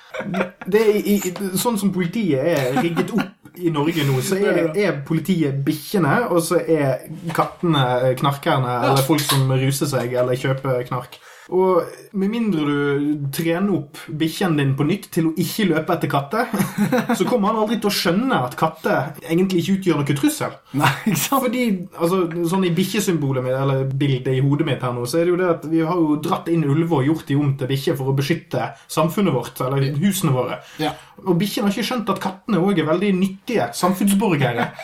Det 0.68 0.82
er, 0.82 0.98
i, 0.98 1.16
i- 1.30 1.58
sånn 1.58 1.78
som 1.78 1.92
politiet 1.94 2.40
er 2.58 2.82
rigget 2.82 3.12
opp 3.14 3.37
i 3.58 3.72
Norge 3.74 4.06
nå, 4.08 4.20
så 4.26 4.38
er, 4.40 4.70
er 4.78 5.00
politiet 5.08 5.62
bikkjene, 5.66 6.28
og 6.32 6.42
så 6.46 6.60
er 6.62 7.08
kattene 7.36 8.14
knarkerne, 8.20 8.78
eller 8.90 9.06
folk 9.08 9.24
som 9.24 9.50
ruser 9.52 9.90
seg 9.90 10.14
eller 10.14 10.40
kjøper 10.40 10.86
knark. 10.90 11.18
Og 11.54 11.88
med 12.18 12.32
mindre 12.32 12.66
du 12.68 13.28
trener 13.32 13.78
opp 13.78 14.00
bikkjen 14.20 14.58
din 14.60 14.74
på 14.76 14.88
nytt 14.88 15.08
til 15.16 15.30
å 15.30 15.34
ikke 15.40 15.68
løpe 15.70 15.96
etter 15.96 16.12
katter, 16.12 16.50
så 17.18 17.28
kommer 17.28 17.54
han 17.54 17.62
aldri 17.64 17.78
til 17.80 17.92
å 17.92 17.96
skjønne 17.96 18.40
at 18.50 18.58
katter 18.60 19.14
egentlig 19.24 19.64
ikke 19.64 19.78
utgjør 19.78 20.02
noe 20.02 20.18
trussel. 20.20 20.58
Nei, 20.80 20.92
ikke 21.06 21.22
sant? 21.22 21.46
Fordi, 21.46 21.64
altså, 21.96 22.22
sånn 22.52 22.68
I 22.68 22.74
bikkjesymbolet 22.76 23.46
mitt, 23.46 23.56
eller 23.56 23.86
bildet 23.88 24.34
i 24.36 24.44
hodet 24.44 24.68
mitt 24.68 24.84
her 24.84 24.96
nå, 24.96 25.06
så 25.08 25.22
er 25.22 25.28
det 25.28 25.36
jo 25.36 25.40
det 25.40 25.52
at 25.54 25.68
vi 25.72 25.84
har 25.88 26.04
jo 26.04 26.20
dratt 26.28 26.52
inn 26.52 26.68
ulver 26.68 27.02
og 27.02 27.12
gjort 27.12 27.32
de 27.32 27.40
om 27.40 27.54
til 27.60 27.72
bikkjer 27.72 28.00
for 28.00 28.12
å 28.12 28.18
beskytte 28.18 28.72
samfunnet 28.92 29.36
vårt, 29.36 29.64
eller 29.64 29.88
husene 30.04 30.36
våre. 30.36 30.60
Ja. 30.84 30.96
Og 31.24 31.38
bikkjen 31.40 31.68
har 31.68 31.74
ikke 31.74 31.88
skjønt 31.88 32.12
at 32.12 32.24
kattene 32.24 32.60
òg 32.62 32.84
er 32.84 32.92
veldig 32.92 33.14
nyttige 33.22 33.72
samfunnsborgere. 33.78 34.72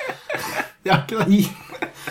Ja, 0.84 0.98
ikke 1.00 1.24
det? 1.24 1.46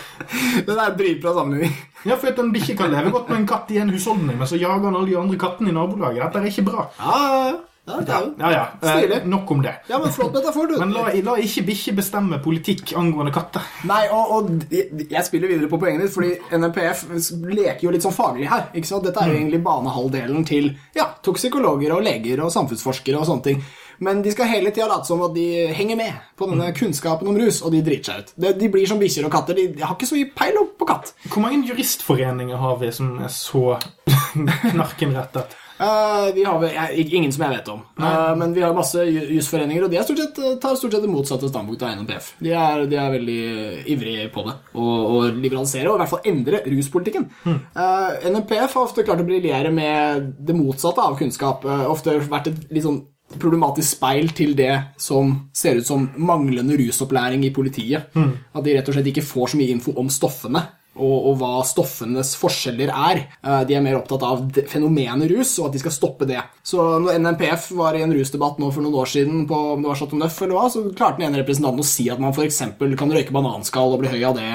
Det 0.67 0.77
er 0.77 0.95
dritbra 0.97 1.33
sammenligning. 1.35 1.75
Ja, 2.03 2.15
for 2.15 2.31
at 2.31 2.39
En 2.43 2.53
bikkje 2.53 2.77
kan 2.79 2.91
leve 2.91 3.11
godt 3.13 3.29
med 3.31 3.41
en 3.43 3.47
katt 3.47 3.69
i 3.71 3.77
en 3.79 3.93
husholdning, 3.93 4.37
men 4.39 4.47
så 4.49 4.59
jager 4.59 4.83
han 4.89 4.95
alle 4.95 5.07
de 5.11 5.19
andre 5.19 5.37
kattene 5.39 5.71
i 5.71 5.75
nabolaget. 5.75 6.23
Dette 6.25 6.41
er 6.43 6.49
ikke 6.51 6.67
bra. 6.71 6.89
Ja, 6.99 7.19
ja, 7.19 7.45
ja. 7.51 7.61
Ja, 7.85 8.49
Ja. 8.51 8.67
Eh, 8.81 9.25
nok 9.27 9.51
om 9.51 9.61
det. 9.61 9.73
ja, 9.89 9.97
men 9.99 10.11
flott 10.11 10.31
metafor, 10.33 10.67
du. 10.67 10.77
Men 10.79 10.93
la, 10.95 11.09
la 11.23 11.33
ikke 11.35 11.65
bikkje 11.67 11.93
bestemme 11.97 12.39
politikk 12.39 12.93
angående 12.95 13.33
katter. 13.35 13.61
Nei, 13.83 14.05
og, 14.07 14.31
og 14.31 14.71
jeg 14.71 15.09
jeg 15.11 15.25
spiller 15.27 15.51
videre 15.51 15.67
på 15.67 15.79
poenget 15.81 16.05
ditt, 16.05 16.13
fordi 16.15 16.37
NMPF 16.55 17.03
leker 17.51 17.83
jo 17.83 17.91
litt 17.91 18.05
sånn 18.05 18.15
faglig 18.15 18.47
her. 18.47 18.69
ikke 18.73 18.87
sant? 18.87 19.03
Dette 19.03 19.19
er 19.19 19.33
jo 19.33 19.35
egentlig 19.41 19.59
banehalvdelen 19.65 20.47
til 20.47 20.71
ja, 20.95 21.09
toksikologer 21.27 21.91
og 21.97 22.05
leger 22.07 22.39
og 22.45 22.53
samfunnsforskere 22.55 23.19
og 23.19 23.27
sånne 23.27 23.49
ting. 23.49 23.63
Men 23.99 24.21
de 24.25 24.31
skal 24.33 24.49
hele 24.49 24.71
tida 24.71 24.87
late 24.87 25.07
som 25.07 25.21
at 25.25 25.33
de 25.35 25.45
henger 25.73 25.95
med 25.99 26.13
på 26.39 26.47
denne 26.49 26.71
kunnskapen 26.73 27.27
om 27.27 27.37
rus, 27.37 27.61
og 27.61 27.71
de 27.75 27.81
driter 27.85 28.03
seg 28.13 28.19
ut. 28.23 28.33
De, 28.35 28.53
de 28.63 28.69
blir 28.73 28.87
som 28.89 28.99
bikkjer 28.99 29.25
og 29.27 29.31
katter. 29.35 29.53
De, 29.59 29.67
de 29.77 29.83
har 29.85 29.95
ikke 29.95 30.09
så 30.09 30.15
mye 30.17 30.31
peil 30.35 30.57
på 30.79 30.87
katt. 30.89 31.13
Hvor 31.29 31.41
mange 31.45 31.67
juristforeninger 31.69 32.57
har 32.57 32.77
vi 32.81 32.91
som 32.95 33.17
er 33.23 33.29
så 33.33 33.77
knarkenrettet? 34.71 35.59
Uh, 35.83 36.29
vi 36.35 36.43
har 36.45 36.61
jeg, 36.63 37.07
ingen 37.17 37.31
som 37.33 37.43
jeg 37.47 37.55
vet 37.57 37.69
om. 37.73 37.79
Uh, 37.99 38.35
men 38.39 38.53
vi 38.55 38.61
har 38.61 38.75
masse 38.77 39.01
ju- 39.03 39.25
jusforeninger, 39.35 39.83
og 39.83 39.91
de 39.91 40.03
stort 40.05 40.19
sett, 40.21 40.37
eh, 40.39 40.53
tar 40.61 40.75
stort 40.79 40.93
sett 40.93 41.01
det 41.03 41.09
motsatte 41.11 41.49
standpunktet 41.49 41.87
av 41.89 41.97
NMPF. 41.97 42.27
De 42.45 42.53
er, 42.55 42.85
de 42.87 42.95
er 43.01 43.09
veldig 43.11 43.39
eh, 43.49 43.81
ivrige 43.91 44.29
på 44.31 44.45
det, 44.47 44.53
og, 44.77 44.93
og 45.17 45.41
liberalisere, 45.41 45.89
og 45.89 45.97
i 45.97 46.03
hvert 46.03 46.13
fall 46.13 46.29
endre 46.29 46.61
ruspolitikken. 46.69 47.25
Eh, 47.49 48.29
NMPF 48.29 48.77
har 48.77 48.85
ofte 48.85 49.03
klart 49.03 49.25
å 49.25 49.27
briljere 49.27 49.73
med 49.73 50.29
det 50.39 50.55
motsatte 50.55 51.03
av 51.03 51.17
kunnskap. 51.19 51.65
eh, 51.65 51.83
ofte 51.91 52.15
vært 52.29 52.51
et 52.53 52.63
litt 52.71 52.85
sånn 52.85 53.01
problematisk 53.39 53.97
speil 53.97 54.29
til 54.35 54.53
det 54.57 54.73
som 55.01 55.49
ser 55.55 55.79
ut 55.81 55.87
som 55.87 56.09
manglende 56.17 56.77
rusopplæring 56.79 57.43
i 57.47 57.53
politiet. 57.55 58.13
At 58.15 58.63
de 58.63 58.77
rett 58.77 58.87
og 58.89 58.95
slett 58.97 59.11
ikke 59.13 59.25
får 59.25 59.53
så 59.53 59.59
mye 59.59 59.73
info 59.75 59.93
om 59.99 60.09
stoffene 60.13 60.63
og, 60.93 61.13
og 61.31 61.37
hva 61.39 61.63
stoffenes 61.65 62.35
forskjeller 62.37 62.91
er. 62.93 63.23
Eh, 63.41 63.63
De 63.65 63.73
er 63.73 63.81
mer 63.81 63.95
opptatt 63.97 64.21
av 64.27 64.43
fenomenet 64.69 65.31
rus, 65.31 65.55
og 65.57 65.71
at 65.71 65.73
de 65.73 65.81
skal 65.81 65.95
stoppe 65.95 66.27
det. 66.29 66.37
Så 66.61 66.77
når 67.01 67.17
NNPF 67.17 67.71
var 67.79 67.97
i 67.97 68.03
en 68.05 68.13
rusdebatt 68.13 68.59
nå 68.61 68.69
for 68.69 68.85
noen 68.85 68.99
år 69.01 69.09
siden, 69.09 69.47
på 69.49 69.57
om 69.73 69.81
det 69.81 69.89
var 69.89 69.97
Chateau 69.97 70.21
Neuf 70.21 70.37
eller 70.45 70.53
hva, 70.59 70.67
så 70.69 70.83
klarte 70.93 71.17
den 71.17 71.31
ene 71.31 71.41
representanten 71.41 71.81
å 71.81 71.87
si 71.95 72.05
at 72.13 72.21
man 72.21 72.35
f.eks. 72.37 72.61
kan 72.77 73.09
røyke 73.17 73.33
bananskall 73.33 73.95
og 73.95 74.03
bli 74.03 74.13
høy 74.13 74.21
av 74.29 74.37
det. 74.37 74.51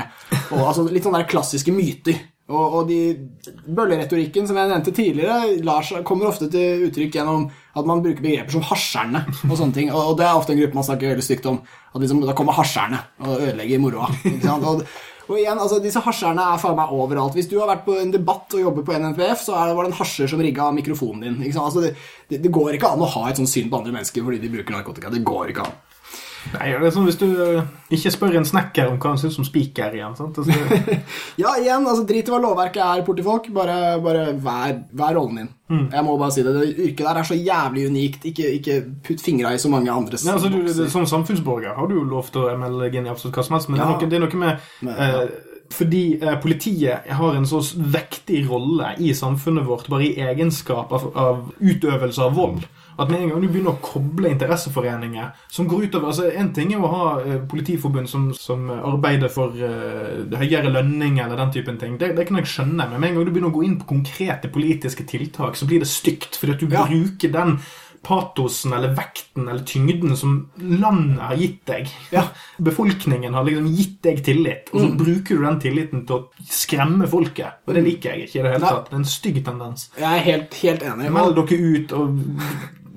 Og, 0.52 0.62
altså, 0.62 0.86
litt 0.86 1.02
sånne 1.08 1.24
der 1.24 1.32
klassiske 1.34 1.74
myter. 1.74 2.22
Og, 2.48 2.78
og 2.78 2.86
de 2.88 3.00
bølleretorikken 3.66 4.46
som 4.48 4.56
jeg 4.56 4.70
nevnte 4.70 4.94
tidligere, 4.96 5.58
Lars 5.66 5.90
kommer 6.06 6.30
ofte 6.30 6.48
til 6.52 6.86
uttrykk 6.86 7.18
gjennom 7.18 7.48
at 7.78 7.88
man 7.88 8.02
bruker 8.04 8.24
begreper 8.24 8.54
som 8.54 8.64
hasjerne 8.68 9.24
og 9.48 9.54
sånne 9.56 9.76
ting. 9.76 9.92
Og, 9.92 10.14
det 10.18 10.26
er 10.26 10.38
ofte 10.38 10.54
en 10.54 10.60
gruppe 10.62 10.78
man 10.78 10.86
snakker 10.88 11.14
veldig 11.14 11.26
stygt 11.26 11.48
om. 11.50 11.60
At 11.92 12.02
liksom, 12.02 12.24
da 12.26 12.34
kommer 12.36 12.56
hasjerne 12.58 13.02
og 13.24 13.36
ødelegger 13.36 13.82
moroa. 13.82 14.10
Og, 14.58 14.82
og 15.28 15.36
igjen, 15.36 15.58
altså, 15.60 15.78
disse 15.84 16.00
hasjerne 16.00 16.44
er 16.54 16.60
faen 16.60 16.76
meg 16.78 16.92
overalt. 16.96 17.34
Hvis 17.36 17.50
du 17.50 17.58
har 17.60 17.68
vært 17.68 17.84
på 17.84 17.98
en 18.00 18.14
debatt 18.14 18.54
og 18.56 18.62
jobber 18.62 18.86
på 18.86 18.96
NNPF, 18.96 19.42
så 19.44 19.58
var 19.58 19.82
det 19.82 19.90
en 19.92 19.98
hasjer 19.98 20.30
som 20.32 20.40
rigga 20.40 20.70
mikrofonen 20.76 21.36
din. 21.40 21.58
Altså, 21.60 21.84
det, 22.30 22.40
det 22.40 22.52
går 22.54 22.78
ikke 22.78 22.94
an 22.94 23.04
å 23.04 23.10
ha 23.16 23.26
et 23.28 23.40
sånt 23.40 23.52
syn 23.52 23.68
på 23.68 23.80
andre 23.80 23.92
mennesker 23.98 24.24
fordi 24.24 24.40
de 24.40 24.52
bruker 24.56 24.76
narkotika. 24.76 25.12
Det 25.12 25.24
går 25.26 25.52
ikke 25.52 25.68
an. 25.68 25.76
Nei, 26.54 26.68
det 26.80 26.86
er 26.88 26.92
sånn 26.94 27.04
Hvis 27.08 27.18
du 27.20 27.26
eh, 27.28 27.64
ikke 27.92 28.12
spør 28.14 28.36
en 28.38 28.46
snekker 28.46 28.88
om 28.88 28.96
hva 29.00 29.10
han 29.12 29.18
syns 29.20 29.36
om 29.40 29.44
spiker 29.46 29.94
igjen 29.96 30.14
sant? 30.16 30.38
Altså, 30.38 30.54
Ja, 31.42 31.54
igjen, 31.60 31.84
altså 31.88 32.04
drit 32.08 32.28
i 32.28 32.32
hva 32.32 32.38
lovverket 32.42 32.82
er, 32.84 33.02
portifolk. 33.06 33.50
Bare, 33.54 33.98
bare 34.04 34.28
vær, 34.44 34.78
vær 34.96 35.16
rollen 35.18 35.40
din. 35.42 35.50
Jeg 35.92 36.04
må 36.06 36.14
bare 36.20 36.32
si 36.32 36.44
det. 36.46 36.54
Det 36.56 36.86
yrket 36.86 37.04
der 37.04 37.20
er 37.20 37.28
så 37.28 37.36
jævlig 37.36 37.88
unikt. 37.90 38.24
Ikke, 38.30 38.52
ikke 38.56 38.78
putt 39.04 39.20
fingra 39.24 39.52
i 39.52 39.60
så 39.60 39.68
mange 39.72 39.92
andres 39.92 40.24
Nei, 40.24 40.36
altså, 40.38 40.48
du, 40.52 40.62
det, 40.64 40.88
som 40.94 41.04
samfunnsborger 41.10 41.74
har 41.76 41.90
du 41.90 41.98
jo 41.98 42.06
lov 42.08 42.30
til 42.32 42.46
å 42.46 42.56
melde 42.60 42.88
inn 42.94 43.10
i 43.10 43.12
absolutt 43.12 43.36
hva 43.36 43.44
som 43.44 43.58
helst, 43.58 43.68
men 43.72 43.82
Ja. 43.82 43.90
det, 44.00 44.08
er 44.08 44.24
noe, 44.24 44.32
det 44.32 44.40
er 44.46 44.56
noe 44.56 44.88
med 44.88 45.04
eh, 45.04 45.20
Fordi 45.74 46.02
eh, 46.22 46.38
politiet 46.40 47.10
har 47.18 47.36
en 47.36 47.44
så 47.50 47.60
vektig 47.76 48.46
rolle 48.48 48.94
i 49.04 49.12
samfunnet 49.16 49.66
vårt 49.68 49.90
bare 49.92 50.06
i 50.08 50.14
egenskap 50.30 50.92
av, 50.96 51.10
av 51.12 51.42
utøvelse 51.60 52.24
av 52.24 52.36
vold. 52.38 52.64
At 52.98 53.10
med 53.12 53.22
en 53.22 53.30
gang 53.30 53.42
du 53.44 53.48
begynner 53.48 53.76
å 53.76 53.82
koble 53.84 54.32
interesseforeninger 54.32 55.30
som 55.54 55.68
går 55.70 55.86
utover 55.86 56.10
altså 56.10 56.30
En 56.34 56.50
ting 56.54 56.72
er 56.74 56.82
å 56.82 56.90
ha 56.90 57.04
eh, 57.22 57.36
politiforbund 57.50 58.10
som, 58.10 58.28
som 58.34 58.66
arbeider 58.74 59.30
for 59.30 59.54
uh, 59.54 60.38
høyere 60.40 60.72
lønning 60.74 61.20
eller 61.22 61.38
den 61.38 61.52
typen 61.54 61.78
ting. 61.78 61.98
Det, 62.00 62.10
det 62.18 62.26
kan 62.28 62.40
jeg 62.40 62.50
skjønne, 62.50 62.88
men 62.90 62.98
med 62.98 63.12
en 63.12 63.20
gang 63.20 63.28
du 63.28 63.34
begynner 63.34 63.52
å 63.52 63.58
gå 63.58 63.66
inn 63.68 63.78
på 63.80 63.90
konkrete 63.94 64.50
politiske 64.52 65.06
tiltak, 65.08 65.56
så 65.58 65.68
blir 65.68 65.84
det 65.84 65.90
stygt. 65.90 66.38
Fordi 66.40 66.56
at 66.56 66.64
du 66.64 66.66
Ja. 66.74 66.86
bruker 66.88 67.30
den 67.32 67.60
patosen 68.02 68.72
eller 68.72 68.94
vekten 68.94 69.48
eller 69.48 69.64
tyngden 69.66 70.16
som 70.16 70.50
landet 70.56 71.20
har 71.20 71.36
gitt 71.36 71.60
deg. 71.66 71.90
Ja. 72.14 72.28
Befolkningen 72.62 73.34
har 73.34 73.44
liksom 73.46 73.66
gitt 73.74 73.98
deg 74.06 74.22
tillit, 74.24 74.70
og 74.72 74.80
så 74.80 74.90
bruker 74.98 75.36
du 75.38 75.44
den 75.44 75.60
tilliten 75.62 76.04
til 76.06 76.20
å 76.20 76.48
skremme 76.48 77.08
folket. 77.10 77.62
Og 77.66 77.74
det 77.76 77.84
liker 77.86 78.14
jeg 78.14 78.28
ikke 78.28 78.40
i 78.40 78.42
det 78.46 78.54
hele 78.56 78.72
tatt. 78.72 78.90
Det 78.90 78.96
er 78.96 79.02
en 79.02 79.12
stygg 79.12 79.40
tendens. 79.46 79.88
Jeg 79.98 80.08
er 80.08 80.26
helt, 80.30 80.58
helt 80.62 80.86
enig. 80.92 81.12
Meld 81.18 81.38
dere 81.40 81.60
ut 81.74 81.96
og 81.98 82.22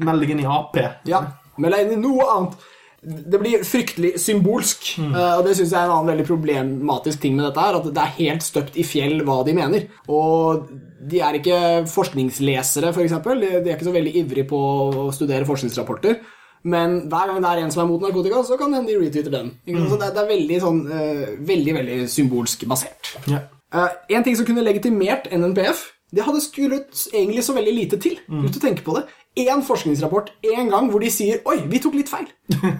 meld 0.05 0.23
deg 0.23 0.35
inn 0.35 0.43
i 0.43 0.49
Ap. 0.49 0.77
Ja, 1.09 1.25
Meld 1.61 1.75
deg 1.75 1.87
inn 1.87 1.97
i 1.99 2.03
noe 2.03 2.27
annet. 2.33 2.69
Det 3.01 3.39
blir 3.41 3.63
fryktelig 3.65 4.11
symbolsk, 4.21 4.91
eh, 5.01 5.31
og 5.39 5.47
det 5.47 5.55
synes 5.57 5.71
jeg 5.71 5.79
er 5.79 5.87
en 5.87 5.93
annen 5.95 6.11
veldig 6.11 6.25
problematisk 6.27 7.23
ting 7.23 7.33
med 7.35 7.47
dette. 7.47 7.59
her, 7.59 7.79
At 7.79 7.87
det 7.89 8.01
er 8.03 8.17
helt 8.19 8.43
støpt 8.45 8.77
i 8.77 8.85
fjell 8.85 9.23
hva 9.25 9.39
de 9.43 9.55
mener. 9.57 9.87
Og 10.07 10.67
de 11.09 11.19
er 11.19 11.39
ikke 11.39 11.87
forskningslesere, 11.89 12.93
f.eks. 12.93 13.15
De, 13.25 13.49
de 13.63 13.71
er 13.71 13.73
ikke 13.73 13.89
så 13.89 13.95
veldig 13.95 14.13
ivrige 14.21 14.45
på 14.51 14.59
å 15.07 15.07
studere 15.11 15.49
forskningsrapporter. 15.49 16.19
Men 16.63 17.09
hver 17.09 17.31
gang 17.31 17.41
det 17.41 17.49
er 17.49 17.63
en 17.63 17.73
som 17.73 17.81
er 17.83 17.89
mot 17.89 18.03
narkotika, 18.05 18.43
så 18.45 18.57
kan 18.59 18.73
hende 18.77 18.91
de 18.91 18.99
retweeter 19.01 19.33
den. 19.33 19.49
Mm. 19.65 19.87
Så 19.89 19.97
det, 19.97 20.11
er 20.13 20.29
veldig 20.29 20.59
sånn 20.61 20.83
eh, 20.93 21.23
Veldig, 21.41 21.73
veldig 21.79 21.97
symbolsk 22.11 22.67
basert. 22.69 23.15
Yeah. 23.25 23.49
En 24.13 24.21
ting 24.21 24.37
som 24.37 24.45
kunne 24.45 24.61
legitimert 24.67 25.25
NNPF, 25.33 25.87
det 26.11 26.25
hadde 26.27 26.43
skullet 26.43 27.07
egentlig 27.15 27.43
så 27.47 27.55
veldig 27.55 27.73
lite 27.73 27.97
til. 28.03 28.19
Hvis 28.27 28.53
du 28.53 28.59
tenker 28.61 28.85
på 28.85 28.97
det. 28.99 29.07
Én 29.39 29.61
forskningsrapport 29.63 30.33
en 30.43 30.69
gang 30.73 30.89
hvor 30.91 30.99
de 30.99 31.07
sier 31.13 31.39
Oi, 31.47 31.61
vi 31.71 31.79
tok 31.79 31.93
litt 31.95 32.09
feil. 32.11 32.27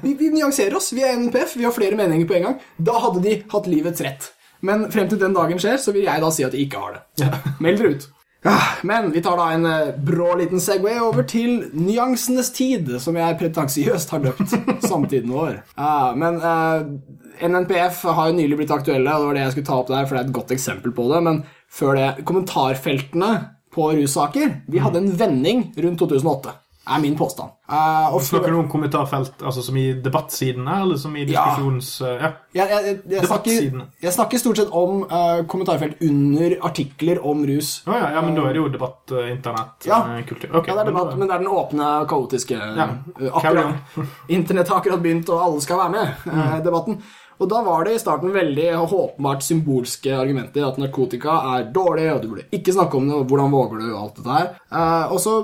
Vi, 0.04 0.14
vi 0.20 0.32
nyanserer 0.34 0.76
oss. 0.76 0.90
Vi 0.92 1.04
er 1.06 1.16
NNPF. 1.16 1.56
Vi 1.56 1.64
har 1.64 1.72
flere 1.76 1.96
meninger 1.96 2.28
på 2.28 2.36
en 2.36 2.48
gang. 2.50 2.58
Da 2.78 2.98
hadde 3.00 3.22
de 3.24 3.38
hatt 3.54 3.70
livets 3.72 4.04
rett. 4.04 4.32
Men 4.62 4.90
frem 4.94 5.08
til 5.10 5.22
den 5.22 5.34
dagen 5.34 5.62
skjer, 5.62 5.80
så 5.82 5.94
vil 5.96 6.04
jeg 6.06 6.22
da 6.22 6.32
si 6.34 6.44
at 6.46 6.52
de 6.54 6.60
ikke 6.66 6.82
har 6.82 6.98
det. 6.98 7.06
Ja. 7.24 7.32
Meld 7.64 7.80
dere 7.80 7.94
ut. 7.96 8.10
Ah, 8.44 8.72
Men 8.84 9.12
vi 9.14 9.22
tar 9.22 9.38
da 9.38 9.52
en 9.54 9.66
eh, 9.70 9.92
brå 10.02 10.32
liten 10.40 10.60
Segway 10.62 10.98
over 11.00 11.24
til 11.30 11.60
nyansenes 11.78 12.50
tid, 12.56 12.90
som 13.00 13.16
jeg 13.20 13.38
pretensiøst 13.38 14.10
har 14.16 14.24
døpt 14.24 14.56
samtiden 14.90 15.30
vår. 15.30 15.60
Ah, 15.78 16.12
men 16.18 16.40
eh, 16.42 17.46
NNPF 17.48 18.02
har 18.10 18.32
jo 18.32 18.38
nylig 18.40 18.58
blitt 18.64 18.74
aktuelle, 18.74 19.14
og 19.14 19.22
det 19.22 19.30
var 19.30 19.38
det 19.38 19.44
jeg 19.46 19.56
skulle 19.56 19.70
ta 19.70 19.78
opp 19.84 19.92
der, 19.94 20.08
for 20.10 20.18
det 20.18 20.24
er 20.24 20.30
et 20.32 20.38
godt 20.40 20.56
eksempel 20.58 20.94
på 20.98 21.06
det. 21.14 21.22
Men 21.30 21.44
før 21.70 22.00
det, 22.00 22.08
kommentarfeltene 22.26 23.32
på 23.74 23.92
russaker 23.96 24.58
vi 24.68 24.80
hadde 24.84 24.98
en 25.04 25.14
vending 25.18 25.72
rundt 25.78 26.00
2008, 26.00 26.52
er 26.92 27.00
min 27.00 27.14
påstand. 27.16 27.52
Uh, 27.72 28.10
og 28.16 28.24
Snakker 28.26 28.52
du 28.52 28.58
om 28.60 28.68
kommentarfelt 28.68 29.40
altså 29.48 29.62
som 29.64 29.78
i 29.80 29.94
debattsidene, 30.04 30.80
eller 30.82 30.98
som 31.00 31.14
i 31.16 31.22
Ja. 31.24 31.44
diskusjons... 31.46 31.92
Ja. 32.02 32.32
jeg, 32.58 32.68
jeg, 32.68 32.84
jeg, 32.88 32.98
jeg, 33.14 33.28
snakker, 33.30 33.86
jeg 34.04 34.14
snakker 34.18 34.42
stort 34.42 34.58
sett 34.60 34.74
om 34.76 35.06
uh, 35.06 35.44
kommentarfelt 35.48 36.02
under 36.04 36.58
artikler 36.68 37.22
om 37.24 37.46
rus. 37.48 37.70
Oh, 37.88 37.94
ja, 37.96 38.10
ja, 38.18 38.22
men 38.26 38.36
da 38.36 38.48
er 38.50 38.58
det 38.58 38.64
jo 38.64 38.68
debatt, 38.74 39.00
uh, 39.14 39.30
internett, 39.32 39.88
Ja. 39.88 40.02
eh, 40.18 40.26
kultur. 40.28 40.50
okay, 40.58 40.74
Ja, 40.74 40.82
det 40.82 40.88
er 40.90 40.92
debatt, 40.92 41.16
men 41.18 41.30
det 41.32 41.38
er 41.38 41.46
den 41.46 41.54
åpne, 41.54 41.92
kaotiske 42.12 42.58
Ja, 42.60 42.90
uh, 43.22 43.30
akkurat, 43.30 43.98
Internett 44.40 44.68
har 44.74 44.82
akkurat 44.82 45.00
begynt, 45.06 45.30
og 45.32 45.46
alle 45.48 45.62
skal 45.64 45.78
være 45.86 45.96
med. 45.96 46.28
uh, 46.28 46.60
debatten. 46.66 47.00
Og 47.42 47.50
da 47.50 47.62
var 47.66 47.88
det 47.88 47.96
i 47.96 48.02
starten 48.02 48.34
veldig 48.36 48.68
håpenbart 48.92 49.42
symbolske 49.46 50.14
argumenter. 50.14 50.68
At 50.68 50.78
narkotika 50.82 51.40
er 51.56 51.72
dårlig, 51.74 52.08
og 52.14 52.22
du 52.22 52.28
burde 52.32 52.46
ikke 52.54 52.76
snakke 52.76 53.00
om 53.00 53.10
det, 53.10 53.18
og 53.18 53.32
hvordan 53.32 53.54
våger 53.56 53.82
du, 53.82 53.88
og 53.90 54.00
alt 54.04 54.20
dette 54.20 54.36
her. 54.38 54.52
Eh, 54.70 55.16
og 55.16 55.24
så 55.24 55.36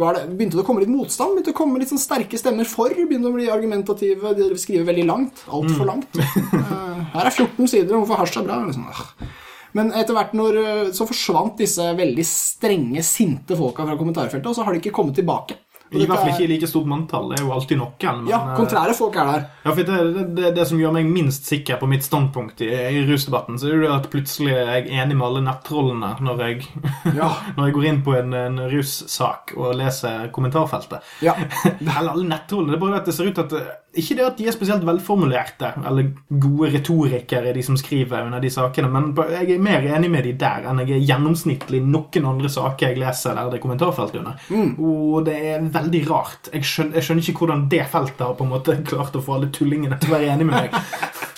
var 0.00 0.16
det, 0.16 0.24
begynte 0.32 0.56
det 0.58 0.64
å 0.64 0.68
komme 0.70 0.84
litt 0.84 0.92
motstand. 0.92 1.36
begynte 1.36 1.52
å 1.52 1.60
komme 1.60 1.82
litt 1.82 1.92
sånn 1.92 2.00
sterke 2.00 2.40
stemmer 2.40 2.68
for. 2.68 2.94
Begynte 2.96 3.28
å 3.28 3.36
bli 3.36 3.50
argumentative. 3.52 4.34
De 4.38 4.48
skriver 4.60 4.88
veldig 4.88 5.06
langt. 5.10 5.44
Altfor 5.52 5.88
langt. 5.92 6.20
Eh, 6.62 6.98
her 7.12 7.28
er 7.28 7.34
14 7.34 7.68
sider 7.68 7.96
hvorfor 7.96 8.20
hasj 8.22 8.38
er 8.40 8.44
bra. 8.46 8.60
Liksom. 8.64 8.84
ah. 8.88 9.30
Men 9.76 9.92
etter 9.96 10.16
hvert 10.16 10.34
når, 10.36 10.58
eh, 10.60 10.90
så 10.96 11.06
forsvant 11.08 11.60
disse 11.60 11.84
veldig 11.98 12.24
strenge, 12.28 13.04
sinte 13.06 13.56
folka 13.58 13.86
fra 13.88 13.96
kommentarfeltet, 14.00 14.48
og 14.48 14.56
så 14.56 14.64
har 14.66 14.74
de 14.74 14.82
ikke 14.82 14.94
kommet 14.94 15.16
tilbake. 15.16 15.56
I 15.92 16.06
hvert 16.06 16.18
fall 16.22 16.30
ikke 16.32 16.44
i 16.46 16.50
like 16.54 16.68
stort 16.70 16.86
manntall. 16.88 17.28
Det 17.30 17.38
er 17.40 17.44
jo 17.44 17.52
alltid 17.52 17.78
noen. 17.80 17.92
Men, 18.22 18.28
Ja, 18.30 18.38
eh, 18.50 18.56
kontrære 18.56 18.94
folk 18.96 19.16
er 19.20 19.28
der. 19.32 19.44
Ja, 19.64 19.74
for 19.76 19.82
det, 19.90 20.24
det, 20.38 20.54
det, 20.56 20.66
som 20.68 20.80
gjør 20.80 20.94
meg 20.96 21.10
minst 21.12 21.46
sikker 21.50 21.76
på 21.80 21.88
mitt 21.90 22.06
standpunkt 22.06 22.60
i, 22.64 22.70
i 22.72 23.04
rusdebatten, 23.08 23.58
så 23.60 23.68
er 23.72 23.82
det 23.84 23.90
at 23.92 24.08
plutselig 24.12 24.54
er 24.56 24.72
jeg 24.80 24.88
enig 25.02 25.16
med 25.18 25.26
alle 25.28 25.44
nettrollene 25.46 26.14
når 26.24 26.42
jeg, 26.46 26.66
Ja. 27.20 27.28
når 27.56 27.68
jeg 27.68 27.76
går 27.76 27.88
inn 27.92 28.02
på 28.06 28.16
en, 28.18 28.32
en 28.38 28.58
russak 28.72 29.52
og 29.56 29.74
leser 29.76 30.28
kommentarfeltet. 30.32 31.04
Ja. 31.22 31.36
Eller 31.80 32.12
alle 32.14 32.28
nettrollene. 32.30 32.72
Det 32.72 32.80
er 32.80 32.84
bare 32.86 32.96
det 32.96 33.02
at 33.04 33.10
det 33.12 33.16
ser 33.18 33.32
ut 33.32 33.42
at 33.44 33.56
Ikke 33.92 34.16
det 34.16 34.24
at 34.24 34.38
de 34.38 34.46
er 34.48 34.54
spesielt 34.54 34.84
velformulerte 34.88 35.68
eller 35.88 36.12
gode 36.40 36.70
retorikere, 36.72 37.52
de 37.52 37.64
som 37.64 37.76
skriver 37.76 38.24
under 38.24 38.40
de 38.40 38.50
sakene, 38.52 38.88
men 38.88 39.10
jeg 39.34 39.50
er 39.52 39.64
mer 39.64 39.84
enig 39.84 40.08
med 40.12 40.24
de 40.24 40.32
der 40.40 40.64
enn 40.70 40.80
jeg 40.80 40.94
er 40.96 41.04
gjennomsnittlig 41.10 41.82
noen 41.84 42.28
andre 42.30 42.48
saker 42.52 42.88
jeg 42.88 43.02
leser 43.02 43.36
der 43.36 43.50
det 43.52 43.60
er 43.60 43.64
kommentarfelt 43.66 44.16
under. 44.22 44.40
Og 44.80 45.26
det 45.28 45.36
er 45.52 45.68
veldig 45.74 46.02
rart. 46.08 46.48
Jeg 46.54 46.68
skjønner, 46.68 46.96
jeg 46.96 47.08
skjønner 47.08 47.28
ikke 47.28 47.44
hvordan 47.44 47.66
det 47.72 47.84
feltet 47.92 48.24
har 48.24 48.38
på 48.38 48.48
en 48.48 48.54
måte 48.54 48.78
klart 48.92 49.18
å 49.18 49.24
få 49.24 49.36
alle 49.36 49.52
tullingene 49.52 50.00
til 50.00 50.12
å 50.12 50.16
være 50.16 50.32
enig 50.36 50.48
med 50.48 50.56
meg. 50.56 51.20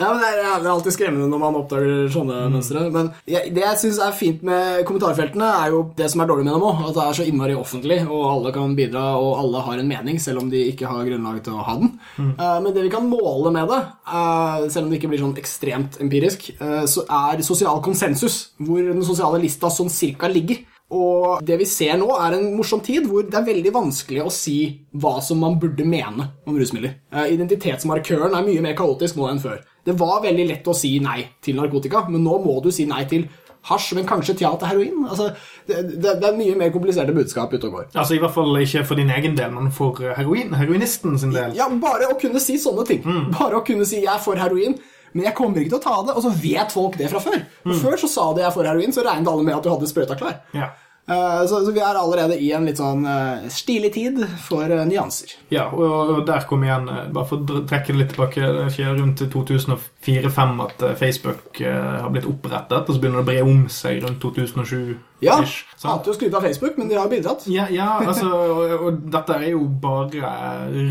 Ja, 0.00 0.08
men 0.08 0.22
det, 0.22 0.28
er, 0.40 0.66
alltid 0.70 0.94
skremmende 0.94 1.28
når 1.28 1.40
man 1.42 1.56
oppdager 1.58 2.06
sånne 2.12 2.38
mønstre. 2.52 2.84
Men 2.94 3.10
jeg, 3.28 3.52
det 3.54 3.64
jeg 3.64 3.80
syns 3.82 3.98
er 4.02 4.14
fint 4.16 4.44
med 4.46 4.82
kommentarfeltene, 4.88 5.48
er 5.64 5.74
jo 5.74 5.82
det 5.98 6.08
som 6.12 6.22
er 6.22 6.30
dårlig 6.30 6.46
med 6.46 6.54
dem 6.56 6.66
òg. 6.68 6.82
At 6.88 6.96
det 6.96 7.04
er 7.04 7.18
så 7.18 7.26
innmari 7.28 7.56
offentlig, 7.58 7.98
og 8.06 8.22
alle 8.30 8.54
kan 8.54 8.76
bidra, 8.78 9.04
og 9.20 9.34
alle 9.42 9.64
har 9.66 9.82
en 9.82 9.90
mening, 9.90 10.20
selv 10.22 10.44
om 10.44 10.50
de 10.52 10.62
ikke 10.70 10.90
har 10.90 11.04
grunnlag 11.08 11.42
til 11.44 11.58
å 11.58 11.66
ha 11.66 11.76
den. 11.80 11.81
Eh, 12.18 12.58
men 12.60 12.72
det 12.74 12.82
vi 12.84 12.90
kan 12.92 13.08
måle 13.08 13.52
med 13.54 13.70
det, 13.70 13.80
eh, 14.12 14.68
selv 14.68 14.86
om 14.86 14.90
det 14.90 15.00
ikke 15.00 15.12
blir 15.12 15.22
sånn 15.22 15.38
ekstremt 15.40 15.98
empirisk, 16.02 16.50
eh, 16.60 16.84
så 16.84 17.06
er 17.08 17.42
sosial 17.42 17.80
konsensus, 17.84 18.52
hvor 18.60 18.82
den 18.82 19.04
sosiale 19.04 19.40
lista 19.40 19.70
sånn 19.72 19.90
cirka 19.90 20.28
ligger. 20.28 20.64
Og 20.92 21.40
det 21.40 21.56
vi 21.56 21.64
ser 21.64 21.96
nå, 21.96 22.08
er 22.20 22.36
en 22.36 22.50
morsom 22.54 22.82
tid 22.84 23.06
hvor 23.08 23.24
det 23.24 23.38
er 23.38 23.46
veldig 23.46 23.72
vanskelig 23.72 24.26
å 24.26 24.32
si 24.32 24.56
hva 24.92 25.22
som 25.24 25.40
man 25.40 25.58
burde 25.58 25.86
mene 25.88 26.26
om 26.46 26.58
rusmidler. 26.58 26.98
Identitetsmarkøren 27.32 28.36
er 28.36 28.44
mye 28.44 28.60
mer 28.60 28.76
kaotisk 28.76 29.16
nå 29.16 29.30
enn 29.30 29.40
før. 29.40 29.62
Det 29.82 29.94
var 29.98 30.20
veldig 30.20 30.44
lett 30.50 30.68
å 30.68 30.76
si 30.76 30.98
nei 31.00 31.24
til 31.40 31.56
narkotika, 31.56 32.04
men 32.10 32.22
nå 32.22 32.36
må 32.44 32.60
du 32.62 32.70
si 32.70 32.84
nei 32.84 33.06
til 33.08 33.24
hasj, 33.68 33.92
men 33.94 34.06
kanskje 34.06 34.34
teaterheroin? 34.40 35.04
Altså, 35.08 35.28
det, 35.68 35.82
det, 36.02 36.16
det 36.22 36.28
er 36.28 36.38
mye 36.38 36.56
mer 36.58 36.72
kompliserte 36.74 37.14
budskap 37.14 37.52
ute 37.54 37.68
og 37.68 37.76
går. 37.76 37.84
Altså 37.94 38.16
I 38.16 38.18
hvert 38.22 38.34
fall 38.34 38.56
ikke 38.62 38.84
for 38.88 38.98
din 38.98 39.10
egen 39.10 39.36
del, 39.38 39.52
men 39.54 39.70
for 39.74 40.00
heroin, 40.16 40.54
heroinisten 40.58 41.18
sin 41.18 41.34
del. 41.34 41.54
Ja, 41.58 41.68
Bare 41.82 42.10
å 42.10 42.18
kunne 42.20 42.40
si 42.42 42.58
sånne 42.58 42.86
ting. 42.88 43.04
Bare 43.38 43.60
å 43.60 43.64
kunne 43.66 43.86
si 43.86 44.02
'jeg 44.02 44.14
er 44.14 44.18
for 44.22 44.34
heroin', 44.36 44.78
men 45.12 45.24
jeg 45.24 45.34
kommer 45.34 45.60
ikke 45.60 45.76
til 45.76 45.78
å 45.78 45.82
ta 45.84 46.02
det. 46.06 46.16
Og 46.16 46.22
så 46.24 46.30
vet 46.42 46.72
folk 46.72 46.96
det 46.98 47.10
fra 47.10 47.20
før. 47.20 47.42
For 47.62 47.74
Før 47.84 47.96
så 48.00 48.08
sa 48.08 48.32
de 48.32 48.40
'jeg 48.40 48.48
er 48.48 48.54
for 48.54 48.64
heroin', 48.64 48.92
så 48.92 49.02
regnet 49.04 49.28
alle 49.28 49.44
med 49.44 49.54
at 49.56 49.62
du 49.62 49.70
hadde 49.70 49.86
sprøyta 49.86 50.16
klar. 50.18 50.40
Ja. 50.54 50.70
Eh, 51.08 51.46
Så, 51.46 51.64
så 51.64 51.72
vi 51.74 51.80
er 51.80 51.98
allerede 51.98 52.36
i 52.38 52.52
en 52.54 52.66
litt 52.68 52.78
sånn 52.78 53.02
eh, 53.08 53.48
stilig 53.50 53.92
tid 53.96 54.20
for 54.44 54.70
eh, 54.70 54.84
nyanser. 54.86 55.34
Ja, 55.50 55.66
og, 55.74 56.12
og 56.14 56.20
der 56.28 56.46
kom 56.48 56.62
igjen 56.62 56.86
Bare 57.12 57.26
for 57.26 57.42
å 57.42 57.62
trekke 57.66 57.90
det 57.90 57.98
litt 57.98 58.12
tilbake 58.14 58.52
Det 58.54 58.68
skjer 58.76 58.94
rundt 59.00 59.24
2004-2005 59.26 60.62
at 60.68 60.84
Facebook 61.00 61.62
har 61.62 62.10
blitt 62.14 62.28
opprettet, 62.30 62.86
og 62.86 62.94
så 62.94 63.00
begynner 63.02 63.22
det 63.22 63.26
å 63.26 63.30
bre 63.32 63.42
om 63.46 63.64
seg 63.72 64.02
rundt 64.04 64.22
2007. 64.22 64.94
Ja, 65.22 65.38
Hater 65.82 66.10
jo 66.10 66.14
å 66.14 66.16
skryte 66.16 66.38
av 66.38 66.44
Facebook, 66.46 66.76
men 66.78 66.88
de 66.90 66.96
har 66.98 67.08
bidratt. 67.10 67.44
Ja, 67.50 67.64
ja 67.70 67.88
altså, 68.02 68.28
og, 68.30 68.72
og 68.86 69.00
dette 69.12 69.36
er 69.38 69.48
jo 69.52 69.64
bare 69.82 70.32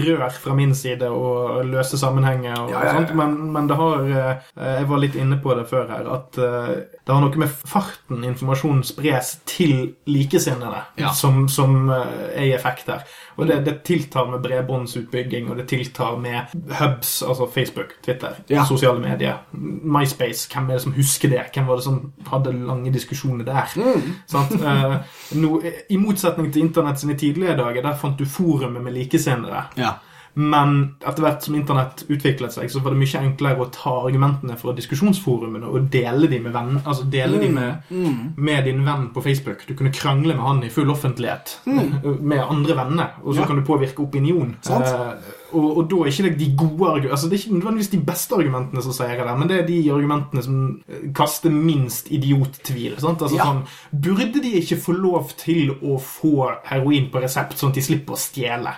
rør 0.01 0.25
fra 0.35 0.55
min 0.57 0.73
side 0.75 1.07
og 1.11 1.61
løse 1.67 1.99
sammenhenger 1.99 2.57
og 2.59 2.73
Ja, 2.73 2.81
ja, 2.81 2.89
ja. 2.89 2.95
sånt, 2.99 3.13
men, 3.19 3.37
men 3.55 3.69
det 3.69 3.77
har 3.79 4.07
eh, 4.07 4.51
Jeg 4.57 4.89
var 4.91 5.03
litt 5.03 5.15
inne 5.19 5.39
på 5.43 5.55
det 5.57 5.65
før 5.71 5.87
her, 5.91 6.09
at 6.15 6.39
eh, 6.41 6.73
det 7.01 7.15
har 7.15 7.23
noe 7.23 7.41
med 7.43 7.51
farten 7.71 8.25
informasjonen 8.27 8.83
spres 8.87 9.37
til 9.49 9.93
likesinnede 10.11 10.83
som, 11.17 11.45
som 11.51 11.91
eh, 11.91 12.27
er 12.35 12.49
i 12.49 12.55
effekt 12.55 12.91
her. 12.91 13.07
Og 13.37 13.47
det, 13.47 13.65
det 13.65 13.81
tiltar 13.83 14.25
med 14.31 14.41
bredbåndsutbygging, 14.43 15.49
og 15.51 15.57
det 15.57 15.67
tiltar 15.67 16.17
med 16.19 16.51
hubs, 16.79 17.21
altså 17.27 17.47
Facebook, 17.53 17.93
Twitter, 18.05 18.29
Ja. 18.49 18.65
sosiale 18.67 18.99
medier. 18.99 19.37
MySpace, 19.83 20.49
hvem 20.53 20.69
er 20.69 20.73
det 20.73 20.81
som 20.81 20.93
husker 20.93 21.29
det? 21.29 21.41
Hvem 21.53 21.67
var 21.67 21.75
det 21.75 21.83
som 21.83 22.11
hadde 22.27 22.53
lange 22.67 22.93
diskusjoner 22.93 23.45
der? 23.45 23.71
Mm. 23.75 24.13
Eh, 24.61 24.95
no, 25.41 25.61
I 25.89 25.97
motsetning 25.97 26.51
til 26.53 26.61
internett 26.61 26.99
sine 26.99 27.17
tidlige 27.17 27.57
dager, 27.57 27.81
der 27.81 27.95
fant 27.97 28.19
du 28.19 28.25
forumet 28.25 28.81
med 28.83 28.91
likesinnede. 28.93 29.63
Ja. 29.77 29.89
Men 30.35 30.95
etter 31.05 31.21
hvert 31.25 31.43
som 31.43 31.55
internett 31.55 32.05
utviklet 32.07 32.53
seg, 32.53 32.69
så 32.71 32.79
var 32.81 32.91
det 32.93 32.99
mye 33.01 33.19
enklere 33.19 33.59
å 33.59 33.69
ta 33.71 33.91
argumentene 34.07 34.55
fra 34.57 34.71
diskusjonsforumene 34.77 35.67
og 35.67 35.89
dele 35.91 36.27
de 36.31 36.39
med 36.39 36.53
venn, 36.53 36.79
altså 36.85 37.03
dele 37.11 37.37
de 37.41 37.49
med, 37.49 37.83
Mm. 37.91 38.33
med 38.37 38.63
din 38.65 38.85
venn 38.85 39.09
på 39.13 39.21
Facebook. 39.23 39.65
Du 39.67 39.73
kunne 39.75 39.91
krangle 39.91 40.33
med 40.35 40.43
han 40.45 40.63
i 40.63 40.69
full 40.69 40.89
offentlighet 40.89 41.59
med 41.65 42.39
andre 42.39 42.75
venner, 42.75 43.09
og 43.23 43.33
så 43.35 43.41
Mm. 43.41 43.43
Ja. 43.43 43.45
kan 43.47 43.55
du 43.55 43.61
påvirke 43.65 43.99
opinion. 43.99 44.55
Sant. 44.61 44.85
Eh, 44.85 45.13
og, 45.53 45.77
og 45.77 45.89
da 45.91 45.99
er 46.01 46.11
ikke 46.11 46.25
det 46.27 46.33
de 46.39 46.47
gode 46.57 46.87
argumentene 46.89 47.11
altså 47.15 47.29
Det 47.29 47.35
er 47.37 47.41
ikke 47.43 47.55
nødvendigvis 47.57 47.89
de 47.91 47.99
beste 48.07 48.35
argumentene 48.37 48.83
som 48.85 48.95
sier 48.95 49.21
der, 49.21 49.37
men 49.39 49.49
det 49.51 49.57
er 49.59 49.65
de 49.67 49.77
argumentene 49.93 50.43
som 50.45 50.57
eh, 50.87 51.03
kaster 51.17 51.53
minst 51.53 52.11
idiottvil. 52.13 52.95
Sant? 53.01 53.21
Altså, 53.21 53.37
Ja. 53.37 53.47
sånn, 53.49 53.63
burde 53.91 54.41
de 54.43 54.51
ikke 54.61 54.77
få 54.81 54.95
lov 54.97 55.31
til 55.39 55.71
å 55.81 55.97
få 56.01 56.49
heroin 56.69 57.09
på 57.11 57.21
resept, 57.23 57.57
sånn 57.59 57.71
at 57.73 57.79
de 57.79 57.85
slipper 57.85 58.15
å 58.15 58.19
stjele? 58.19 58.73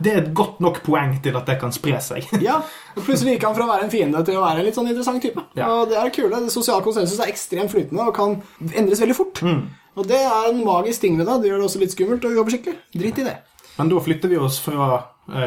Det 0.00 0.12
er 0.12 0.22
et 0.22 0.32
godt 0.34 0.60
nok 0.60 0.82
poeng 0.86 1.16
til 1.22 1.36
at 1.36 1.46
det 1.46 1.58
kan 1.60 1.72
spre 1.72 2.00
seg. 2.04 2.26
ja. 2.48 2.60
Og 2.96 3.04
plutselig 3.06 3.36
gikk 3.36 3.48
han 3.48 3.54
fra 3.58 3.66
å 3.66 3.72
være 3.72 3.86
en 3.88 3.92
fiende 3.92 4.24
til 4.26 4.38
å 4.38 4.44
være 4.44 4.62
en 4.62 4.68
litt 4.68 4.78
sånn 4.78 4.88
interessant 4.90 5.22
type. 5.22 5.44
Ja. 5.58 5.68
Og 5.70 5.90
det 5.92 5.98
er 6.00 6.10
kule. 6.14 6.40
Det 6.44 6.52
Sosial 6.54 6.82
konsensus 6.84 7.20
er 7.20 7.30
ekstremt 7.32 7.72
flytende 7.72 8.08
og 8.08 8.14
kan 8.16 8.40
endres 8.74 9.00
veldig 9.02 9.16
fort. 9.16 9.42
Mm. 9.46 9.62
Og 9.98 10.06
det 10.06 10.20
er 10.22 10.50
en 10.50 10.64
magisk 10.64 11.02
ting 11.02 11.16
ved 11.18 11.26
det. 11.26 11.40
Det 11.42 11.50
gjør 11.50 11.62
det 11.62 11.68
også 11.70 11.80
litt 11.82 11.94
skummelt 11.94 12.26
jobbe 12.30 12.52
skikkelig. 12.54 12.76
Drit 12.94 13.18
i 13.22 13.26
det. 13.26 13.36
Men 13.78 13.88
da 13.88 14.00
flytter 14.04 14.28
vi 14.28 14.36
oss 14.36 14.58
fra 14.60 14.90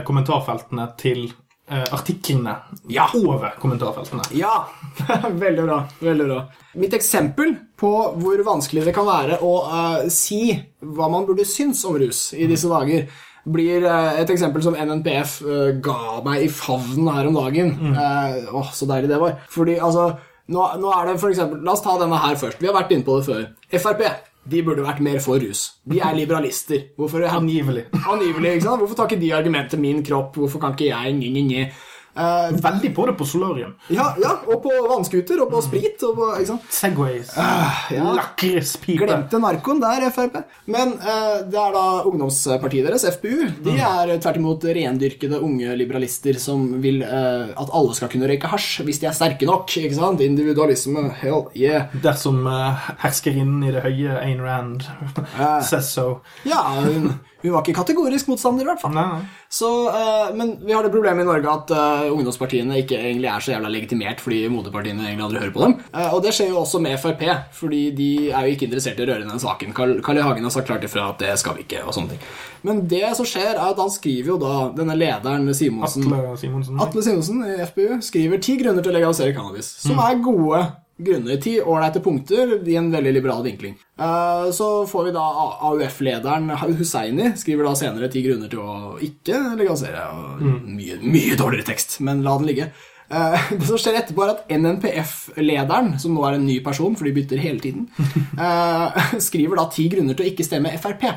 kommentarfeltene 0.08 0.86
til 1.00 1.26
eh, 1.70 1.84
artiklene 1.96 2.56
Ja. 2.92 3.08
over 3.16 3.56
kommentarfeltene. 3.60 4.24
Ja, 4.38 4.66
veldig 5.46 5.66
bra. 5.68 5.82
veldig 6.00 6.28
bra. 6.30 6.40
Mitt 6.80 6.94
eksempel 6.98 7.56
på 7.80 7.92
hvor 8.22 8.44
vanskelig 8.48 8.86
det 8.88 8.96
kan 8.96 9.06
være 9.10 9.38
å 9.44 9.54
eh, 9.68 10.10
si 10.14 10.42
hva 10.82 11.10
man 11.12 11.26
burde 11.30 11.46
synes 11.46 11.84
om 11.86 11.98
rus 12.00 12.30
i 12.34 12.48
disse 12.50 12.70
dager, 12.72 13.08
blir 13.44 13.84
eh, 13.84 14.22
et 14.22 14.30
eksempel 14.32 14.64
som 14.64 14.76
NNPF 14.80 15.40
eh, 15.44 15.72
ga 15.84 16.22
meg 16.24 16.46
i 16.46 16.52
favnen 16.52 17.10
her 17.12 17.28
om 17.28 17.36
dagen. 17.42 17.74
Eh, 17.92 18.54
åh, 18.56 18.70
så 18.72 18.88
deilig 18.88 19.10
det 19.12 19.20
var. 19.20 19.34
Fordi, 19.52 19.76
altså, 19.84 20.06
nå, 20.48 20.68
nå 20.80 20.94
er 20.96 21.10
det 21.12 21.18
for 21.20 21.34
eksempel, 21.34 21.60
La 21.64 21.74
oss 21.76 21.84
ta 21.84 21.98
denne 22.00 22.20
her 22.24 22.40
først. 22.40 22.62
Vi 22.64 22.70
har 22.72 22.78
vært 22.78 22.94
inne 22.96 23.04
på 23.08 23.18
det 23.20 23.28
før. 23.28 23.44
Frp. 23.84 24.06
De 24.50 24.60
burde 24.66 24.84
vært 24.84 25.00
mer 25.04 25.22
for 25.24 25.40
rus. 25.40 25.64
De 25.88 26.02
er 26.04 26.16
liberalister. 26.18 26.90
Hvorfor 27.00 27.24
Angivelig. 27.30 27.86
Angivelig, 27.96 28.58
ikke 28.58 28.66
sant? 28.66 28.82
Hvorfor 28.84 29.00
tar 29.00 29.12
ikke 29.12 29.22
de 29.22 29.34
argumentet 29.36 29.80
min 29.80 30.04
kropp? 30.04 30.36
Hvorfor 30.36 30.60
kan 30.60 30.76
ikke 30.76 30.90
jeg 30.90 31.14
nye, 31.16 31.44
nji, 31.48 31.68
Eh, 32.16 32.52
Veldig 32.62 32.92
på 32.96 33.06
det 33.10 33.14
på 33.18 33.26
solarium. 33.26 33.72
ja, 33.90 34.12
ja, 34.22 34.36
og 34.46 34.62
på 34.62 34.70
vannskuter, 34.90 35.40
og 35.42 35.50
på 35.50 35.62
sprit, 35.66 36.04
og 36.06 36.16
på 36.20 36.28
ikke 36.38 36.50
sant? 36.52 36.68
Segways. 36.70 37.32
ja. 37.38 38.04
Lakrispipe. 38.14 39.00
Glemte 39.02 39.40
narkoen 39.42 39.82
der, 39.82 40.06
Frp. 40.14 40.38
Men 40.70 40.94
uh, 41.02 41.42
det 41.50 41.58
er 41.58 41.74
da 41.74 41.86
ungdomspartiet 42.10 42.86
deres, 42.86 43.08
FPU. 43.18 43.48
De 43.66 43.76
er 43.82 44.14
tvert 44.22 44.38
imot 44.38 44.68
rendyrkede 44.78 45.42
unge 45.42 45.74
liberalister 45.80 46.38
som 46.42 46.68
vil 46.84 47.02
uh, 47.02 47.50
at 47.58 47.74
alle 47.74 47.98
skal 47.98 48.12
kunne 48.14 48.30
røyke 48.30 48.52
hasj 48.52 48.84
hvis 48.86 49.02
de 49.02 49.10
er 49.10 49.18
sterke 49.18 49.50
nok. 49.50 49.74
ikke 49.82 49.98
sant? 49.98 50.22
Individualisme, 50.22 51.08
hell 51.24 51.48
yeah. 51.58 51.90
Dersom 52.04 52.46
uh, 52.46 52.92
herskerinnen 53.04 53.66
i 53.66 53.74
det 53.74 53.84
høye 53.88 54.20
Ayn 54.22 54.42
Rand 54.46 54.86
says 55.70 55.90
so. 55.94 56.20
Ja, 56.46 56.62
hun, 56.86 57.16
hun 57.44 57.52
var 57.52 57.64
ikke 57.66 57.76
kategorisk 57.76 58.30
motstander, 58.32 58.64
i 58.64 58.70
hvert 58.72 58.80
fall. 58.80 58.94
Nei, 58.96 59.04
nei. 59.18 59.48
Så, 59.52 59.70
uh, 59.92 60.30
men 60.34 60.56
vi 60.64 60.72
har 60.72 60.86
det 60.86 60.94
problemet 60.94 61.26
i 61.26 61.28
Norge 61.28 61.52
at 61.52 61.74
uh, 61.76 62.06
ungdomspartiene 62.14 62.78
ikke 62.80 62.96
egentlig 62.98 63.28
er 63.30 63.44
så 63.44 63.52
jævla 63.54 63.72
legitimert 63.74 64.24
fordi 64.24 64.40
moderpartiene 64.54 65.04
egentlig 65.10 65.26
aldri 65.28 65.42
hører 65.44 65.54
på 65.58 65.64
dem. 65.66 65.76
Uh, 65.92 66.08
og 66.16 66.22
det 66.24 66.32
skjer 66.38 66.54
jo 66.54 66.62
også 66.62 66.80
med 66.84 66.96
Frp, 67.02 67.26
fordi 67.58 67.82
de 67.98 68.10
er 68.32 68.48
jo 68.48 68.56
ikke 68.56 68.70
interessert 68.70 69.02
i 69.02 69.06
å 69.06 69.10
røre 69.12 69.28
den 69.28 69.44
saken. 69.44 69.76
Carl, 69.76 69.98
Carl 70.06 70.22
I. 70.22 70.24
Hagen 70.24 70.48
har 70.48 70.56
sagt 70.56 70.70
klart 70.72 70.88
ifra 70.88 71.10
at 71.12 71.20
det 71.20 71.34
skal 71.42 71.58
vi 71.60 71.68
ikke, 71.68 71.84
og 71.84 71.98
sånne 71.98 72.16
ting. 72.16 72.24
Men 72.64 72.86
det 72.88 73.04
som 73.20 73.28
skjer, 73.28 73.58
er 73.58 73.66
at 73.66 73.82
han 73.84 73.92
skriver 73.92 74.34
jo 74.34 74.38
da, 74.40 74.54
denne 74.78 74.96
lederen 74.96 75.52
Simonsen 75.52 76.08
Atle 76.08 76.38
Simonsen. 76.40 76.80
Atle 76.80 77.04
Simonsen 77.04 77.44
i 77.44 77.58
FPU 77.68 78.00
skriver 78.08 78.40
ti 78.44 78.56
grunner 78.62 78.86
til 78.86 78.94
å 78.94 78.96
legalisere 78.96 79.36
cannabis, 79.36 79.68
som 79.84 80.00
er 80.00 80.24
gode 80.24 80.64
grunner. 80.98 81.38
Ti 81.42 81.58
ålreite 81.62 82.00
punkter 82.04 82.56
i 82.70 82.76
en 82.80 82.92
veldig 82.94 83.14
liberal 83.14 83.44
vinkling. 83.44 83.76
Eh, 84.00 84.52
Så 84.52 84.86
får 84.88 85.06
vi 85.10 85.12
da 85.16 85.26
AUF-lederen 85.72 86.50
Husseini 86.78 87.32
skriver 87.38 87.66
da 87.70 87.76
senere 87.76 88.12
ti 88.14 88.22
grunner 88.26 88.50
til 88.52 88.60
å 88.64 88.98
ikke 89.02 89.40
legalisere. 89.58 90.08
og 90.14 90.42
Mye, 90.70 91.00
mye 91.02 91.38
dårligere 91.40 91.72
tekst, 91.74 92.00
men 92.02 92.24
la 92.24 92.38
den 92.38 92.48
ligge. 92.48 92.70
Eh, 93.14 93.50
det 93.60 93.68
som 93.68 93.78
skjer 93.78 93.98
etterpå, 94.00 94.24
er 94.24 94.36
at 94.36 94.48
NNPF-lederen, 94.54 95.98
som 96.00 96.14
nå 96.16 96.24
er 96.28 96.38
en 96.38 96.46
ny 96.48 96.60
person, 96.66 96.96
for 96.96 97.06
de 97.10 97.14
bytter 97.18 97.42
hele 97.42 97.60
tiden, 97.60 97.90
eh, 98.40 99.04
skriver 99.22 99.60
da 99.60 99.68
ti 99.74 99.90
grunner 99.92 100.16
til 100.18 100.26
å 100.28 100.32
ikke 100.32 100.46
stemme 100.48 100.72
Frp 100.82 101.10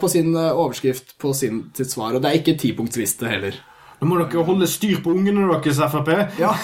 på 0.00 0.08
sin 0.10 0.32
overskrift 0.36 1.14
på 1.20 1.34
sin, 1.36 1.64
sitt 1.76 1.90
svar. 1.92 2.14
Og 2.16 2.22
det 2.24 2.30
er 2.30 2.38
ikke 2.40 2.56
tipunktsliste 2.60 3.28
heller. 3.28 3.58
Nå 4.00 4.08
må 4.08 4.16
dere 4.22 4.44
holde 4.46 4.66
styr 4.68 4.98
på 5.04 5.12
ungene 5.14 5.44
deres, 5.52 5.78
Frp. 5.92 6.10
Ja. 6.40 6.54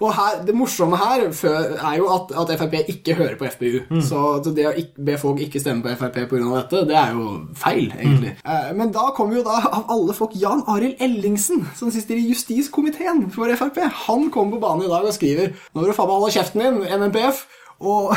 Og 0.00 0.14
her, 0.16 0.38
Det 0.46 0.54
morsomme 0.56 0.96
her 0.96 1.26
er 1.28 1.96
jo 1.98 2.06
at, 2.14 2.30
at 2.42 2.52
Frp 2.58 2.76
ikke 2.88 3.14
hører 3.18 3.36
på 3.36 3.48
FPU. 3.52 4.00
Så, 4.00 4.20
så 4.44 4.52
det 4.56 4.64
å 4.68 4.72
ikke, 4.72 5.04
be 5.10 5.16
folk 5.20 5.42
ikke 5.44 5.60
stemme 5.60 5.84
på 5.84 5.92
Frp 6.00 6.16
pga. 6.30 6.40
dette, 6.54 6.82
det 6.88 6.96
er 6.96 7.12
jo 7.16 7.26
feil, 7.60 7.92
egentlig. 7.98 8.32
Eh, 8.40 8.70
men 8.78 8.94
da 8.96 9.10
kommer 9.16 9.36
jo 9.36 9.44
da 9.46 9.58
av 9.68 9.92
alle 9.92 10.16
folk 10.16 10.36
Jan 10.40 10.64
Arild 10.72 11.00
Ellingsen, 11.04 11.66
som 11.76 11.92
sitter 11.92 12.16
i 12.16 12.28
justiskomiteen 12.30 13.26
for 13.34 13.52
Frp. 13.60 13.82
Han 14.06 14.30
kommer 14.32 14.56
på 14.56 14.64
banen 14.64 14.88
i 14.88 14.92
dag 14.92 15.04
og 15.04 15.16
skriver 15.16 15.52
Nå 15.52 15.82
må 15.82 15.88
du 15.88 15.96
faen 15.96 16.08
meg 16.08 16.16
holde 16.16 16.34
kjeften 16.34 16.64
din, 16.64 16.80
NNPF, 17.00 17.44
og, 17.80 18.14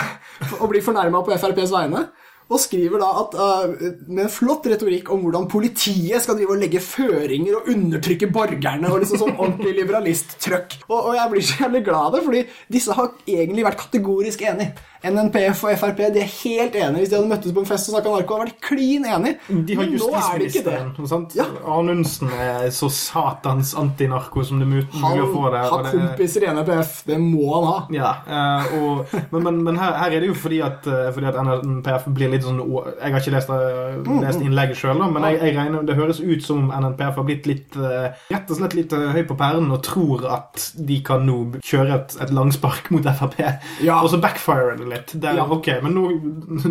og 0.60 0.70
bli 0.72 0.82
fornærma 0.84 1.24
på 1.24 1.36
FrPs 1.36 1.72
vegne. 1.76 2.08
Og 2.52 2.60
skriver 2.60 3.02
da 3.02 3.10
at, 3.22 3.36
uh, 3.40 3.86
med 4.08 4.26
en 4.26 4.32
flott 4.32 4.68
retorikk 4.70 5.12
om 5.14 5.24
hvordan 5.24 5.48
politiet 5.52 6.24
skal 6.24 6.38
drive 6.38 6.56
og 6.56 6.64
legge 6.64 6.82
føringer 6.84 7.60
og 7.60 7.70
undertrykke 7.74 8.30
borgerne. 8.34 8.92
og 8.92 9.04
liksom 9.04 9.22
sånn 9.22 9.38
ordentlig 9.38 9.78
liberalist-trøkk. 9.82 10.80
Og, 10.90 10.98
og 10.98 11.14
jeg 11.18 11.32
blir 11.32 11.48
så 11.48 11.62
jævlig 11.64 11.84
glad 11.88 12.10
av 12.10 12.18
det, 12.18 12.24
fordi 12.28 12.44
disse 12.78 12.98
har 12.98 13.14
egentlig 13.24 13.68
vært 13.68 13.82
kategorisk 13.86 14.44
enige. 14.50 14.74
NNPF 15.04 15.64
og 15.68 15.78
Frp 15.82 15.98
de 16.16 16.22
er 16.22 16.30
helt 16.30 16.76
enige. 16.80 17.02
Hvis 17.04 17.10
de 17.12 17.18
hadde 17.18 17.30
møttes 17.32 17.54
på 17.56 17.64
en 17.64 17.68
fest 17.68 17.90
og 17.90 17.98
snakka 17.98 18.14
narko, 18.14 18.38
hadde 18.38 18.48
de 18.48 18.54
vært 18.54 18.64
klin 18.64 19.08
enige. 19.08 19.64
De 19.68 19.76
har 19.76 19.84
er 19.84 19.96
justisministeren. 19.98 21.28
Ja. 21.36 21.48
Anundsen 21.76 22.32
er 22.32 22.70
så 22.74 22.88
satans 22.94 23.74
antinarko 23.80 24.46
som 24.48 24.62
det 24.62 24.68
er 24.68 24.72
mulig 24.72 25.02
Han 25.02 25.24
å 25.24 25.28
få 25.34 25.52
det. 25.52 25.64
har 25.64 25.76
og 25.76 25.90
kompiser 25.92 26.46
i 26.46 26.54
NNPF. 26.54 26.94
Det 27.10 27.20
må 27.20 27.50
han 27.56 27.68
ha. 27.68 27.76
Ja, 27.94 28.12
eh, 28.38 28.78
og, 28.80 29.16
men, 29.34 29.44
men, 29.48 29.60
men 29.68 29.82
her, 29.82 29.98
her 30.00 30.16
er 30.16 30.24
det 30.24 30.32
jo 30.32 30.38
fordi 30.40 30.62
at, 30.66 30.88
eh, 30.88 31.10
fordi 31.16 31.30
at 31.32 31.40
NNPF 31.44 32.08
blir 32.16 32.32
litt 32.34 32.48
sånn 32.48 32.62
Jeg 32.64 33.12
har 33.12 33.20
ikke 33.20 33.36
lest, 33.36 33.52
eh, 33.52 34.00
lest 34.24 34.44
innlegget 34.46 34.80
sjøl, 34.80 35.04
men 35.04 35.28
jeg, 35.28 35.42
jeg 35.42 35.58
regner, 35.58 35.84
det 35.88 35.98
høres 36.00 36.22
ut 36.24 36.46
som 36.46 36.72
NNPF 36.72 37.20
har 37.20 37.28
blitt 37.28 37.50
litt 37.50 37.76
rett 37.76 38.50
og 38.52 38.58
slett 38.60 38.76
litt 38.78 38.94
høy 38.94 39.24
på 39.28 39.36
pæren 39.40 39.72
og 39.74 39.82
tror 39.86 40.24
at 40.32 40.70
de 40.78 41.00
kan 41.06 41.26
nå 41.28 41.60
kjøre 41.60 41.98
et, 41.98 42.16
et 42.24 42.34
langspark 42.34 42.90
mot 42.94 43.04
Frp. 43.04 43.36
Ja. 43.84 44.00
Og 44.00 44.10
så 44.14 44.20
backfire 44.22 44.78
det 44.80 44.88
litt. 44.94 45.14
Det 45.20 45.30
er, 45.30 45.40
Ja. 45.42 45.46
ok, 45.52 45.68
Men 45.84 45.94
nå, 45.98 46.06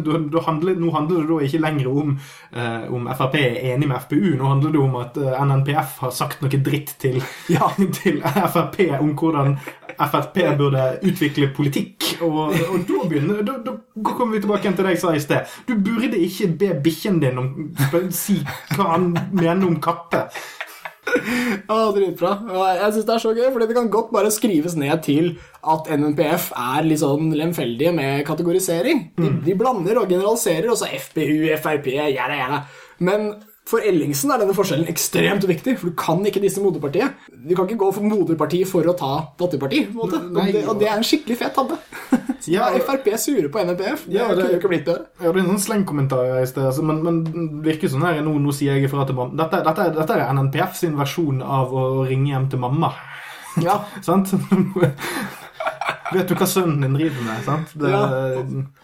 du, 0.07 0.11
du 0.33 0.39
handler, 0.47 0.79
nå 0.81 0.91
handler 0.95 1.23
det 1.23 1.29
da 1.33 1.39
ikke 1.49 1.61
lenger 1.67 1.91
om 1.93 2.15
eh, 2.55 2.87
om 2.93 3.09
Frp 3.19 3.37
er 3.43 3.59
enig 3.75 3.89
med 3.91 4.01
FpU. 4.07 4.33
Nå 4.39 4.49
handler 4.55 4.73
det 4.75 4.81
om 4.83 4.97
at 5.03 5.19
eh, 5.21 5.39
NNPF 5.45 5.99
har 6.07 6.15
sagt 6.17 6.43
noe 6.45 6.63
dritt 6.71 6.95
til, 7.03 7.21
Ja. 7.53 7.69
til 8.01 8.23
Frp 8.23 8.81
om 9.01 9.13
hvordan 9.19 9.57
Frp 9.99 10.39
burde 10.59 10.87
utvikle 11.05 11.51
politikk. 11.57 12.09
Og, 12.23 12.55
og 12.55 12.83
da 12.89 13.05
begynner 13.11 13.43
da, 13.47 13.59
da 13.67 13.77
kommer 14.15 14.37
vi 14.37 14.43
tilbake 14.45 14.71
til 14.73 14.85
det 14.87 14.95
jeg 14.97 15.03
sa 15.03 15.13
i 15.17 15.23
sted. 15.23 15.55
Du 15.69 15.75
burde 15.83 16.19
ikke 16.23 16.49
be 16.59 16.73
bikkjen 16.85 17.21
din 17.23 17.39
om 17.43 17.53
si 18.15 18.39
hva 18.77 18.93
han 18.95 19.13
mener 19.33 19.67
om 19.69 19.79
katter. 19.83 20.29
Ja, 21.03 21.79
Dritbra. 21.95 22.33
Jeg 22.79 22.93
syns 22.95 23.07
det 23.09 23.15
er 23.15 23.23
så 23.23 23.33
gøy, 23.35 23.47
for 23.51 23.63
det 23.63 23.75
kan 23.77 23.91
godt 23.93 24.13
bare 24.15 24.31
skrives 24.33 24.77
ned 24.79 25.03
til 25.05 25.33
at 25.75 25.89
NNPF 25.99 26.51
er 26.57 26.87
litt 26.87 27.03
sånn 27.03 27.33
lemfeldige 27.37 27.93
med 27.97 28.23
kategorisering. 28.29 29.09
De, 29.19 29.33
de 29.45 29.57
blander 29.59 29.99
og 30.01 30.11
generaliserer, 30.13 30.71
og 30.71 30.79
så 30.79 30.91
FPU, 30.91 31.49
Frp, 31.63 31.91
jæra, 31.97 32.39
jæra. 32.39 32.61
Men 33.03 33.33
for 33.69 33.79
Ellingsen 33.87 34.33
er 34.35 34.41
denne 34.43 34.55
forskjellen 34.57 34.89
ekstremt 34.91 35.45
viktig, 35.47 35.77
for 35.79 35.93
du 35.93 35.95
kan 35.97 36.19
ikke 36.27 36.41
disse 36.43 36.61
moderpartiet. 36.61 37.15
Du 37.31 37.55
kan 37.55 37.69
ikke 37.69 37.79
gå 37.79 37.91
for 37.95 38.03
moderparti 38.03 38.65
for 38.69 38.83
å 38.91 38.95
ta 38.99 39.13
datterparti. 39.39 39.85
på 39.87 39.95
en 39.95 40.01
måte. 40.01 40.19
Nei, 40.35 40.49
og, 40.49 40.53
det, 40.57 40.63
og 40.69 40.81
det 40.83 40.89
er 40.91 40.97
en 40.99 41.07
skikkelig 41.07 41.39
fet 41.45 41.55
tabbe. 41.55 41.79
Ja, 42.51 42.73
er 42.75 42.83
Frp 42.83 43.07
sure 43.23 43.47
på 43.55 43.61
NNPF. 43.63 44.01
Det 44.09 44.17
Ja, 44.17 44.27
det- 44.35 44.35
kunne 44.43 44.51
jo 44.51 44.59
ikke 44.59 44.69
blitt 44.73 44.85
bedre. 44.89 45.05
Ja, 45.23 45.31
det 45.31 45.37
er 45.39 45.45
en 45.45 45.53
sånn 45.53 45.63
slengkommentar 45.63 46.41
i 46.43 46.47
sted, 46.51 46.65
altså, 46.67 46.83
men, 46.83 46.99
men 47.07 47.21
det 47.23 47.69
virker 47.69 47.89
sånn 47.93 48.03
her 48.03 48.19
nå, 48.27 48.33
nå 48.43 48.51
sier 48.53 48.75
jeg 48.75 48.89
ifra 48.89 49.07
til 49.07 49.15
mamma. 49.15 49.37
Dette, 49.45 49.61
dette, 49.63 49.87
dette 49.95 50.17
er 50.19 50.33
NNPF 50.35 50.75
sin 50.75 50.97
versjon 50.99 51.39
av 51.47 51.71
å 51.71 51.85
ringe 52.09 52.33
hjem 52.35 52.49
til 52.51 52.59
mamma. 52.65 52.91
Ja, 53.61 53.83
Sant? 54.07 54.33
Vet 56.13 56.29
du 56.29 56.35
hva 56.37 56.45
sønnen 56.49 56.83
din 56.85 56.97
driver 56.97 57.23
med? 57.25 57.45
sant? 57.47 57.71
Det, 57.79 57.89
Ja. 57.89 58.03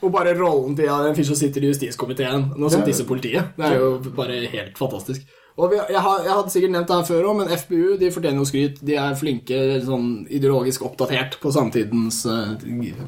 Og 0.00 0.12
bare 0.14 0.32
rollen 0.38 0.76
til 0.76 0.88
ja, 0.88 0.96
en 1.04 1.16
fyr 1.16 1.26
som 1.28 1.36
sitter 1.36 1.64
i 1.64 1.72
justiskomiteen, 1.72 2.52
Nå 2.56 2.70
som 2.72 2.86
disse 2.86 3.04
politiet. 3.04 3.52
Det 3.58 3.68
er 3.68 3.76
jo 3.82 3.90
bare 4.16 4.40
helt 4.48 4.78
fantastisk. 4.80 5.26
Og 5.58 5.72
vi, 5.72 5.78
jeg, 5.90 5.98
har, 5.98 6.20
jeg 6.22 6.30
hadde 6.30 6.52
sikkert 6.54 6.70
nevnt 6.70 6.86
det 6.88 6.96
her 7.00 7.06
før 7.08 7.24
òg, 7.32 7.38
men 7.40 7.48
FPU 7.58 7.96
de 7.98 8.10
fortjener 8.14 8.38
jo 8.38 8.46
skryt. 8.46 8.76
De 8.86 8.94
er 8.94 9.16
flinke 9.18 9.56
sånn 9.82 10.06
ideologisk 10.30 10.84
oppdatert 10.86 11.34
på 11.42 11.50
samtidens 11.50 12.20
uh, 12.30 12.52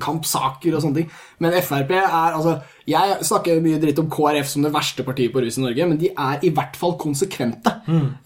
kampsaker 0.02 0.74
og 0.74 0.82
sånne 0.82 0.98
ting. 0.98 1.12
Men 1.38 1.54
Frp 1.62 1.94
er 1.94 2.10
altså 2.10 2.56
Jeg 2.90 3.18
snakker 3.28 3.60
mye 3.62 3.78
dritt 3.82 3.98
om 4.02 4.08
KrF 4.10 4.48
som 4.50 4.64
det 4.66 4.72
verste 4.74 5.04
partiet 5.06 5.30
på 5.34 5.42
rus 5.44 5.58
i 5.60 5.62
Norge, 5.62 5.86
men 5.86 5.98
de 6.00 6.08
er 6.10 6.42
i 6.46 6.50
hvert 6.56 6.74
fall 6.80 6.96
konsekvente. 6.98 7.70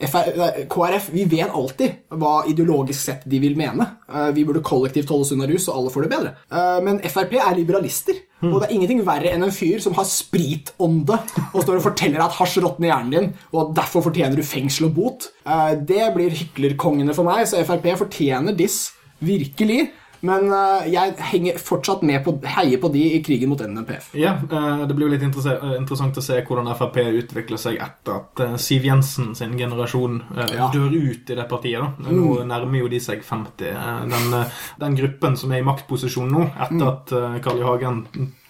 FR, 0.09 0.31
KrF 0.73 1.11
vi 1.13 1.25
vet 1.29 1.53
alltid 1.53 1.99
hva 2.17 2.35
ideologisk 2.49 3.01
sett 3.03 3.27
de 3.29 3.41
vil 3.43 3.57
mene. 3.61 3.87
Eh, 4.09 4.31
Vi 4.37 4.45
burde 4.49 4.63
kollektivt 4.65 5.11
holde 5.13 5.27
oss 5.27 5.33
unna 5.37 5.49
rus, 5.51 5.69
og 5.69 5.77
alle 5.83 5.91
får 5.95 6.07
det 6.07 6.11
bedre. 6.15 6.33
Eh, 6.51 6.81
Men 6.87 7.01
Frp 7.05 7.35
er 7.41 7.55
liberalister. 7.59 8.23
Og 8.45 8.59
det 8.61 8.67
er 8.69 8.75
ingenting 8.77 8.99
verre 9.07 9.31
enn 9.33 9.43
en 9.47 9.51
fyr 9.55 9.79
som 9.81 9.95
har 9.97 10.05
spritånde 10.05 11.17
og 11.55 11.63
står 11.65 11.79
og 11.79 11.85
forteller 11.87 12.21
at 12.21 12.35
hasj 12.37 12.59
råtner 12.61 12.91
hjernen 12.91 13.11
din, 13.15 13.29
og 13.55 13.61
at 13.71 13.75
derfor 13.79 14.05
fortjener 14.05 14.37
du 14.37 14.43
fengsel 14.45 14.89
og 14.91 14.95
bot. 14.99 15.29
Eh, 15.47 15.75
Det 15.81 16.11
blir 16.15 16.31
hyklerkongene 16.31 17.15
for 17.17 17.25
meg, 17.25 17.47
så 17.49 17.63
Frp 17.65 17.87
fortjener 18.05 18.57
diss. 18.57 18.93
Virkelig. 19.25 19.91
Men 20.25 20.47
eh, 20.57 20.87
jeg 20.93 21.15
henger 21.31 21.59
fortsatt 21.61 22.03
med 22.07 22.23
på, 22.25 22.33
heier 22.57 22.81
på 22.81 22.89
de 22.95 23.03
i 23.17 23.23
krigen 23.25 23.51
mot 23.53 23.61
NNPF. 23.61 24.11
ja, 24.19 24.35
eh, 24.41 24.85
det 24.89 24.97
blir 24.97 25.09
jo 25.09 25.13
litt 25.15 25.25
eh, 25.25 25.75
interessant 25.79 26.17
å 26.21 26.25
se 26.25 26.39
hvordan 26.47 26.71
Frp 26.79 26.97
utvikler 27.21 27.61
seg 27.61 27.77
etter 27.85 28.21
at 28.23 28.61
Siv 28.63 28.87
Jensen 28.89 29.35
sin 29.37 29.57
generasjon 29.59 30.21
Ja. 30.55 30.71
dør 30.73 30.93
ut 30.95 31.31
i 31.31 31.35
det 31.39 31.49
partiet. 31.51 31.81
da. 31.81 32.11
Nå 32.11 32.45
nærmer 32.49 32.79
jo 32.85 32.89
de 32.89 33.01
seg 33.01 33.23
50. 33.25 33.69
Eh, 33.69 34.07
Den, 34.15 34.45
den 34.81 34.97
gruppen 34.97 35.37
som 35.37 35.53
er 35.53 35.61
i 35.63 35.67
maktposisjon 35.67 36.31
nå, 36.33 36.47
etter 36.69 36.87
at 36.89 37.13
eh, 37.13 37.39
Carl 37.45 37.61
I. 37.61 37.65
Hagen 37.65 38.05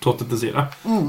trådte 0.05 0.27
til 0.29 0.39
side, 0.39 0.67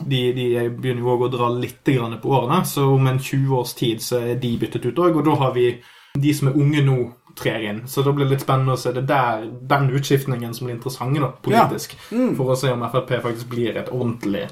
de, 0.08 0.20
de 0.34 0.46
begynner 0.70 1.02
jo 1.04 1.12
òg 1.18 1.26
å 1.28 1.32
dra 1.34 1.50
litt 1.52 1.84
på 1.86 2.32
årene. 2.32 2.62
Så 2.66 2.86
om 2.96 3.08
en 3.08 3.20
20 3.20 3.52
års 3.58 3.74
tid 3.76 4.02
så 4.02 4.22
er 4.22 4.36
de 4.40 4.54
byttet 4.58 4.86
ut 4.86 4.98
òg, 5.04 5.18
og 5.20 5.26
da 5.28 5.36
har 5.42 5.54
vi 5.54 5.82
de 6.16 6.34
som 6.34 6.48
er 6.48 6.56
unge 6.56 6.82
nå, 6.86 6.96
trer 7.36 7.64
inn. 7.70 7.82
Så 7.88 8.02
da 8.02 8.14
blir 8.16 8.26
det 8.26 8.36
litt 8.36 8.46
spennende 8.46 8.76
å 8.76 8.80
se 8.80 8.94
det 8.96 9.04
der, 9.10 9.44
den 9.70 9.90
utskiftningen 9.98 10.54
som 10.56 10.68
blir 10.68 10.78
interessant 10.78 11.20
da, 11.20 11.30
politisk. 11.44 11.96
For 12.10 12.54
å 12.54 12.58
se 12.60 12.72
om 12.72 12.86
Frp 12.92 13.12
faktisk 13.24 13.50
blir 13.52 13.76
et 13.80 13.92
ordentlig 13.92 14.46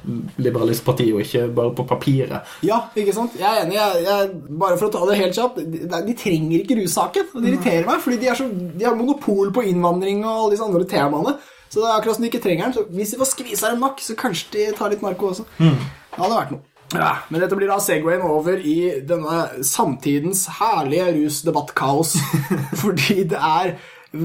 liberalistparti, 0.43 1.07
og 1.15 1.23
ikke 1.23 1.47
bare 1.55 1.73
på 1.77 1.88
papiret. 1.89 2.53
Ja, 2.67 2.81
ikke 2.99 3.15
sant? 3.15 3.38
Jeg 3.39 3.47
er 3.47 3.63
enig. 3.65 3.79
Jeg, 3.79 4.03
jeg, 4.07 4.29
bare 4.63 4.77
for 4.79 4.89
å 4.89 4.93
ta 4.93 5.07
det 5.09 5.19
helt 5.21 5.39
kjapt, 5.39 5.63
de, 5.63 6.03
de 6.09 6.17
trenger 6.19 6.59
ikke 6.59 6.79
russaken. 6.81 7.31
Det 7.38 7.53
irriterer 7.53 7.88
meg, 7.88 8.03
fordi 8.03 8.19
de, 8.21 8.29
er 8.31 8.39
så, 8.39 8.49
de 8.51 8.88
har 8.88 8.99
monopol 8.99 9.53
på 9.55 9.65
innvandring 9.71 10.23
og 10.25 10.34
alle 10.34 10.53
disse 10.55 10.67
andre 10.67 10.88
temaene. 10.89 11.38
Så 11.73 11.81
det 11.81 11.88
er 11.89 11.95
akkurat 11.95 12.19
som 12.19 12.27
de 12.27 12.29
ikke 12.29 12.43
trenger 12.43 12.67
den. 12.67 12.75
Så 12.75 12.86
hvis 12.93 13.15
de 13.15 13.23
får 13.23 13.31
skvisa 13.31 13.71
dem 13.73 13.81
nok, 13.81 14.03
så 14.03 14.17
kanskje 14.19 14.51
de 14.53 14.67
tar 14.77 14.93
litt 14.93 15.01
narko 15.01 15.31
også. 15.31 15.47
Det 15.57 16.19
hadde 16.19 16.36
vært 16.36 16.53
noe. 16.53 16.67
Ja, 16.94 17.16
men 17.30 17.41
dette 17.41 17.58
blir 17.58 17.72
da 17.72 17.80
Segwayen 17.82 18.24
over 18.28 18.60
i 18.60 18.78
denne 19.08 19.64
samtidens 19.66 20.46
herlige 20.60 21.10
rusdebattkaos. 21.18 22.16
fordi 22.84 23.24
det 23.34 23.39
er 23.39 23.76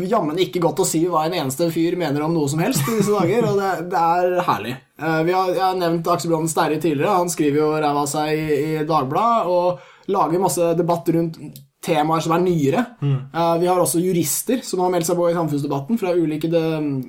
jammen 0.09 0.39
ikke 0.43 0.61
godt 0.62 0.83
å 0.85 0.89
si 0.89 1.01
hva 1.09 1.25
en 1.27 1.37
eneste 1.39 1.71
fyr 1.73 1.97
mener 2.01 2.25
om 2.25 2.35
noe 2.37 2.49
som 2.51 2.61
helst 2.61 2.85
i 2.85 2.99
disse 2.99 3.14
dager, 3.14 3.47
og 3.49 3.61
det, 3.61 3.71
det 3.93 4.03
er 4.03 4.43
herlig. 4.49 4.75
Eh, 5.01 5.21
vi 5.25 5.37
har, 5.37 5.55
jeg 5.55 5.64
har 5.64 5.79
nevnt 5.81 6.11
Aksel 6.12 6.33
Branden 6.33 6.53
Sterri 6.53 6.81
tidligere. 6.83 7.21
Han 7.23 7.33
skriver 7.33 7.62
jo 7.62 7.71
ræva 7.77 8.05
av 8.05 8.11
seg 8.11 8.35
i, 8.35 8.59
i 8.59 8.85
Dagbladet 8.89 9.55
og 9.55 10.12
lager 10.12 10.45
masse 10.45 10.75
debatt 10.77 11.09
rundt 11.14 11.41
temaer 11.85 12.20
som 12.20 12.33
er 12.35 12.41
nyere. 12.43 12.81
Eh, 13.01 13.55
vi 13.62 13.66
har 13.70 13.79
også 13.79 14.01
jurister 14.03 14.59
som 14.66 14.81
har 14.83 14.91
meldt 14.91 15.07
seg 15.07 15.14
på 15.16 15.29
i 15.31 15.35
samfunnsdebatten 15.37 15.99
fra 16.01 16.11
ulike 16.18 16.49
de, 16.51 16.62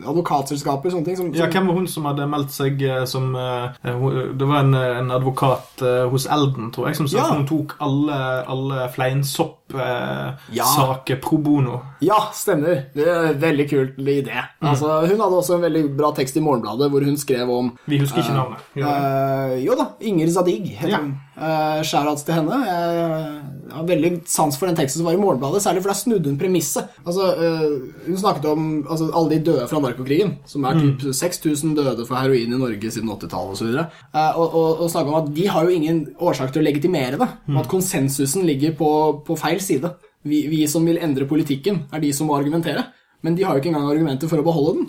advokatselskaper. 0.05 0.89
sånne 0.93 1.05
ting. 1.05 1.17
Som, 1.17 1.31
som, 1.33 1.39
Ja, 1.41 1.47
Hvem 1.49 1.67
var 1.67 1.73
hun 1.79 1.87
som 1.89 2.05
hadde 2.05 2.27
meldt 2.29 2.51
seg 2.53 2.81
eh, 2.85 3.01
som 3.09 3.33
uh, 3.35 3.71
Det 3.83 4.45
var 4.47 4.59
en, 4.63 4.73
eh, 4.77 4.99
en 5.01 5.09
advokat 5.11 5.81
uh, 5.81 6.05
hos 6.11 6.27
Elden, 6.29 6.69
tror 6.71 6.87
jeg, 6.91 6.95
som 7.01 7.07
sa 7.09 7.17
Ja. 7.17 7.23
at 7.31 7.37
hun 7.39 7.47
tok 7.49 7.73
alle, 7.81 8.19
alle 8.47 8.85
fleinsopp-saker 8.93 11.13
Ja. 11.15 11.19
pro 11.21 11.37
bono. 11.37 11.81
Ja, 12.01 12.29
stemmer. 12.33 12.85
Det 12.93 13.07
er 13.07 13.25
en 13.33 13.39
veldig 13.41 13.69
kul 13.69 13.87
idé. 13.97 14.37
Altså, 14.61 15.01
hun 15.07 15.19
hadde 15.19 15.35
også 15.41 15.55
en 15.57 15.61
veldig 15.65 15.97
bra 15.97 16.11
tekst 16.15 16.37
i 16.37 16.41
Morgenbladet 16.45 16.89
hvor 16.91 17.03
hun 17.05 17.17
skrev 17.17 17.49
om 17.49 17.73
Vi 17.89 17.97
husker 17.99 18.21
ikke 18.21 18.33
navnet. 18.37 18.59
Eh, 18.77 19.57
jo 19.65 19.75
da, 19.75 19.85
Inger 20.01 20.27
Zadig 20.31 20.61
heter 20.77 20.89
Ja. 20.93 20.97
hun. 21.01 21.17
Uh, 21.39 21.81
Shoutouts 21.83 22.23
til 22.23 22.33
henne. 22.35 22.51
Jeg 22.65 23.41
har 23.73 23.87
veldig 23.87 24.11
sans 24.29 24.57
for 24.57 24.69
den 24.69 24.77
teksten 24.77 25.01
som 25.01 25.07
var 25.09 25.17
i 25.17 25.21
Morgenbladet, 25.21 25.61
særlig 25.63 25.83
for 25.83 25.93
da 25.93 25.97
snudde 25.97 26.31
hun 26.31 26.39
premisset. 26.39 26.91
Altså, 27.05 27.29
eh, 27.35 28.03
hun 28.07 28.19
snakket 28.19 28.49
om 28.51 28.67
altså, 28.85 29.09
alle 29.13 29.35
de 29.35 29.39
døde 29.51 29.67
fra 29.71 29.81
narkokrigen, 29.83 30.35
som 30.49 30.67
er 30.67 30.79
typ 30.79 31.07
6000 31.15 31.75
døde 31.77 32.05
for 32.07 32.19
heroin 32.19 32.53
i 32.53 32.59
Norge 32.59 32.91
siden 32.91 33.11
80-tallet 33.13 33.57
osv. 33.57 33.71
Uh, 34.13 34.39
og, 34.39 34.45
og, 34.47 34.69
og 34.83 34.91
snakket 34.91 35.13
om 35.13 35.19
at 35.21 35.33
de 35.35 35.47
har 35.49 35.65
jo 35.65 35.75
ingen 35.79 36.03
årsak 36.19 36.53
til 36.53 36.63
å 36.63 36.67
legitimere 36.67 37.19
det, 37.19 37.29
og 37.49 37.59
at 37.63 37.71
konsensusen 37.71 38.47
ligger 38.47 38.77
på, 38.79 38.91
på 39.27 39.37
feil 39.39 39.61
side. 39.63 39.93
vi, 40.27 40.45
vi 40.51 40.63
som 40.67 40.85
vil 40.85 40.99
endre 41.01 41.27
politikken, 41.27 41.85
er 41.93 42.03
de 42.03 42.13
som 42.15 42.27
må 42.29 42.37
argumentere. 42.37 42.89
Men 43.21 43.35
de 43.35 43.43
har 43.43 43.55
jo 43.55 43.59
ikke 43.61 43.71
engang 43.73 43.89
argumenter 43.91 44.31
for 44.31 44.39
å 44.39 44.45
beholde 44.45 44.79
den. 44.79 44.87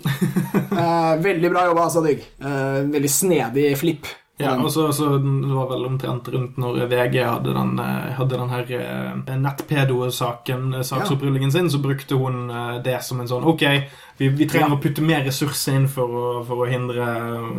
uh, 0.71 1.19
veldig 1.27 1.51
bra 1.51 1.67
jobba, 1.67 1.89
Sadig. 1.91 2.17
Uh, 2.39 2.87
veldig 2.93 3.11
snedig 3.11 3.71
flipp. 3.79 4.07
Ja, 4.41 4.55
og 4.57 4.71
så, 4.73 4.87
så 4.95 5.17
Det 5.17 5.53
var 5.53 5.69
vel 5.69 5.85
omtrent 5.87 6.29
rundt 6.33 6.57
når 6.61 6.85
VG 6.91 7.17
hadde 7.23 7.55
den, 7.55 7.73
eh, 7.79 8.11
hadde 8.17 8.39
den 8.39 8.53
her 8.53 8.71
eh, 8.77 9.35
nettpedo-saken, 9.41 10.83
saksopprullingen 10.87 11.51
sin, 11.51 11.69
så 11.71 11.81
brukte 11.83 12.19
hun 12.19 12.49
eh, 12.49 12.79
det 12.85 12.99
som 13.05 13.21
en 13.21 13.29
sånn 13.31 13.47
Ok, 13.47 13.65
vi, 14.21 14.29
vi 14.37 14.45
trenger 14.49 14.69
Ja. 14.69 14.77
å 14.77 14.81
putte 14.83 15.01
mer 15.01 15.23
ressurser 15.25 15.75
inn 15.79 15.87
for 15.89 16.07
å, 16.21 16.25
for 16.45 16.61
å 16.63 16.69
hindre 16.69 17.05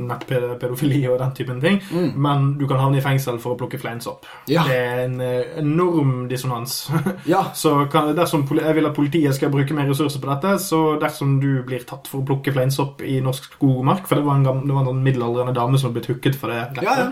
nettpedofili 0.09 1.03
og 1.11 1.19
den 1.23 1.33
typen 1.37 1.61
ting, 1.63 1.81
men 2.17 2.53
du 2.59 2.67
kan 2.71 2.81
havne 2.81 3.01
i 3.01 3.05
fengsel 3.05 3.39
for 3.43 3.55
å 3.55 3.59
plukke 3.61 3.81
fleinsopp. 3.83 4.23
opp 4.23 4.51
Ja. 4.51 4.63
Det 4.69 4.77
er 4.79 5.05
en 5.07 5.21
eh, 5.21 5.59
enorm 5.63 6.29
dissonans. 6.31 6.89
Ja. 7.33 7.45
Så 7.55 7.75
kan, 7.91 8.11
dersom 8.17 8.45
jeg 8.49 8.75
vil 8.77 8.87
at 8.89 8.95
politiet 8.97 9.35
skal 9.37 9.51
bruke 9.53 9.75
mer 9.75 9.87
ressurser 9.89 10.21
på 10.23 10.29
dette, 10.31 10.57
så 10.63 10.99
dersom 11.01 11.37
du 11.43 11.63
blir 11.67 11.85
tatt 11.87 12.09
for 12.11 12.21
å 12.23 12.27
plukke 12.27 12.53
fleinsopp 12.55 13.03
i 13.07 13.19
norsk 13.23 13.53
skogmark 13.57 14.07
For 14.09 14.19
det 14.19 14.25
var 14.27 14.37
en, 14.39 14.45
gam, 14.47 14.63
det 14.67 14.75
var 14.75 14.83
en 14.85 14.91
sånn 14.93 15.03
middelaldrende 15.05 15.55
dame 15.57 15.79
som 15.79 15.89
hadde 15.91 15.99
blitt 16.01 16.11
hooket 16.11 16.37
for 16.39 16.53
det. 16.53 16.83
Ja, 16.85 16.97
ja. 16.99 17.09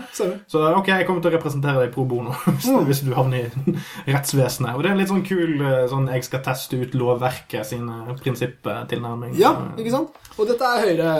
Så 0.51 0.61
ok, 0.77 0.87
jeg 0.91 1.07
kommer 1.07 1.23
til 1.23 1.31
å 1.31 1.35
representere 1.37 1.83
deg 1.85 1.93
pro 1.95 2.05
bono 2.05 2.35
hvis, 2.45 2.67
Mm. 2.71 2.85
hvis 2.87 3.01
du 3.07 3.11
havner 3.15 3.47
i 3.47 3.75
rettsvesenet. 4.15 4.75
Og 4.75 4.83
det 4.83 4.91
er 4.91 4.95
en 4.95 5.01
litt 5.01 5.11
sånn 5.11 5.25
kul 5.27 5.61
eh, 5.61 5.85
sånn 5.91 6.07
jeg 6.11 6.23
skal 6.27 6.43
teste 6.45 6.79
ut 6.81 6.93
lovverket 6.97 7.65
sine 7.71 8.15
prinsipptilnærming. 8.21 9.35
Ja, 9.41 9.55
ikke 9.77 9.93
sant? 9.93 10.19
Og 10.37 10.49
dette 10.49 10.67
er 10.67 10.85
høyre, 10.85 11.15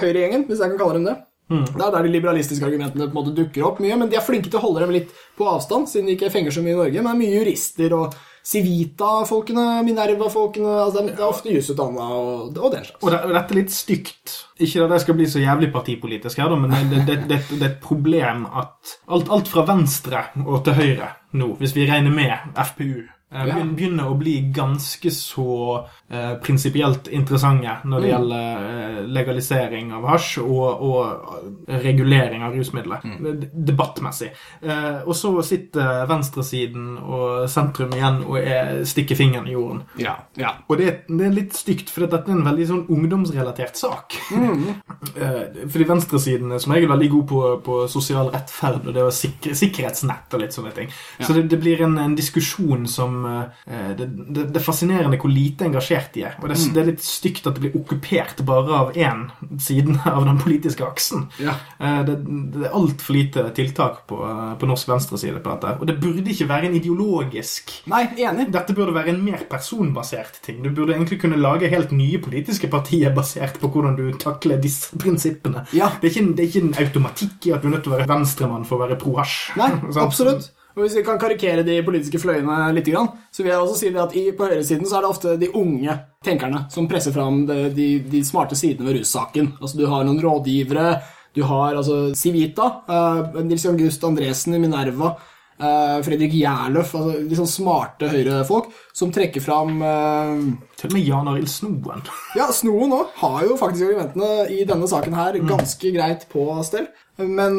høyregjengen, 0.00 0.46
hvis 0.48 0.62
jeg 0.62 0.72
kan 0.72 0.80
kalle 0.80 1.00
dem 1.00 1.10
det. 1.10 1.18
Det 1.50 1.82
er 1.82 1.90
der 1.90 2.06
de 2.06 2.12
liberalistiske 2.14 2.66
argumentene 2.66 3.08
på 3.08 3.10
en 3.10 3.18
måte 3.18 3.34
dukker 3.34 3.64
opp 3.66 3.80
mye, 3.82 3.96
men 3.98 4.10
de 4.10 4.18
er 4.18 4.22
flinke 4.22 4.46
til 4.46 4.60
å 4.60 4.66
holde 4.68 4.84
dem 4.84 4.92
litt 4.94 5.14
på 5.38 5.48
avstand, 5.50 5.88
siden 5.90 6.06
de 6.06 6.14
ikke 6.14 6.30
fenger 6.30 6.54
så 6.54 6.62
mye 6.62 6.76
i 6.76 6.78
Norge. 6.78 7.02
Men 7.02 7.10
det 7.10 7.14
er 7.16 7.22
mye 7.24 7.38
jurister 7.40 7.94
og 7.96 8.18
Civita-folkene, 8.50 9.64
Minerva-folkene 9.84 10.70
altså 10.86 11.02
Det 11.04 11.12
er 11.12 11.26
ofte 11.26 11.52
jusutdanna 11.52 12.06
og, 12.16 12.56
og 12.56 12.72
den 12.72 12.86
slags. 12.86 13.02
Og, 13.02 13.10
det, 13.12 13.18
dette 13.34 13.52
er 13.52 13.58
litt 13.58 13.74
stygt. 13.74 14.36
Ikke 14.62 14.86
at 14.86 14.94
jeg 14.94 15.04
skal 15.04 15.18
bli 15.18 15.28
så 15.28 15.42
jævlig 15.42 15.68
partipolitisk 15.74 16.40
her, 16.40 16.54
men 16.56 16.72
det, 16.72 17.02
det, 17.08 17.18
det, 17.28 17.40
det 17.50 17.60
er 17.60 17.68
et 17.72 17.80
problem 17.84 18.46
at 18.48 18.94
alt, 19.10 19.28
alt 19.28 19.50
fra 19.50 19.66
venstre 19.68 20.28
og 20.46 20.62
til 20.64 20.78
høyre 20.78 21.14
nå, 21.36 21.52
hvis 21.60 21.74
vi 21.76 21.90
regner 21.90 22.14
med 22.14 22.62
FPU 22.70 23.04
begynner 23.30 24.08
å 24.10 24.16
bli 24.18 24.34
ganske 24.54 25.10
så 25.14 25.86
eh, 26.10 26.34
prinsipielt 26.42 27.08
interessante 27.14 27.76
når 27.84 28.00
det 28.00 28.08
Mm. 28.10 28.14
gjelder 28.16 28.64
eh, 28.70 28.96
legalisering 29.06 29.92
av 29.94 30.06
hasj 30.10 30.40
og, 30.42 30.82
og 30.82 31.70
regulering 31.70 32.42
av 32.42 32.56
rusmidler. 32.58 33.04
Mm. 33.04 33.44
Debattmessig. 33.54 34.32
Eh, 34.62 35.00
og 35.06 35.14
så 35.16 35.30
sitter 35.46 36.06
venstresiden 36.10 36.98
og 36.98 37.48
sentrum 37.50 37.94
igjen 37.94 38.22
og 38.26 38.38
er, 38.40 38.82
stikker 38.84 39.16
fingeren 39.18 39.46
i 39.46 39.54
jorden. 39.54 39.84
Ja, 40.02 40.16
ja. 40.36 40.56
Og 40.68 40.78
det, 40.82 41.04
det 41.08 41.26
er 41.28 41.36
litt 41.36 41.54
stygt, 41.54 41.90
for 41.94 42.06
dette 42.06 42.26
er 42.26 42.34
en 42.34 42.44
veldig 42.48 42.66
sånn 42.72 42.84
ungdomsrelatert 42.90 43.76
sak. 43.78 44.18
Eh, 45.20 45.64
fordi 45.70 45.84
venstresiden 45.88 46.52
er 46.52 46.60
som 46.62 46.72
regel 46.74 46.90
veldig 46.90 47.08
god 47.10 47.24
på, 47.28 47.38
på 47.64 47.76
sosial 47.90 48.28
rettferd 48.32 48.86
og 48.88 48.94
det 48.94 49.02
å 49.04 49.12
sikre, 49.14 49.54
sikkerhetsnett 49.56 50.34
og 50.36 50.42
litt 50.42 50.54
sånne 50.54 50.72
ting. 50.76 50.90
Så 51.24 51.34
det, 51.36 51.46
det 51.50 51.58
blir 51.60 51.80
en, 51.86 51.96
en 51.98 52.14
diskusjon 52.16 52.86
som 52.90 53.19
eh, 53.26 53.90
det, 53.98 54.06
det, 54.34 54.46
det 54.54 54.60
er 54.60 54.64
fascinerende 54.64 55.18
hvor 55.20 55.30
lite 55.32 55.66
engasjert 55.68 56.12
de 56.14 56.24
er. 56.28 56.36
Og 56.42 56.48
det, 56.50 56.56
er- 56.58 56.74
det 56.74 56.82
er 56.82 56.88
litt 56.92 57.04
stygt 57.04 57.46
at 57.46 57.56
det 57.58 57.64
blir 57.66 57.76
okkupert 57.80 58.42
bare 58.48 58.78
av 58.80 58.92
én 58.96 59.26
siden 59.60 59.98
av 60.10 60.24
den 60.28 60.38
politiske 60.42 60.84
aksen. 60.86 61.28
Ja. 61.42 61.54
Eh, 61.78 62.00
Det, 62.10 62.16
det 62.54 62.66
er 62.68 62.74
altfor 62.76 63.14
lite 63.16 63.42
tiltak 63.56 64.04
på, 64.08 64.16
på 64.60 64.68
norsk 64.70 64.88
venstreside 64.88 65.40
på 65.44 65.52
dette. 65.52 65.74
Og 65.80 65.86
det 65.90 65.98
burde 66.00 66.30
ikke 66.32 66.48
være 66.48 66.70
en 66.70 66.76
ideologisk 66.80 67.72
Nei, 67.90 68.04
enig. 68.24 68.48
dette 68.54 68.74
burde 68.76 68.94
være 68.96 69.12
en 69.14 69.22
mer 69.24 69.44
personbasert 69.50 70.40
ting. 70.44 70.62
Du 70.64 70.70
burde 70.70 70.94
egentlig 70.96 71.20
kunne 71.22 71.38
lage 71.40 71.68
helt 71.70 71.92
nye 71.96 72.18
politiske 72.22 72.68
partier 72.72 73.12
basert 73.16 73.58
på 73.60 73.68
hvordan 73.72 73.96
du 73.98 74.06
takler 74.20 74.60
disse 74.62 74.96
prinsippene. 75.00 75.66
Ja. 75.76 75.90
Det, 76.00 76.10
er 76.10 76.14
ikke, 76.14 76.34
det 76.36 76.44
er 76.44 76.48
ikke 76.50 76.64
en 76.66 76.74
automatikk 76.86 77.46
i 77.50 77.52
at 77.56 77.62
du 77.62 77.68
er 77.70 77.74
nødt 77.76 77.84
til 77.86 77.92
å 77.92 77.98
være 77.98 78.08
venstremann 78.10 78.64
for 78.68 78.78
å 78.78 78.84
være 78.86 78.98
pro 79.00 79.16
hasj. 79.20 79.36
Nei, 79.60 79.70
absolutt. 80.06 80.50
Og 80.76 80.84
Hvis 80.84 80.96
vi 81.00 81.04
kan 81.06 81.18
karikere 81.18 81.64
de 81.66 81.80
politiske 81.86 82.20
fløyene 82.22 82.70
litt, 82.76 82.90
så 83.30 83.42
vil 83.42 83.50
jeg 83.50 83.62
også 83.62 83.78
si 83.78 83.90
at 83.90 84.14
på 84.36 84.46
høyresiden 84.46 84.86
så 84.86 84.98
er 84.98 85.04
det 85.04 85.10
ofte 85.10 85.36
de 85.40 85.50
unge 85.58 85.96
tenkerne 86.24 86.66
som 86.70 86.86
presser 86.90 87.14
fram 87.14 87.42
de, 87.48 87.70
de, 87.74 87.88
de 88.10 88.22
smarte 88.26 88.58
sidene 88.58 88.86
ved 88.86 89.00
russaken. 89.00 89.54
Altså 89.60 89.80
Du 89.80 89.88
har 89.90 90.06
noen 90.06 90.22
rådgivere, 90.22 91.00
du 91.34 91.42
har 91.46 91.74
altså 91.78 92.14
Civita, 92.14 92.70
uh, 92.90 93.42
Nils 93.42 93.66
August 93.66 94.04
Andresen 94.06 94.54
i 94.54 94.60
Minerva, 94.62 95.12
uh, 95.14 95.98
Fredrik 96.06 96.34
Gjerløf 96.34 96.94
altså 96.98 97.14
De 97.30 97.38
sånn 97.38 97.50
smarte 97.50 98.10
høyrefolk 98.10 98.70
som 98.96 99.12
trekker 99.14 99.44
fram 99.44 99.78
uh, 99.78 100.42
Til 100.78 100.90
og 100.90 100.96
med 100.96 101.06
Jan 101.06 101.30
Arild 101.30 101.50
Snoen. 101.50 102.06
ja, 102.38 102.50
Snoen 102.54 102.94
òg 102.98 103.16
har 103.22 103.42
jo 103.46 103.58
faktisk 103.60 103.90
argumentene 103.90 104.46
i 104.54 104.62
denne 104.68 104.90
saken 104.90 105.18
her 105.18 105.38
ganske 105.50 105.94
greit 105.94 106.26
på 106.30 106.46
stell. 106.66 106.90
Men 107.20 107.58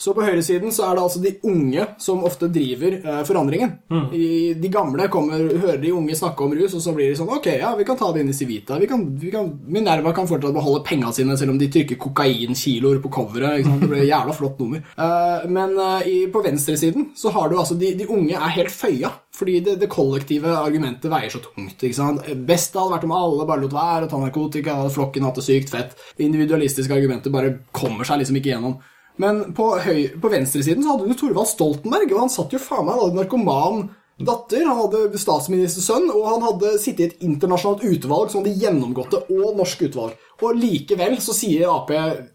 så 0.00 0.14
på 0.16 0.24
høyresiden 0.24 0.72
så 0.72 0.86
er 0.86 0.96
det 0.96 1.02
altså 1.02 1.20
de 1.20 1.34
unge 1.44 1.84
som 2.00 2.22
ofte 2.24 2.48
driver 2.48 2.94
eh, 2.96 3.20
forandringen. 3.28 3.74
I, 4.16 4.54
de 4.56 4.70
gamle 4.72 5.10
kommer, 5.12 5.42
hører 5.60 5.80
de 5.82 5.92
unge 5.92 6.16
snakke 6.16 6.46
om 6.46 6.54
rus, 6.56 6.72
og 6.78 6.80
så 6.80 6.94
blir 6.96 7.10
de 7.10 7.18
sånn 7.18 7.28
Ok, 7.30 7.50
ja, 7.60 7.74
vi 7.76 7.84
kan 7.84 7.98
ta 8.00 8.08
det 8.14 8.22
inn 8.24 8.32
i 8.32 8.36
Civita. 8.36 8.78
Vi 8.80 8.88
kan, 8.88 9.04
vi 9.20 9.32
kan, 9.34 9.50
Minerva 9.68 10.14
kan 10.16 10.28
fortsatt 10.30 10.56
beholde 10.56 10.80
penga 10.88 11.12
sine 11.12 11.36
selv 11.36 11.52
om 11.52 11.60
de 11.60 11.68
trykker 11.72 12.00
kokainkiloer 12.00 13.02
på 13.04 13.12
coveret. 13.12 13.66
Det 13.68 13.90
blir 13.90 14.04
et 14.06 14.08
jævla 14.10 14.36
flott 14.36 14.62
nummer. 14.62 14.84
Eh, 15.00 15.46
men 15.48 15.72
eh, 15.80 16.08
i, 16.10 16.16
på 16.30 16.42
venstresiden 16.44 17.08
så 17.16 17.30
har 17.32 17.48
du 17.48 17.56
altså 17.58 17.74
de, 17.78 17.92
de 17.96 18.06
unge 18.10 18.36
er 18.36 18.52
helt 18.52 18.72
føya. 18.74 19.08
Fordi 19.34 19.56
det, 19.64 19.76
det 19.80 19.88
kollektive 19.90 20.52
argumentet 20.58 21.10
veier 21.10 21.32
så 21.32 21.40
tungt. 21.42 21.80
ikke 21.80 21.96
sant? 21.96 22.26
Best 22.46 22.74
det 22.74 22.82
hadde 22.82 22.94
vært 22.94 23.06
om 23.08 23.14
alle 23.16 23.46
bare 23.48 23.64
lot 23.64 23.74
være 23.74 24.06
å 24.08 24.10
ta 24.12 24.20
narkotika, 24.20 24.76
hadde 24.82 24.94
flokken 24.94 25.24
hatt 25.26 25.40
det 25.40 25.46
sykt 25.46 25.72
fett. 25.72 25.96
Det 26.18 26.26
individualistiske 26.26 26.94
argumentet 26.94 27.32
bare 27.32 27.54
kommer 27.72 28.08
seg 28.08 28.20
liksom 28.20 28.40
ikke 28.40 28.52
gjennom. 28.52 28.76
Men 29.20 29.40
på, 29.56 29.72
høy, 29.84 30.06
på 30.20 30.32
venstresiden 30.32 30.84
så 30.84 30.94
hadde 30.94 31.08
du 31.08 31.16
Thorvald 31.18 31.50
Stoltenberg, 31.50 32.12
og 32.14 32.22
han 32.24 32.32
satt 32.32 32.54
jo 32.54 32.60
faen 32.62 32.86
meg 32.86 32.96
Han 32.96 33.02
hadde 33.04 33.20
narkoman 33.20 33.82
datter, 34.20 34.66
han 34.68 34.78
hadde 34.82 35.20
statsministersønn, 35.20 36.10
og 36.12 36.26
han 36.28 36.42
hadde 36.44 36.74
sittet 36.80 37.00
i 37.00 37.08
et 37.08 37.22
internasjonalt 37.24 37.84
utvalg 37.88 38.32
som 38.32 38.42
hadde 38.42 38.58
gjennomgått 38.60 39.14
det, 39.14 39.22
og 39.32 39.56
norsk 39.56 39.86
utvalg. 39.88 40.16
Og 40.40 40.56
likevel 40.56 41.18
så 41.22 41.34
sier 41.36 41.68
Ap 41.70 41.90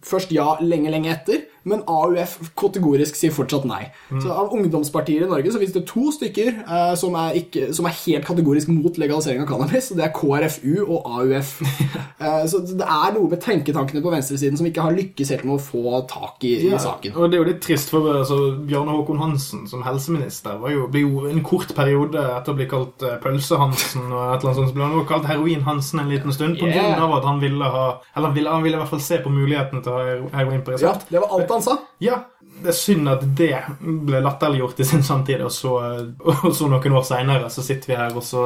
først 0.06 0.34
ja 0.36 0.56
lenge, 0.62 0.92
lenge 0.94 1.12
etter, 1.14 1.46
men 1.66 1.82
AUF 1.90 2.36
kategorisk 2.58 3.18
sier 3.18 3.34
fortsatt 3.34 3.66
nei. 3.66 3.88
Så 4.22 4.30
av 4.30 4.52
ungdomspartier 4.54 5.26
i 5.26 5.30
Norge 5.30 5.50
så 5.50 5.58
finnes 5.58 5.74
det 5.74 5.82
to 5.90 6.12
stykker 6.14 6.52
eh, 6.62 6.92
som, 7.00 7.16
er 7.18 7.40
ikke, 7.40 7.72
som 7.74 7.88
er 7.90 7.96
helt 8.04 8.28
kategorisk 8.28 8.70
mot 8.70 9.00
legalisering 9.02 9.42
av 9.42 9.50
cannabis, 9.50 9.90
og 9.90 9.98
det 9.98 10.06
er 10.06 10.14
KrFU 10.14 10.84
og 10.86 11.10
AUF. 11.18 11.56
eh, 12.22 12.44
så 12.52 12.62
det 12.70 12.86
er 12.86 13.16
noe 13.16 13.32
med 13.32 13.42
tenketankene 13.42 14.04
på 14.06 14.14
venstresiden 14.14 14.62
som 14.62 14.70
ikke 14.70 14.86
har 14.86 14.94
lykkes 14.94 15.34
helt 15.34 15.48
med 15.50 15.58
å 15.58 15.66
få 15.72 16.04
tak 16.12 16.46
i, 16.46 16.54
i 16.70 16.74
saken. 16.78 17.18
Og 17.18 17.34
det 17.34 17.40
er 17.40 17.44
jo 17.44 17.50
litt 17.50 17.64
trist, 17.66 17.90
for 17.94 18.12
altså, 18.14 18.40
Bjarne 18.70 18.94
Håkon 19.00 19.24
Hansen 19.24 19.66
som 19.72 19.82
helseminister 19.88 20.62
var 20.62 20.76
jo, 20.76 20.86
ble 20.94 21.02
jo 21.08 21.26
en 21.32 21.42
kort 21.46 21.74
periode 21.78 22.22
etter 22.36 22.54
å 22.54 22.60
bli 22.62 22.70
kalt 22.70 23.02
eh, 23.10 23.18
Pølse-Hansen 23.26 24.06
og 24.06 24.22
et 24.36 24.46
eller 24.46 24.52
annet 24.52 24.62
sånt, 24.62 24.70
så 24.70 24.78
ble 24.78 24.86
han 24.86 24.98
jo 25.00 25.08
kalt 25.10 25.30
Heroin-Hansen 25.32 26.06
en 26.06 26.14
liten 26.14 26.36
stund, 26.36 26.60
på 26.62 26.70
Yeah. 26.76 26.98
av 27.00 27.14
at 27.20 27.24
han 27.24 27.38
ville 27.40 27.68
ha 27.72 27.84
Eller 28.16 28.28
han 28.30 28.36
ville, 28.36 28.50
han 28.54 28.64
ville 28.66 28.78
i 28.78 28.82
hvert 28.84 28.92
fall 28.94 29.04
se 29.04 29.18
på 29.24 29.32
mulighetene 29.34 29.84
til 29.86 29.92
å 29.94 29.98
ha 30.00 30.06
hero- 30.10 30.32
heroin 30.34 30.64
på 30.66 30.78
Ja, 30.82 30.94
det 31.10 31.22
var 31.24 31.36
alt 31.40 31.54
han 31.56 31.62
sa. 31.66 31.78
Ja, 32.04 32.20
det 32.64 32.72
er 32.72 32.78
synd 32.78 33.10
at 33.12 33.24
det 33.36 33.52
ble 33.82 34.22
latterliggjort 34.24 34.80
i 34.80 34.86
sin 34.88 35.04
samtid, 35.04 35.42
og 35.44 35.52
så, 35.52 35.74
og 36.26 36.52
så 36.56 36.70
noen 36.72 36.96
år 37.00 37.04
seinere 37.08 37.50
så 37.52 37.64
sitter 37.66 37.92
vi 37.92 37.98
her, 38.00 38.14
og 38.16 38.24
så 38.24 38.46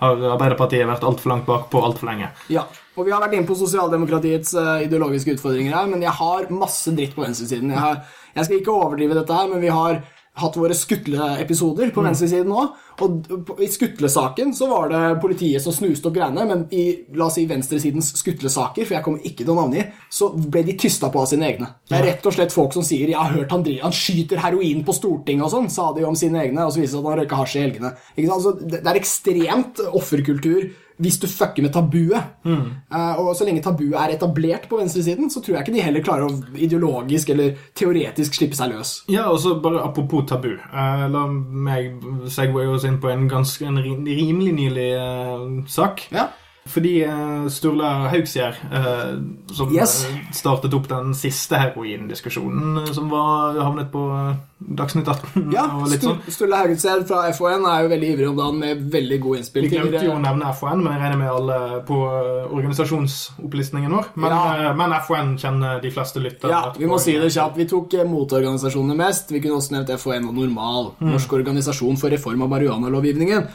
har 0.00 0.26
Arbeiderpartiet 0.34 0.88
vært 0.88 1.06
altfor 1.08 1.32
langt 1.32 1.46
bakpå 1.48 1.80
altfor 1.86 2.10
lenge. 2.10 2.28
Ja, 2.52 2.66
og 2.96 3.04
vi 3.06 3.12
har 3.12 3.20
vært 3.24 3.36
inne 3.38 3.48
på 3.48 3.56
sosialdemokratiets 3.58 4.54
eh, 4.56 4.84
ideologiske 4.86 5.36
utfordringer 5.36 5.74
her, 5.76 5.88
men 5.92 6.04
jeg 6.04 6.12
har 6.18 6.46
masse 6.52 6.92
dritt 6.96 7.16
på 7.16 7.24
venstresiden. 7.24 7.72
Jeg, 7.72 7.80
har, 7.80 8.02
jeg 8.36 8.48
skal 8.48 8.60
ikke 8.60 8.76
overdrive 8.76 9.18
dette 9.18 9.36
her, 9.40 9.48
men 9.52 9.60
vi 9.64 9.72
har 9.72 9.98
hatt 10.36 10.56
våre 10.56 10.76
skutleepisoder 10.76 11.92
på 11.94 12.04
venstresiden 12.04 12.52
òg. 12.52 12.74
Og 13.04 13.60
i 13.60 13.68
skutlesaken 13.68 14.54
så 14.56 14.68
var 14.70 14.88
det 14.92 15.02
politiet 15.20 15.64
som 15.64 15.74
snuste 15.74 16.08
opp 16.08 16.16
greiene, 16.16 16.46
men 16.48 16.64
i 16.72 16.84
la 17.16 17.26
oss 17.28 17.36
si 17.36 17.44
venstresidens 17.48 18.14
skutlesaker, 18.20 18.86
for 18.86 18.96
jeg 18.96 19.04
kommer 19.04 19.26
ikke 19.26 19.44
til 19.44 19.52
å 19.52 19.58
navngi, 19.58 19.84
så 20.08 20.30
ble 20.32 20.64
de 20.64 20.76
tysta 20.80 21.10
på 21.12 21.20
av 21.20 21.28
sine 21.28 21.50
egne. 21.50 21.68
Det 21.88 21.98
er 21.98 22.08
rett 22.10 22.28
og 22.28 22.36
slett 22.36 22.54
folk 22.54 22.72
som 22.72 22.84
sier 22.86 23.08
'Jeg 23.08 23.20
har 23.20 23.36
hørt 23.36 23.50
han, 23.50 23.62
driver, 23.62 23.82
han 23.82 23.92
skyter 23.92 24.40
heroin 24.40 24.84
på 24.84 24.96
Stortinget' 24.96 25.44
og 25.44 25.50
sånn, 25.50 25.70
sa 25.70 25.92
de 25.92 26.04
om 26.04 26.16
sine 26.16 26.40
egne, 26.40 26.64
og 26.64 26.72
så 26.72 26.80
viser 26.80 26.96
det 26.96 27.02
seg 27.02 27.04
at 27.04 27.10
han 27.10 27.20
røyka 27.20 27.36
hasj 27.36 27.56
i 27.56 27.64
helgene. 27.66 27.96
Ikke 28.16 28.28
sant? 28.28 28.42
Så 28.42 28.52
det 28.60 28.86
det 28.86 28.92
er 28.92 29.00
ekstremt 29.00 29.80
offerkultur 29.92 30.70
hvis 31.02 31.18
du 31.20 31.26
fucker 31.28 31.64
med 31.64 31.72
tabuet. 31.74 32.32
Eh, 32.46 33.18
og 33.20 33.34
så 33.36 33.46
lenge 33.46 33.62
tabuet 33.64 33.96
er 34.00 34.14
etablert 34.14 34.68
på 34.70 34.80
venstresiden, 34.80 35.30
så 35.30 35.42
tror 35.42 35.58
jeg 35.58 35.66
ikke 35.66 35.76
de 35.76 35.84
heller 35.84 36.04
klarer 36.06 36.30
å 36.30 36.56
ideologisk 36.56 37.34
eller 37.34 37.58
teoretisk 37.76 38.38
slippe 38.38 38.56
seg 38.58 38.72
løs. 38.72 38.94
Ja, 39.12 39.28
og 39.32 39.40
så 39.42 39.56
bare 39.62 39.84
apropos 39.84 40.26
tabu. 40.28 40.54
Uh, 40.72 41.06
la 41.12 41.26
meg 41.28 42.00
segway 42.32 42.68
oss 42.72 42.86
inn 42.88 43.00
på 43.02 43.12
en 43.12 43.28
ganske 43.30 43.66
en 43.68 43.82
rimelig 43.82 44.56
nylig 44.56 44.90
uh, 44.96 45.46
sak. 45.70 46.08
Ja. 46.14 46.30
Fordi 46.66 47.02
eh, 47.06 47.46
Sturla 47.48 48.08
Haugsgjerd, 48.10 48.56
eh, 48.72 49.14
som 49.54 49.72
Yes. 49.72 50.04
eh, 50.04 50.16
startet 50.32 50.74
opp 50.74 50.88
den 50.88 51.14
siste 51.14 51.56
heroindiskusjonen, 51.62 52.82
eh, 52.86 52.92
som 52.92 53.08
var 53.10 53.54
havnet 53.62 53.90
på 53.92 54.02
Dagsnytt 54.56 55.06
18 55.08 55.52
Ja, 55.52 55.66
sånn. 55.68 55.98
Stur- 56.00 56.30
Sturle 56.32 57.04
fra 57.06 57.28
FHN 57.30 57.66
er 57.68 57.82
jo 57.84 57.88
veldig 57.92 58.08
ivrig 58.14 58.28
om 58.30 58.36
dagen 58.36 58.58
med 58.58 58.90
veldig 58.92 59.18
gode 59.20 59.38
innspill. 59.42 59.66
Vi 59.68 59.76
glemte 59.76 60.02
jo 60.04 60.12
å 60.16 60.20
nevne 60.22 60.48
FHN, 60.54 60.82
men 60.82 60.92
jeg 60.94 61.02
regner 61.02 61.18
med 61.18 61.28
alle 61.28 61.82
på 61.86 61.98
organisasjonsopplistningen 62.56 63.90
vår. 63.92 64.04
Men, 64.14 64.30
Ja. 64.30 64.72
men 64.74 64.92
FHN 64.92 65.36
kjenner 65.38 65.80
de 65.82 65.90
fleste 65.90 66.20
lyttere. 66.20 66.50
Ja, 66.50 66.72
vi 66.78 66.86
må 66.86 66.98
si 66.98 67.12
det 67.18 67.30
kjapt. 67.32 67.56
Vi 67.56 67.66
tok 67.66 67.90
motorganisasjonene 68.08 68.96
mest. 68.96 69.30
Vi 69.30 69.40
kunne 69.40 69.56
også 69.60 69.72
nevnt 69.72 69.90
FHN 69.90 70.28
og 70.28 70.34
Normal. 70.34 70.92
Mm. 71.00 71.12
Norsk 71.12 71.32
organisasjon 71.32 71.96
for 71.98 72.08
reform 72.10 72.42
av 72.42 72.48
marihuanalovgivningen. 72.48 73.46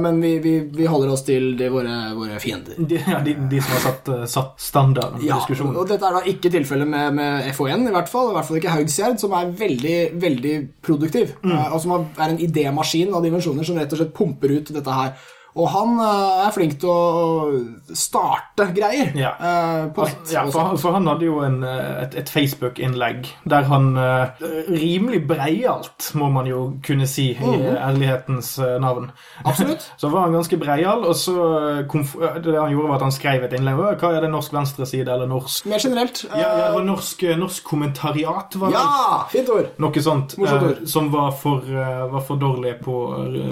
Men 0.00 0.20
vi, 0.20 0.38
vi, 0.38 0.60
vi 0.60 0.86
holder 0.86 1.10
oss 1.12 1.22
til 1.24 1.56
det 1.56 1.70
våre, 1.72 2.14
våre 2.14 2.37
fiender. 2.42 2.74
De, 2.78 2.98
ja, 3.00 3.18
de, 3.24 3.34
de 3.50 3.60
som 3.62 3.72
har 3.76 3.82
satt, 3.84 4.08
eh, 4.14 4.24
satt 4.30 4.60
standarden 4.60 5.18
for 5.20 5.26
Ja, 5.26 5.38
diskusjonen. 5.40 5.76
og 5.76 5.88
dette 5.90 6.06
er 6.08 6.18
da 6.18 6.22
ikke 6.32 6.50
tilfellet 6.54 6.88
med, 6.88 7.14
med 7.18 7.48
FHN, 7.54 7.86
i 7.88 7.94
hvert 7.96 8.08
fall. 8.12 8.30
I 8.30 8.36
hvert 8.38 8.48
fall 8.50 8.60
ikke 8.60 8.74
Haugsgjerd, 8.76 9.18
som 9.22 9.32
er 9.38 9.50
veldig 9.64 9.96
veldig 10.20 10.54
produktiv. 10.82 11.34
Mm. 11.42 11.52
eh, 11.56 11.72
og 11.74 11.80
som 11.84 11.96
er 11.98 12.28
en 12.28 12.38
idémaskin 12.48 13.14
av 13.14 13.22
dimensjoner 13.26 13.64
som 13.66 13.76
rett 13.80 13.92
og 13.92 14.02
slett 14.02 14.14
pumper 14.16 14.56
ut 14.58 14.72
dette 14.78 14.98
her. 15.00 15.12
Og 15.58 15.66
han 15.74 15.96
eh, 15.98 16.46
er 16.46 16.52
flink 16.54 16.76
til 16.78 16.90
å 16.92 17.94
starte 17.98 18.68
greier 18.76 19.10
Ja. 19.18 19.32
eh, 19.38 19.88
på 19.94 20.04
nett. 20.06 20.30
Ja, 20.32 20.44
for, 20.52 20.68
han- 20.68 20.78
for 20.78 20.92
han 20.94 21.06
hadde 21.10 21.26
jo 21.26 21.40
en, 21.42 21.62
eh, 21.66 22.02
et, 22.04 22.14
et 22.22 22.30
Facebook-innlegg 22.30 23.26
der 23.48 23.66
han 23.66 23.88
rimelig 24.68 25.22
breialt, 25.28 26.10
må 26.18 26.28
man 26.32 26.46
jo 26.46 26.60
kunne 26.84 27.06
si, 27.10 27.30
i 27.34 27.54
ærlighetens 27.74 28.52
eh, 28.62 28.76
navn. 28.82 29.10
Absolutt. 29.44 29.88
Så 30.00 30.10
var 30.12 30.26
han 30.28 30.36
ganske 30.38 30.58
breial, 30.60 31.04
og 31.08 31.16
så 31.18 31.34
det 31.88 32.54
han 32.54 32.70
gjorde, 32.72 32.88
var 32.88 32.96
at 33.00 33.06
han 33.08 33.14
skrev 33.14 33.44
et 33.48 33.56
innlegg. 33.58 33.78
Hva 34.00 34.12
er 34.16 34.24
det 34.24 34.30
norsk 34.32 34.54
venstreside, 34.54 35.08
eller 35.12 35.26
norsk 35.30 35.66
Mer 35.68 35.82
generelt. 35.82 36.22
ja, 36.30 36.48
det 36.58 36.68
var 36.76 36.86
norsk, 36.86 37.24
norsk 37.38 37.64
kommentariat, 37.66 38.54
var 38.60 38.72
det? 38.72 38.78
ja, 38.78 39.18
fint 39.32 39.50
ord. 39.54 39.70
Noe 39.82 40.02
sånt 40.04 40.36
Morsomt 40.38 40.68
ord. 40.70 40.82
som 40.88 41.10
var 41.12 41.32
for, 41.38 41.66
var 42.12 42.24
for 42.26 42.40
dårlig 42.40 42.76
på 42.84 42.94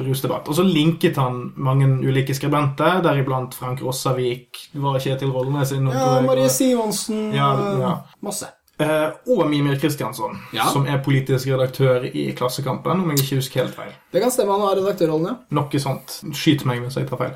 rusdebatt. 0.07 0.49
Og 0.49 0.55
så 0.59 0.65
linket 0.67 1.19
han 1.21 1.53
mange 1.57 1.89
ulike 2.05 2.35
skribenter, 2.35 3.01
deriblant 3.03 3.55
Frank 3.55 3.81
Rossavik. 3.83 4.69
Det 4.73 4.81
var 4.83 4.99
Kjetil 5.01 5.31
Rollnes 5.33 5.73
innom. 5.73 5.95
Ja, 5.95 6.21
Marie 6.21 6.49
Sivonsen, 6.49 7.33
Simonsen 7.33 7.35
Ja, 7.35 7.53
eh, 7.55 7.81
ja. 7.81 7.97
Masse. 8.23 8.47
Eh, 8.79 9.09
og 9.33 9.47
Mimir 9.49 9.79
Kristiansson, 9.81 10.35
Ja. 10.53 10.65
som 10.69 10.85
er 10.87 10.99
politisk 11.01 11.47
redaktør 11.49 12.05
i 12.05 12.33
Klassekampen, 12.37 13.01
om 13.01 13.09
jeg 13.11 13.19
ikke 13.23 13.37
husker 13.39 13.63
helt 13.63 13.75
feil. 13.75 13.93
Det 14.13 14.21
kan 14.21 14.31
stemme, 14.31 14.53
han 14.53 14.61
har 14.61 14.77
redaktørrollen, 14.77 15.27
ja. 15.27 15.35
Noe 15.51 15.81
sånt. 15.81 16.19
Skyt 16.37 16.67
meg 16.69 16.83
hvis 16.83 16.95
jeg 17.01 17.09
tar 17.09 17.17
feil. 17.17 17.33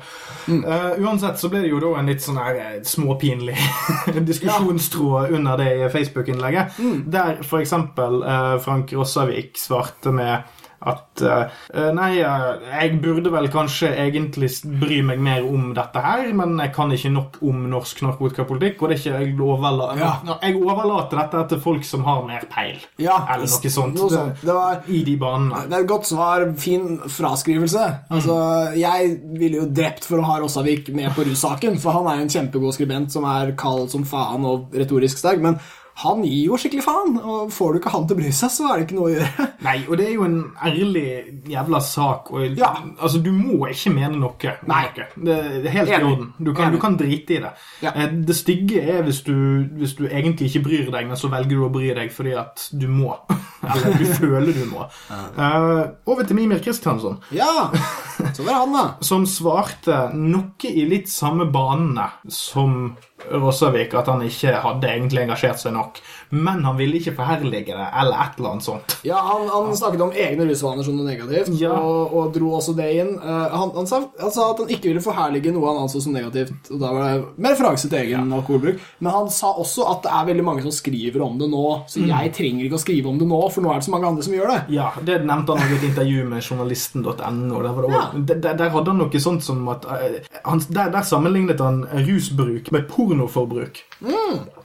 Mm. 0.47 0.63
Eh, 0.65 0.99
uansett 1.01 1.39
så 1.41 1.49
ble 1.49 1.61
det 1.63 1.71
jo 1.71 1.79
da 1.79 1.95
en 1.99 2.05
litt 2.05 2.21
sånn 2.21 2.37
her 2.37 2.55
eh, 2.61 2.79
småpinlig 2.85 3.57
diskusjonstråd 4.29 5.31
under 5.33 5.57
det 5.57 5.89
Facebook-innlegget, 5.93 6.77
Mm. 6.77 7.03
der 7.11 7.41
for 7.43 7.59
eksempel 7.59 8.21
eh, 8.23 8.57
Frank 8.59 8.93
Rossavik 8.93 9.57
svarte 9.57 10.11
med 10.13 10.43
at 10.81 11.21
eh, 11.21 11.91
Nei, 11.93 12.15
eh, 12.25 12.63
jeg 12.81 12.95
burde 13.03 13.29
vel 13.33 13.47
kanskje 13.53 13.91
egentlig 14.01 14.49
bry 14.81 15.01
meg 15.05 15.19
mer 15.21 15.43
om 15.45 15.73
dette 15.77 16.01
her, 16.01 16.31
men 16.33 16.55
jeg 16.57 16.73
kan 16.73 16.91
ikke 16.95 17.11
nok 17.13 17.37
om 17.45 17.67
norsk 17.69 18.01
narkotikapolitikk, 18.07 18.81
og 18.81 18.89
det 18.89 18.97
er 18.97 19.01
ikke 19.01 19.19
jeg 19.21 19.35
overlater 19.45 20.01
Ja. 20.01 20.11
Jeg 20.41 20.57
overlater 20.61 21.21
dette 21.21 21.43
til 21.53 21.61
folk 21.61 21.85
som 21.85 22.03
har 22.07 22.23
mer 22.25 22.47
peil. 22.49 22.79
Ja, 23.01 23.19
Eller 23.33 23.45
noe 23.45 23.73
sånt. 23.75 23.99
Noe 23.99 24.09
sånt. 24.09 24.41
Det 24.41 24.55
var 24.57 24.81
I 24.87 25.03
de 25.05 25.15
banene. 25.21 25.65
det 25.69 25.77
er 25.77 25.85
et 25.85 25.91
godt 25.91 26.09
svar. 26.09 26.47
Fin 26.57 26.97
fraskrivelse. 27.05 27.85
Altså, 28.11 28.39
Jeg 28.77 29.19
ville 29.37 29.61
jo 29.61 29.67
drept 29.69 30.05
for 30.07 30.17
å 30.21 30.25
ha 30.25 30.39
Rossavik 30.41 30.89
med 30.95 31.11
på 31.15 31.25
russaken, 31.27 31.77
for 31.81 31.91
han 31.99 32.07
er 32.09 32.21
jo 32.21 32.27
en 32.27 32.33
kjempegod 32.37 32.73
skribent 32.73 33.11
som 33.13 33.25
er 33.29 33.53
kald 33.59 33.89
som 33.93 34.03
faen 34.07 34.45
og 34.47 34.73
retorisk 34.73 35.17
sterk, 35.21 35.39
men 35.43 35.59
han 36.01 36.23
gir 36.25 36.47
jo 36.51 36.57
skikkelig 36.59 36.83
faen, 36.85 37.17
og 37.21 37.51
får 37.53 37.73
du 37.73 37.79
ikke 37.81 37.93
han 37.93 38.07
til 38.09 38.17
å 38.17 38.21
bry 38.21 38.31
seg, 38.35 38.51
så 38.53 38.67
er 38.71 38.79
det 38.81 38.85
ikke 38.87 38.97
noe 38.99 39.09
å 39.09 39.13
gjøre. 39.15 39.47
Nei, 39.67 39.75
og 39.87 39.97
det 39.99 40.07
er 40.07 40.13
jo 40.15 40.25
en 40.27 40.37
ærlig 40.65 41.05
jævla 41.51 41.81
sak. 41.85 42.31
Og, 42.33 42.57
Ja. 42.57 42.71
Altså, 42.99 43.21
Du 43.21 43.31
må 43.35 43.67
ikke 43.69 43.93
mene 43.93 44.17
noe. 44.21 44.55
Nei. 44.67 44.81
noe. 44.97 45.07
Det 45.25 45.37
er 45.69 45.75
helt 45.75 45.93
i 45.93 45.99
orden. 46.01 46.31
Du 46.39 46.53
kan, 46.57 46.73
du 46.73 46.79
kan 46.81 46.97
drite 46.99 47.37
i 47.37 47.41
det. 47.43 47.53
Ja. 47.83 47.91
Eh, 47.95 48.11
Det 48.27 48.35
stygge 48.37 48.81
er 48.97 49.03
hvis 49.05 49.21
du, 49.27 49.35
hvis 49.77 49.93
du 49.99 50.05
egentlig 50.07 50.49
ikke 50.51 50.63
bryr 50.69 50.91
deg, 50.91 51.07
men 51.09 51.17
så 51.19 51.29
velger 51.31 51.57
du 51.59 51.65
å 51.67 51.71
bry 51.73 51.91
deg 51.97 52.11
fordi 52.13 52.33
at 52.39 52.67
du 52.73 52.87
må. 52.91 53.13
Eller 53.71 53.97
du 53.99 54.05
føler 54.09 54.53
du 54.57 54.63
må. 54.71 54.87
Uh, 55.37 55.93
over 56.09 56.25
til 56.25 56.35
Mimir 56.39 56.61
Kristiansson, 56.63 57.19
Ja, 57.35 57.69
så 58.33 58.41
var 58.43 58.49
det 58.49 58.57
han, 58.57 58.73
da. 58.73 58.85
som 59.11 59.25
svarte 59.29 60.07
noe 60.17 60.71
i 60.71 60.85
litt 60.89 61.09
samme 61.11 61.45
banene 61.53 62.07
som 62.31 62.95
Rossavik, 63.29 63.93
at 63.93 64.09
han 64.11 64.23
ikke 64.25 64.55
hadde 64.63 64.89
egentlig 64.89 65.21
engasjert 65.23 65.61
seg 65.61 65.75
nok. 65.75 66.01
Men 66.31 66.63
han 66.63 66.77
ville 66.79 66.97
ikke 66.99 67.13
forherlige 67.17 67.65
det, 67.75 67.87
eller 68.01 68.15
et 68.23 68.37
eller 68.39 68.49
annet 68.53 68.63
sånt. 68.63 68.95
Ja, 69.03 69.17
han, 69.25 69.47
han 69.51 69.75
snakket 69.75 70.01
om 70.05 70.11
egne 70.15 70.45
rusvaner 70.47 70.83
som 70.87 70.95
noe 70.95 71.05
negativt, 71.09 71.49
Ja. 71.59 71.73
og, 71.75 72.13
og 72.15 72.31
dro 72.35 72.53
også 72.57 72.73
det 72.77 72.87
inn. 73.01 73.13
Eh, 73.19 73.49
han, 73.51 73.71
han, 73.75 73.87
sa, 73.89 73.99
han 74.21 74.31
sa 74.31 74.45
at 74.53 74.61
han 74.63 74.71
ikke 74.71 74.89
ville 74.93 75.03
forherlige 75.03 75.51
noe 75.51 75.67
han 75.67 75.81
anså 75.83 76.01
som 76.05 76.13
negativt, 76.15 76.71
og 76.71 76.79
da 76.79 76.91
var 76.95 77.03
det 77.09 77.25
med 77.35 77.51
referanse 77.51 77.89
til 77.91 77.99
egen 77.99 78.31
alkoholbruk. 78.37 78.79
Men 78.99 79.11
han 79.11 79.29
sa 79.33 79.51
også 79.59 79.87
at 79.91 80.03
det 80.07 80.13
er 80.15 80.29
veldig 80.31 80.45
mange 80.47 80.63
som 80.65 80.71
skriver 80.75 81.21
om 81.25 81.37
det 81.41 81.49
nå, 81.51 81.65
så 81.91 81.99
Mm. 82.01 82.07
jeg 82.09 82.33
trenger 82.33 82.65
ikke 82.65 82.79
å 82.79 82.85
skrive 82.85 83.09
om 83.11 83.19
det 83.19 83.27
nå, 83.27 83.41
for 83.51 83.61
nå 83.61 83.69
er 83.75 83.79
det 83.81 83.85
så 83.85 83.91
mange 83.91 84.07
andre 84.07 84.23
som 84.23 84.33
gjør 84.33 84.47
det. 84.55 84.59
Ja, 84.73 84.89
det 85.03 85.19
nevnte 85.27 85.57
han 85.57 85.71
i 85.71 85.75
et 85.77 85.83
intervju 85.91 86.23
med 86.31 86.41
journalisten.no. 86.43 87.61
Der, 87.61 87.89
Ja. 87.91 88.11
der, 88.15 88.53
der 88.57 88.69
hadde 88.69 88.87
han 88.91 88.97
noe 88.97 89.19
sånt 89.19 89.43
som 89.43 89.67
at 89.69 89.85
eh, 89.85 90.21
han, 90.45 90.59
der, 90.69 90.89
der 90.95 91.01
sammenlignet 91.03 91.59
han 91.59 91.83
rusbruk 91.91 92.71
med 92.71 92.87
pornoforbruk. 92.89 93.83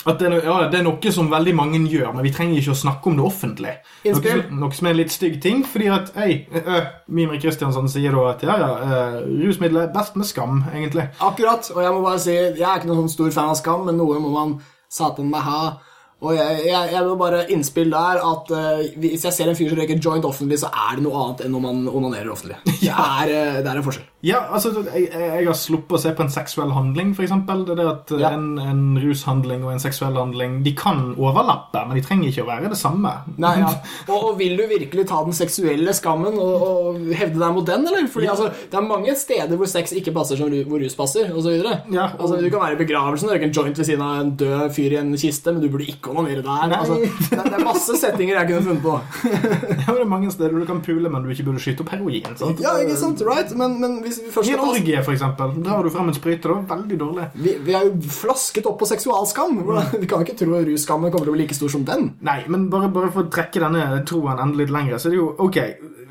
At 0.07 0.19
det, 0.21 0.29
er 0.33 0.45
ja, 0.47 0.69
det 0.71 0.79
er 0.79 0.85
noe 0.87 1.11
som 1.13 1.29
veldig 1.31 1.55
mange 1.59 1.81
gjør, 1.91 2.13
men 2.15 2.25
vi 2.25 2.31
trenger 2.33 2.61
ikke 2.61 2.73
å 2.73 2.79
snakke 2.79 3.11
om 3.11 3.17
det 3.19 3.25
offentlig. 3.27 3.73
Noe, 4.05 4.23
som- 4.23 4.59
noe 4.61 4.73
som 4.73 4.87
er 4.87 4.91
en 4.95 4.97
litt 4.97 5.11
stygg 5.13 5.41
ting, 5.43 5.65
fordi 5.65 5.89
at 5.93 6.13
hei, 6.15 6.47
øh, 6.55 6.87
Mimir 7.09 7.41
Kristiansson 7.43 7.89
sier 7.89 8.13
da 8.13 8.29
at 8.31 8.43
ja, 8.43 8.57
ja, 8.59 8.71
eh, 8.77 9.19
rusmidler 9.45 9.83
er 9.89 9.93
best 9.93 10.17
med 10.17 10.27
skam, 10.27 10.65
egentlig. 10.73 11.09
Akkurat, 11.21 11.71
og 11.75 11.83
jeg 11.83 11.93
må 11.93 12.03
bare 12.03 12.19
si, 12.23 12.33
jeg 12.33 12.61
er 12.63 12.79
ikke 12.81 12.87
noen 12.93 13.05
sånn 13.05 13.11
stor 13.17 13.31
fan 13.31 13.51
av 13.51 13.57
skam, 13.57 13.85
men 13.87 13.97
noe 13.99 14.19
må 14.21 14.31
man 14.33 14.61
satan 14.89 15.29
meg 15.31 15.43
ha. 15.43 15.79
Og 16.25 16.33
jeg, 16.33 16.63
jeg, 16.65 16.89
jeg 16.95 17.05
vil 17.05 17.17
bare 17.21 17.43
innspill 17.53 17.91
der 17.93 18.23
at 18.25 18.49
uh, 18.57 18.79
hvis 19.03 19.27
jeg 19.27 19.35
ser 19.37 19.51
en 19.53 19.57
fyr 19.59 19.69
som 19.69 19.77
røyker 19.83 19.99
joint 20.01 20.25
offentlig, 20.25 20.57
så 20.63 20.71
er 20.73 20.97
det 20.97 21.05
noe 21.05 21.19
annet 21.27 21.43
enn 21.45 21.53
når 21.53 21.65
man 21.67 21.83
onanerer 21.93 22.31
offentlig. 22.33 22.57
Det 22.87 22.93
er, 22.93 23.31
eh, 23.35 23.57
det 23.65 23.67
er 23.69 23.79
en 23.81 23.85
forskjell. 23.85 24.05
Ja, 24.27 24.39
altså, 24.55 24.71
jeg, 24.95 25.09
jeg 25.11 25.45
har 25.49 25.57
sluppet 25.59 25.97
å 25.97 26.01
se 26.01 26.13
på 26.17 26.23
en 26.25 26.31
seksuell 26.33 26.71
handling, 26.73 27.11
eksempel. 27.19 27.65
Det 27.69 27.75
er 27.83 27.89
at 27.91 28.13
eh, 28.15 28.21
Ja. 28.23 28.31
en, 28.37 28.47
en 28.63 28.83
rushandling 29.03 29.65
og 29.67 29.73
en 29.75 29.83
seksuell 29.83 30.15
handling, 30.17 30.61
de 30.65 30.73
kan 30.79 31.03
overlappe, 31.19 31.83
men 31.89 31.99
de 31.99 32.05
trenger 32.07 32.31
ikke 32.31 32.45
å 32.45 32.49
være 32.49 32.71
det 32.73 32.79
samme. 32.81 33.13
Nei, 33.43 33.53
ja. 33.61 33.73
og, 34.13 34.15
og 34.31 34.39
vil 34.41 34.55
du 34.61 34.65
virkelig 34.71 35.05
ta 35.11 35.21
den 35.27 35.37
seksuelle 35.37 35.93
skammen 35.99 36.39
og, 36.41 36.65
og 36.71 37.01
hevde 37.19 37.43
deg 37.43 37.57
mot 37.59 37.67
den, 37.69 37.85
eller? 37.91 38.09
Fordi 38.13 38.29
Ja. 38.31 38.37
altså, 38.37 38.49
det 38.73 38.81
er 38.81 38.87
mange 38.89 39.17
steder 39.21 39.61
hvor 39.61 39.69
sex 39.73 39.93
ikke 40.01 40.15
passer 40.17 40.41
som 40.41 40.53
hvor 40.71 40.81
rus 40.85 40.97
passer, 40.97 41.29
videre. 41.37 41.81
Ja, 41.93 42.09
og- 42.15 42.25
Altså, 42.27 42.41
du 42.41 42.49
kan 42.55 42.63
være 42.65 42.79
i 42.79 42.83
begravelsen 42.85 43.29
og 43.29 43.37
røyke 43.37 43.51
en 43.51 43.57
joint 43.61 43.79
ved 43.83 43.91
siden 43.91 44.07
av 44.07 44.21
en 44.25 44.33
død 44.41 44.73
fyr 44.79 44.97
i 44.97 45.01
en 45.03 45.13
kiste, 45.21 45.53
men 45.53 45.61
du 45.65 45.69
burde 45.73 45.87
ikke 45.91 46.06
onanere 46.13 46.43
der. 46.45 46.67
Nei. 46.71 46.79
Altså, 46.79 46.99
det, 47.31 47.45
det 47.47 47.59
er 47.59 47.65
masse 47.65 47.97
settinger 48.01 48.41
jeg 48.41 48.51
kunne 48.51 48.67
funnet 48.69 48.83
på. 48.83 48.97
Ja, 49.87 49.95
det 49.95 50.03
er 50.03 50.09
mange 50.11 50.31
steder 50.35 50.57
du 50.59 50.67
kan 50.67 50.81
pule, 50.83 51.09
men 51.13 51.23
du 51.23 51.31
ikke 51.31 51.45
burde 51.47 51.61
skyte 51.63 51.85
opp 51.85 51.93
heroin. 51.95 52.27
sant? 52.39 52.61
Ja, 52.63 52.75
ikke 52.83 52.97
sant, 52.99 53.23
right? 53.27 53.53
Men, 53.59 53.77
men 53.81 53.99
hvis 54.05 54.19
vi 54.25 54.31
først 54.35 54.51
I 54.51 54.57
skal 54.57 55.05
for 55.07 55.15
eksempel, 55.15 55.57
drar 55.65 55.83
du 55.87 55.91
frem 55.95 56.09
en 56.11 56.17
sprøyte, 56.17 56.51
da. 56.51 56.59
Veldig 56.75 56.99
dårlig. 57.01 57.27
vi, 57.35 57.57
vi 57.67 57.77
er 57.79 57.87
jo 57.89 57.95
flasket 58.19 58.67
opp 58.67 58.79
på 58.83 58.89
seksualskam. 58.91 59.61
Vi 60.01 60.07
kan 60.11 60.23
ikke 60.25 60.37
tro 60.39 60.55
at 60.59 60.67
russkammen 60.69 61.11
kommer 61.13 61.27
til 61.27 61.33
å 61.33 61.37
bli 61.37 61.45
like 61.45 61.57
stor 61.57 61.71
som 61.73 61.85
den. 61.87 62.11
Nei, 62.27 62.41
men 62.53 62.69
bare, 62.73 62.89
bare 62.93 63.11
for 63.15 63.27
å 63.27 63.31
trekke 63.33 63.63
denne 63.63 64.03
troen 64.09 64.39
enda 64.43 64.59
litt 64.61 64.73
lenger, 64.75 64.99
så 65.01 65.09
er 65.09 65.15
det 65.17 65.21
jo 65.21 65.29
ok. 65.47 65.59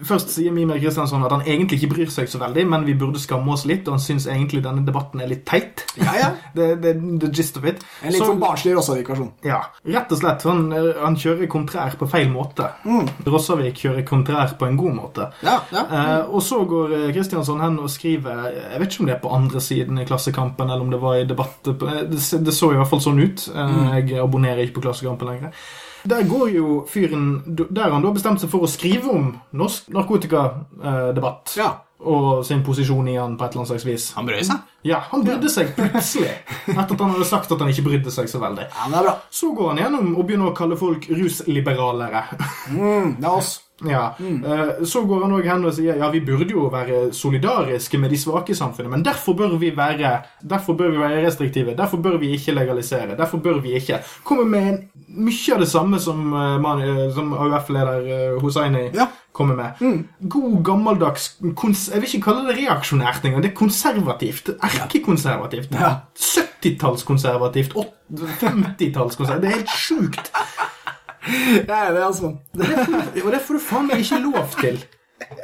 Først 0.06 0.30
sier 0.34 0.52
Mimir 0.52 0.78
Kristiansson 0.82 1.24
at 1.24 1.32
han 1.32 1.46
egentlig 1.48 1.78
ikke 1.80 1.93
bryr 1.93 2.10
seg 2.12 2.28
så 2.30 2.39
veldig, 2.41 2.66
men 2.68 2.84
vi 2.88 2.93
burde 3.00 3.20
skamme 3.22 3.54
oss 3.54 3.64
litt, 3.70 3.86
og 3.88 3.96
han 3.96 4.04
syns 4.04 4.26
egentlig 4.28 4.60
denne 4.66 4.84
debatten 4.86 5.24
er 5.24 5.30
litt 5.32 5.46
teit. 5.48 5.86
Ja, 5.96 6.16
ja. 6.20 6.30
Det 6.56 6.68
det 6.84 6.91
the 7.24 7.30
gist 7.32 7.56
of 7.58 7.64
it. 7.70 7.80
En 8.04 8.12
litt 8.12 8.20
Så- 8.22 8.28
sånn 8.32 8.41
barnslig 8.43 8.76
Rossavik-versjon. 8.76 9.32
Ja, 9.48 9.62
rett 9.86 10.12
og 10.12 10.18
slett. 10.20 10.44
Han, 10.50 10.64
han 11.02 11.16
kjører 11.20 11.50
kontrær 11.52 11.94
på 12.00 12.08
feil 12.10 12.30
måte. 12.34 12.68
Rossavik 13.26 13.78
kjører 13.84 14.06
kontrær 14.08 14.56
på 14.60 14.66
en 14.70 14.78
god 14.80 14.96
måte. 14.98 15.28
Ja, 15.46 15.60
ja. 15.74 15.84
Eh, 15.86 16.22
og 16.30 16.42
så 16.46 16.62
går 16.70 16.94
eh, 16.98 17.08
Kristiansson 17.16 17.62
hen 17.62 17.78
og 17.84 17.90
skriver 17.94 18.48
Jeg 18.52 18.82
vet 18.82 18.92
ikke 18.92 19.04
om 19.06 19.10
det 19.12 19.16
er 19.18 19.24
på 19.24 19.34
andre 19.38 19.62
siden 19.62 20.02
i 20.02 20.06
Klassekampen, 20.10 20.70
eller 20.70 20.82
om 20.86 20.94
det 20.94 21.02
var 21.04 21.20
i 21.22 21.28
debatt 21.30 21.68
eh, 21.74 22.04
Det, 22.12 22.22
det 22.48 22.54
så 22.56 22.72
i 22.74 22.80
hvert 22.80 22.90
fall 22.92 23.04
sånn 23.06 23.22
ut. 23.22 23.48
Eh, 23.54 24.00
Jeg 24.02 24.20
abonnerer 24.24 24.64
ikke 24.66 24.80
på 24.82 24.88
Klassekampen 24.90 25.30
lenger. 25.30 25.66
Der 26.06 26.24
går 26.30 26.49
jo 26.53 26.68
fyren 26.89 27.41
Der 27.47 27.89
han 27.89 28.03
da 28.06 28.12
bestemte 28.14 28.45
seg 28.45 28.51
for 28.53 28.66
å 28.66 28.70
skrive 28.70 29.10
om 29.10 29.32
norsk 29.58 29.89
narkotikadebatt. 29.95 31.56
Ja. 31.58 31.72
Og 32.06 32.43
sin 32.45 32.62
posisjon 32.66 33.08
i 33.10 33.16
han 33.18 33.38
på 33.39 33.45
et 33.45 33.53
eller 33.56 33.64
annet 33.64 33.72
slags 33.72 33.86
vis. 33.88 34.06
Han 34.18 34.28
brød 34.28 34.43
seg. 34.45 34.64
Ja, 34.86 34.99
Han 35.10 35.24
brydde 35.26 35.49
seg 35.49 35.72
plutselig. 35.78 36.34
Etter 36.68 36.84
at 36.93 36.99
han 37.01 37.14
hadde 37.16 37.26
sagt 37.26 37.51
at 37.56 37.64
han 37.64 37.72
ikke 37.72 37.88
brydde 37.88 38.14
seg 38.14 38.30
så 38.30 38.41
veldig. 38.43 38.68
Ja, 38.68 38.89
det 38.91 38.99
er 38.99 39.08
bra. 39.08 39.16
Så 39.34 39.49
går 39.58 39.72
han 39.74 39.82
gjennom 39.82 40.12
og 40.14 40.28
begynner 40.28 40.51
å 40.51 40.58
kalle 40.58 40.78
folk 40.78 41.08
rusliberalere. 41.10 42.26
Mm, 42.70 43.16
det 43.18 43.26
er 43.26 43.32
oss. 43.32 43.56
Ja. 43.84 44.13
Mm. 44.19 44.86
Så 44.88 45.01
går 45.03 45.26
han 45.26 45.34
også 45.36 45.49
hen 45.51 45.65
og 45.67 45.73
sier 45.76 45.97
ja, 45.99 46.07
vi 46.13 46.21
burde 46.23 46.53
jo 46.53 46.69
være 46.71 47.09
solidariske 47.13 47.97
med 47.99 48.13
de 48.13 48.17
svake 48.17 48.53
i 48.53 48.55
samfunnet, 48.55 48.91
men 48.93 49.03
derfor 49.03 49.36
bør 49.36 49.57
vi 49.59 49.73
være 49.76 50.21
Derfor 50.49 50.73
bør 50.73 50.91
vi 50.93 50.99
være 50.99 51.26
restriktive. 51.26 51.76
Derfor 51.78 51.97
bør 51.97 52.17
vi 52.17 52.30
ikke 52.38 52.51
legalisere. 52.55 53.17
Derfor 53.17 53.38
bør 53.38 53.59
vi 53.61 53.73
ikke 53.76 53.99
Kommer 54.23 54.45
med 54.45 54.67
en, 54.69 54.78
mye 55.07 55.53
av 55.53 55.59
det 55.59 55.67
samme 55.69 55.99
som, 55.99 56.34
eh, 56.34 56.57
man, 56.61 56.82
eh, 56.82 57.13
som 57.13 57.34
AUF-leder 57.34 58.07
eh, 58.07 58.41
Hosseini 58.41 58.89
Ja. 58.93 59.07
kommer 59.34 59.55
med. 59.55 60.03
God, 60.30 60.63
gammeldags 60.63 61.38
Jeg 61.41 62.01
vil 62.01 62.09
ikke 62.15 62.21
kalle 62.32 62.47
det 62.47 62.57
reaksjonært 62.57 63.26
engang. 63.26 63.43
Det 63.43 63.51
er 63.51 63.55
konservativt. 63.55 64.49
Erkekonservativt. 64.63 65.71
Ja. 65.71 65.95
70-tallskonservativt. 66.15 67.76
50-tallskonservativt. 68.13 69.41
Det 69.41 69.51
er 69.51 69.55
helt 69.55 69.69
sjukt. 69.69 70.32
Jeg 71.67 71.69
er 71.69 71.89
enig, 71.89 72.03
altså. 72.03 72.36
Og 73.23 73.32
det 73.34 73.41
får 73.41 73.57
du 73.57 73.63
faen 73.63 73.89
meg 73.89 74.03
ikke 74.03 74.21
lov 74.26 74.45
til. 74.59 74.80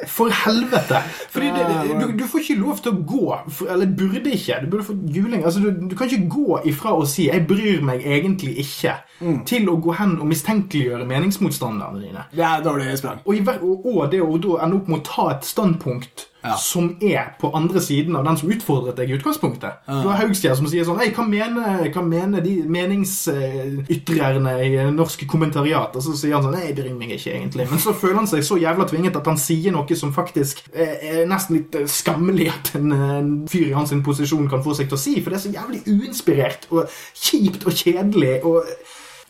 For 0.06 0.28
helvete! 0.28 0.98
Fordi 1.32 1.46
det, 1.46 1.62
du, 2.00 2.18
du 2.18 2.24
får 2.28 2.42
ikke 2.42 2.58
lov 2.60 2.80
til 2.84 2.92
å 2.92 3.04
gå, 3.08 3.36
eller 3.72 3.94
burde 3.98 4.34
ikke. 4.36 4.58
Du 4.62 4.68
burde 4.70 4.84
få 4.84 4.96
juling. 5.14 5.44
Altså, 5.44 5.62
du, 5.64 5.88
du 5.88 5.96
kan 5.96 6.10
ikke 6.10 6.28
gå 6.30 6.58
ifra 6.68 6.92
å 6.94 7.06
si 7.08 7.28
'jeg 7.28 7.46
bryr 7.48 7.80
meg 7.82 8.04
egentlig 8.04 8.58
ikke', 8.62 8.98
til 9.46 9.70
å 9.70 9.78
gå 9.80 9.94
hen 9.98 10.18
og 10.20 10.26
mistenkeliggjøre 10.28 11.06
meningsmotstanderne 11.08 12.02
dine. 12.02 12.26
Det 12.34 12.44
er 12.44 12.62
dårlig 12.62 12.98
sprang. 12.98 13.22
Og, 13.24 13.40
og, 13.62 13.86
og 13.86 14.12
det 14.12 14.20
å 14.22 14.58
ende 14.60 14.76
opp 14.76 14.88
med 14.88 15.00
å 15.00 15.06
ta 15.06 15.30
et 15.36 15.48
standpunkt 15.48 16.28
Ja. 16.42 16.56
som 16.58 16.96
er 17.00 17.32
på 17.38 17.52
andre 17.54 17.80
siden 17.80 18.16
av 18.18 18.24
den 18.26 18.36
som 18.40 18.50
utfordret 18.50 18.96
deg 18.98 19.10
i 19.10 19.14
utgangspunktet. 19.14 19.84
Du 19.86 20.08
har 20.08 20.18
Haugstjer 20.18 20.56
som 20.58 20.66
sier 20.66 20.86
sånn 20.86 20.98
Hei, 20.98 21.12
hva 21.14 21.22
mener, 21.26 21.84
hva 21.94 22.02
mener 22.02 22.42
de 22.42 22.56
meningsytrerne 22.66 24.54
i 24.66 24.72
norsk 24.94 25.22
kommentariat? 25.30 25.94
Og 25.94 26.02
så 26.02 26.16
sier 26.18 26.34
han 26.36 26.42
sånn 26.46 26.56
Nei, 26.58 26.72
bryr 26.76 26.94
meg 26.98 27.14
ikke, 27.16 27.36
egentlig. 27.36 27.68
Men 27.70 27.82
så 27.82 27.94
føler 27.94 28.18
han 28.22 28.30
seg 28.30 28.42
så 28.46 28.58
jævla 28.60 28.88
tvinget 28.90 29.16
at 29.20 29.30
han 29.30 29.38
sier 29.40 29.74
noe 29.74 29.98
som 29.98 30.12
faktisk 30.14 30.64
er, 30.72 30.96
er 30.98 31.30
nesten 31.30 31.60
litt 31.60 31.78
eh, 31.78 31.86
skammelig 31.90 32.48
at 32.52 32.72
en, 32.80 32.92
en 32.92 33.32
fyr 33.50 33.70
i 33.70 33.76
hans 33.76 33.94
posisjon 34.04 34.50
kan 34.50 34.64
få 34.64 34.74
seg 34.78 34.90
til 34.90 34.98
å 34.98 35.02
si, 35.02 35.14
for 35.20 35.30
det 35.30 35.38
er 35.38 35.46
så 35.46 35.54
jævlig 35.54 35.84
uinspirert 35.86 36.66
og 36.72 36.90
kjipt 37.14 37.66
og 37.68 37.76
kjedelig. 37.76 38.40
og 38.42 38.66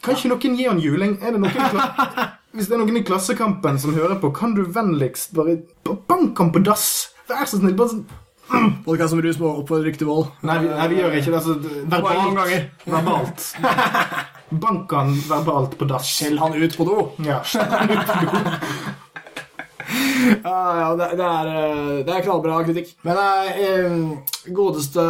kan 0.03 0.17
ikke 0.17 0.33
noen 0.33 0.57
gi 0.59 0.65
han 0.67 0.81
juling? 0.83 1.19
Er 1.23 1.37
det 1.37 1.43
noen 1.43 2.31
Hvis 2.53 2.67
det 2.69 2.77
er 2.77 2.83
noen 2.83 2.99
i 3.01 3.05
Klassekampen 3.07 3.79
som 3.81 3.95
hører 3.97 4.19
på, 4.21 4.29
kan 4.37 4.53
du 4.53 4.67
vennligst 4.69 5.33
bare 5.37 5.55
bank 6.11 6.37
han 6.37 6.51
på 6.53 6.61
dass? 6.67 6.85
Vær 7.31 7.47
så 7.49 7.57
snill. 7.63 7.77
bare 7.79 7.95
sånn 7.95 8.05
Folk 8.85 9.01
er 9.01 9.09
som 9.09 9.23
rus 9.25 9.39
må 9.41 9.49
oppfordre 9.63 9.93
til 9.97 10.11
vold. 10.11 10.27
Nei, 10.45 10.59
vi, 10.61 10.69
nei, 10.69 10.89
vi 10.91 10.99
gjør 10.99 11.15
ikke 11.17 11.33
det. 11.33 11.39
Altså, 11.39 11.55
verbalt. 11.89 12.67
verbalt. 12.85 13.47
Bank 14.67 14.93
han 14.93 15.15
verbalt 15.31 15.79
på 15.81 15.89
dass. 15.89 16.11
Skjell 16.19 16.37
han 16.43 16.59
ut 16.59 16.77
på 16.77 16.85
do. 16.85 17.07
Ja. 17.25 17.41
Ja, 17.57 19.01
ja, 20.45 20.91
det, 20.99 21.09
det, 21.19 21.29
er, 21.29 21.51
eh, 21.53 22.03
det 22.07 22.15
er 22.15 22.25
knallbra 22.27 22.61
kritikk. 22.67 22.93
Men 23.07 23.19
eh, 23.19 23.97
godeste 24.55 25.05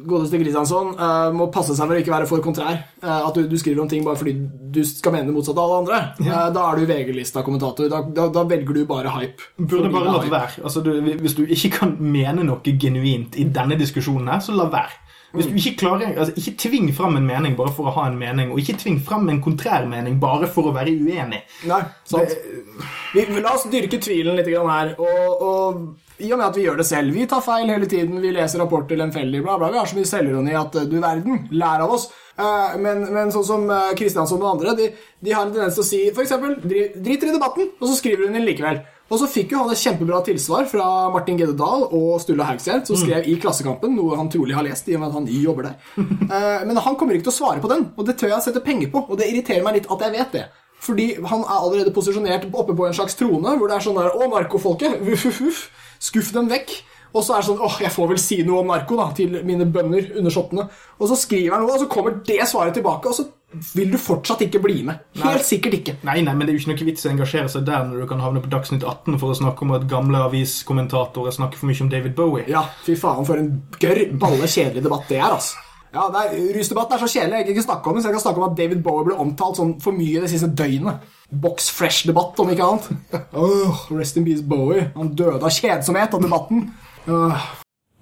Godeste 0.00 0.38
Kristiansson 0.40 0.94
eh, 0.94 1.28
må 1.36 1.48
passe 1.52 1.74
seg 1.76 1.88
for 1.88 1.96
å 1.96 2.00
ikke 2.00 2.14
være 2.14 2.28
for 2.30 2.44
kontrær. 2.44 2.78
Eh, 3.02 3.10
at 3.10 3.36
du, 3.36 3.44
du 3.50 3.56
skriver 3.60 3.82
om 3.84 3.90
ting 3.90 4.06
bare 4.06 4.18
fordi 4.20 4.36
du 4.72 4.80
skal 4.86 5.14
mene 5.16 5.28
det 5.30 5.36
motsatte 5.36 5.60
av 5.60 5.66
alle 5.66 5.80
andre. 5.82 6.00
Eh, 6.24 6.46
da 6.56 6.64
er 6.66 6.80
du 6.80 6.88
VG-lista-kommentator. 6.90 7.90
Da, 7.92 8.02
da, 8.16 8.28
da 8.32 8.46
velger 8.48 8.80
du 8.80 8.84
bare 8.88 9.12
hype. 9.18 9.50
Burde 9.60 9.92
bare 9.92 10.16
latt 10.16 10.30
være. 10.32 10.64
Altså, 10.64 10.84
du, 10.84 10.92
hvis 11.20 11.36
du 11.38 11.44
ikke 11.46 11.74
kan 11.80 11.94
mene 12.00 12.46
noe 12.46 12.76
genuint 12.80 13.36
i 13.40 13.46
denne 13.52 13.78
diskusjonen, 13.80 14.30
her, 14.32 14.42
så 14.44 14.56
la 14.56 14.70
være. 14.72 14.98
Hvis 15.30 15.46
du 15.46 15.54
ikke 15.60 15.76
klarer, 15.84 16.16
altså 16.18 16.34
Ikke 16.40 16.56
tving 16.64 16.88
fram 16.96 17.16
en 17.20 17.26
mening 17.26 17.56
bare 17.58 17.70
for 17.74 17.86
å 17.86 17.94
ha 17.94 18.08
en 18.10 18.18
mening, 18.18 18.50
og 18.50 18.58
ikke 18.62 18.78
tving 18.82 18.98
fram 19.06 19.28
en 19.30 19.42
kontrær 19.44 19.86
mening 19.90 20.18
bare 20.22 20.48
for 20.50 20.70
å 20.70 20.74
være 20.74 20.94
uenig. 20.96 21.42
Nei, 21.70 21.80
sant. 22.08 22.34
Det... 22.34 23.26
vi- 23.28 23.42
la 23.42 23.54
oss 23.54 23.68
dyrke 23.70 24.00
tvilen 24.02 24.38
litt 24.38 24.50
grann 24.50 24.70
her. 24.70 24.94
Og, 24.98 25.44
og 25.46 26.20
i 26.20 26.32
og 26.32 26.40
med 26.40 26.46
at 26.50 26.56
vi 26.58 26.64
gjør 26.66 26.80
det 26.80 26.86
selv 26.88 27.14
Vi 27.16 27.26
tar 27.28 27.40
feil 27.44 27.70
hele 27.72 27.88
tiden. 27.88 28.20
Vi 28.20 28.32
leser 28.34 28.60
rapporter 28.60 28.98
lemfeldig, 29.00 29.42
bla, 29.44 29.56
bla. 29.60 29.70
Vi 29.72 29.80
har 29.80 29.88
så 29.88 29.96
mye 29.98 30.08
selvironi 30.08 30.56
at 30.58 30.76
eh, 30.76 30.88
du 30.90 30.98
verden, 31.00 31.46
lær 31.56 31.84
av 31.86 31.94
oss. 31.96 32.08
Eh, 32.36 32.76
men, 32.82 33.06
men 33.14 33.32
sånn 33.34 33.46
som 33.46 33.66
uh, 33.70 33.92
Kristiansson 33.98 34.42
og 34.42 34.54
andre, 34.56 34.76
de, 34.78 34.90
de 35.20 35.34
har 35.34 35.46
en 35.46 35.54
tendens 35.54 35.78
til 35.78 35.84
å 35.84 35.88
si 35.88 36.02
f.eks.: 36.10 36.34
drit, 36.64 37.24
i 37.24 37.32
debatten, 37.32 37.72
og 37.78 37.88
så 37.88 37.96
skriver 37.98 38.28
hun 38.28 38.36
inn 38.40 38.48
likevel. 38.48 38.82
Og 39.10 39.18
så 39.18 39.26
fikk 39.26 39.52
jo 39.54 39.64
han 39.64 39.72
et 39.72 39.80
kjempebra 39.80 40.20
tilsvar 40.26 40.68
fra 40.70 40.86
Martin 41.10 41.38
Gedde 41.40 41.56
Dahl 41.58 41.82
og 41.88 42.20
Sturla 42.22 42.46
Haugstad, 42.46 42.84
som 42.86 42.98
skrev 42.98 43.26
i 43.26 43.34
Klassekampen, 43.42 43.96
noe 43.98 44.18
han 44.18 44.30
trolig 44.30 44.54
har 44.54 44.62
lest, 44.62 44.86
i 44.86 44.94
og 44.94 45.02
med 45.02 45.10
at 45.10 45.16
han 45.18 45.30
jobber 45.34 45.70
der. 45.70 45.78
Eh, 46.30 46.60
men 46.62 46.78
han 46.78 46.94
kommer 46.94 47.16
ikke 47.16 47.26
til 47.26 47.32
å 47.32 47.38
svare 47.40 47.62
på 47.62 47.68
den, 47.72 47.88
og 47.98 48.06
det 48.06 48.14
tør 48.20 48.30
jeg 48.30 48.44
sette 48.44 48.60
penger 48.62 48.92
på. 48.92 49.00
Og 49.10 49.18
det 49.18 49.26
irriterer 49.26 49.64
meg 49.66 49.80
litt 49.80 49.88
at 49.90 50.04
jeg 50.04 50.14
vet 50.14 50.36
det. 50.36 50.44
Fordi 50.80 51.06
han 51.18 51.42
er 51.42 51.56
allerede 51.56 51.92
posisjonert 51.96 52.46
oppe 52.52 52.76
på 52.76 52.86
en 52.86 52.94
slags 52.94 53.18
trone, 53.18 53.56
hvor 53.58 53.66
det 53.66 53.76
er 53.76 53.84
sånn 53.84 53.98
der 53.98 54.14
Å, 54.14 54.28
narkofolket! 54.30 55.02
Uff, 55.10 55.26
uff, 55.26 55.40
uff. 55.48 55.64
Skuff 56.00 56.30
dem 56.36 56.48
vekk. 56.52 56.76
Og 57.10 57.26
så 57.26 57.34
er 57.34 57.42
det 57.42 57.48
sånn 57.50 57.64
åh, 57.66 57.80
jeg 57.82 57.90
får 57.90 58.12
vel 58.12 58.22
si 58.22 58.38
noe 58.46 58.62
om 58.62 58.70
narko 58.70 58.94
da, 59.00 59.08
til 59.16 59.40
mine 59.46 59.66
bønder 59.74 60.12
under 60.20 60.34
shottene. 60.34 60.68
Og 61.00 61.10
så 61.10 61.18
skriver 61.18 61.56
han 61.56 61.66
noe, 61.66 61.74
og 61.74 61.82
så 61.82 61.90
kommer 61.90 62.20
det 62.26 62.38
svaret 62.46 62.78
tilbake, 62.78 63.10
og 63.10 63.16
så 63.18 63.26
vil 63.74 63.90
du 63.90 63.98
fortsatt 63.98 64.44
ikke 64.46 64.60
bli 64.62 64.82
med. 64.86 65.00
Helt 65.20 65.46
sikkert 65.46 65.80
ikke. 65.80 65.96
Nei, 66.06 66.20
nei, 66.22 66.34
men 66.34 66.46
det 66.46 66.52
er 66.52 66.58
jo 66.58 66.62
ikke 66.62 66.74
noe 66.74 66.90
vits 66.90 67.06
å 67.06 67.10
engasjere 67.10 67.50
seg 67.50 67.64
der 67.66 67.88
når 67.88 68.04
du 68.04 68.10
kan 68.10 68.22
havne 68.22 68.42
på 68.44 68.50
Dagsnytt 68.52 68.86
18 68.86 69.18
for 69.18 69.32
å 69.32 69.38
snakke 69.40 69.66
om 69.66 69.74
at 69.74 69.88
gamle 69.90 70.22
aviskommentatorer 70.28 71.34
snakker 71.34 71.58
for 71.58 71.70
mye 71.70 71.82
om 71.84 71.90
David 71.90 72.14
Bowie. 72.18 72.46
Ja, 72.50 72.62
fy 72.86 72.94
faen, 72.98 73.26
for 73.26 73.40
en 73.40 73.50
gørr, 73.82 74.04
balle, 74.22 74.46
kjedelig 74.50 74.86
debatt 74.86 75.10
det 75.10 75.18
er, 75.18 75.28
altså. 75.34 75.66
Ja, 75.90 76.04
det 76.14 76.20
er, 76.22 76.42
Rusdebatten 76.54 76.94
er 76.94 77.02
så 77.02 77.10
kjedelig. 77.10 77.38
Jeg 77.40 77.46
kan 77.46 77.56
ikke 77.56 77.66
snakke 77.66 77.90
om 77.90 77.96
det, 77.96 78.02
så 78.04 78.10
jeg 78.10 78.14
kan 78.14 78.22
snakke 78.22 78.40
om 78.40 78.46
at 78.46 78.58
David 78.60 78.82
Bowie 78.84 79.08
ble 79.08 79.16
omtalt 79.18 79.58
sånn 79.58 79.72
for 79.82 79.96
mye 79.96 80.22
det 80.22 80.30
siste 80.30 80.52
døgnet. 80.54 81.08
Box 81.42 81.66
Fresh-debatt, 81.74 82.38
om 82.38 82.52
ikke 82.54 82.68
annet. 82.68 83.16
Åh, 83.42 83.86
rest 83.98 84.20
in 84.20 84.26
peace, 84.28 84.46
Bowie. 84.46 84.86
Han 84.94 85.10
døde 85.18 85.42
av 85.42 85.50
kjedsomhet 85.50 86.14
av 86.14 86.22
debatten. 86.22 86.68
Oh. 87.10 87.48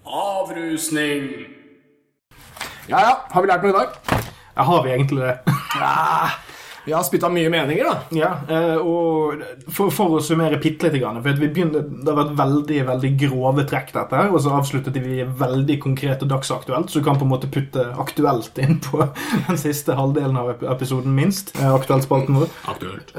Avrusning. 0.05 1.31
Ja, 2.89 3.01
ja. 3.01 3.15
Har 3.33 3.45
vi 3.45 3.49
lært 3.49 3.65
noe 3.65 3.73
i 3.73 3.79
dag? 3.81 4.35
Ja, 4.59 4.67
har 4.69 4.83
vi 4.85 4.91
egentlig 4.97 5.23
det? 5.23 5.39
Vi 6.89 6.93
har 6.95 7.03
spytta 7.05 7.29
mye 7.29 7.51
meninger, 7.53 7.85
da. 7.85 7.97
Ja, 8.17 8.29
eh, 8.49 8.79
og 8.81 9.43
for, 9.77 9.91
for 9.93 10.15
å 10.17 10.21
summere 10.25 10.57
bitte 10.63 10.87
lite 10.89 11.03
grann 11.03 11.19
for 11.21 11.37
vi 11.37 11.51
begynner, 11.53 11.83
Det 11.85 12.09
har 12.09 12.17
vært 12.17 12.39
veldig 12.39 12.79
veldig 12.89 13.11
grove 13.27 13.65
trekk, 13.69 13.91
dette 13.93 14.17
her, 14.17 14.31
og 14.33 14.41
så 14.41 14.55
avsluttet 14.57 14.97
vi 15.05 15.19
veldig 15.43 15.77
konkret 15.85 16.25
og 16.25 16.31
dagsaktuelt, 16.33 16.89
så 16.89 17.03
du 17.03 17.05
kan 17.05 17.21
på 17.21 17.27
en 17.29 17.33
måte 17.35 17.51
putte 17.53 17.85
aktuelt 18.01 18.57
inn 18.65 18.79
på 18.87 19.03
den 19.51 19.61
siste 19.61 19.99
halvdelen 20.01 20.41
av 20.41 20.65
episoden, 20.73 21.13
minst. 21.19 21.53
eh, 21.61 21.69
Aktuelt-spalten 21.77 22.41
vår. 22.41 22.49
Aktuelt. 22.73 23.13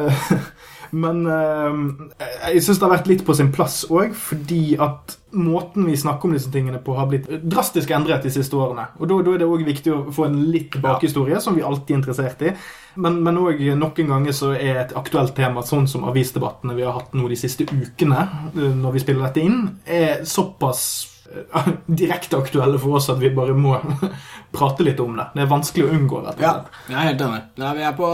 Men 1.06 1.22
eh, 1.30 2.26
jeg 2.56 2.66
syns 2.66 2.82
det 2.82 2.88
har 2.88 2.96
vært 2.96 3.12
litt 3.12 3.22
på 3.28 3.38
sin 3.38 3.54
plass 3.54 3.84
òg, 3.94 4.18
fordi 4.18 4.64
at 4.82 5.20
måten 5.32 5.86
vi 5.86 5.98
snakker 5.98 6.28
om 6.30 6.34
disse 6.34 6.52
tingene 6.52 6.80
på, 6.84 6.96
har 6.98 7.08
blitt 7.10 7.28
drastisk 7.44 7.92
endret 7.94 8.26
de 8.26 8.32
siste 8.34 8.58
årene. 8.58 8.88
Og 9.00 9.10
da, 9.10 9.20
da 9.26 9.36
er 9.36 9.44
det 9.44 9.50
òg 9.50 9.66
viktig 9.68 9.94
å 9.94 10.00
få 10.16 10.26
en 10.30 10.40
litt 10.54 10.80
bakhistorie, 10.82 11.42
som 11.44 11.58
vi 11.58 11.66
alltid 11.66 11.96
er 11.96 12.00
interessert 12.00 12.48
i. 12.48 12.54
Men, 13.00 13.22
men 13.26 13.38
òg 13.42 13.62
noen 13.78 14.10
ganger 14.10 14.36
så 14.36 14.54
er 14.56 14.82
et 14.82 14.96
aktuelt 14.98 15.36
tema, 15.38 15.64
sånn 15.66 15.88
som 15.90 16.08
avisdebattene 16.10 16.76
vi 16.78 16.88
har 16.88 16.98
hatt 16.98 17.14
nå 17.18 17.30
de 17.30 17.38
siste 17.40 17.68
ukene, 17.70 18.26
eh, 18.56 18.74
når 18.82 18.98
vi 18.98 19.04
spiller 19.06 19.30
dette 19.30 19.46
inn, 19.46 19.62
er 19.86 20.26
såpass 20.28 20.84
eh, 21.30 21.70
direkte 22.02 22.42
aktuelle 22.42 22.82
for 22.82 22.98
oss 23.00 23.12
at 23.14 23.22
vi 23.22 23.32
bare 23.36 23.56
må 23.58 23.78
prate 24.56 24.88
litt 24.88 25.00
om 25.04 25.14
det. 25.20 25.30
Det 25.36 25.46
er 25.46 25.54
vanskelig 25.54 25.86
å 25.86 25.94
unngå. 26.00 26.26
rett 26.26 26.44
Ja, 26.44 26.58
jeg 26.90 26.98
er 26.98 27.12
helt 27.12 27.24
enig. 27.30 27.46
Nei, 27.62 27.72
vi 27.78 27.88
er 27.92 27.96
på 28.02 28.10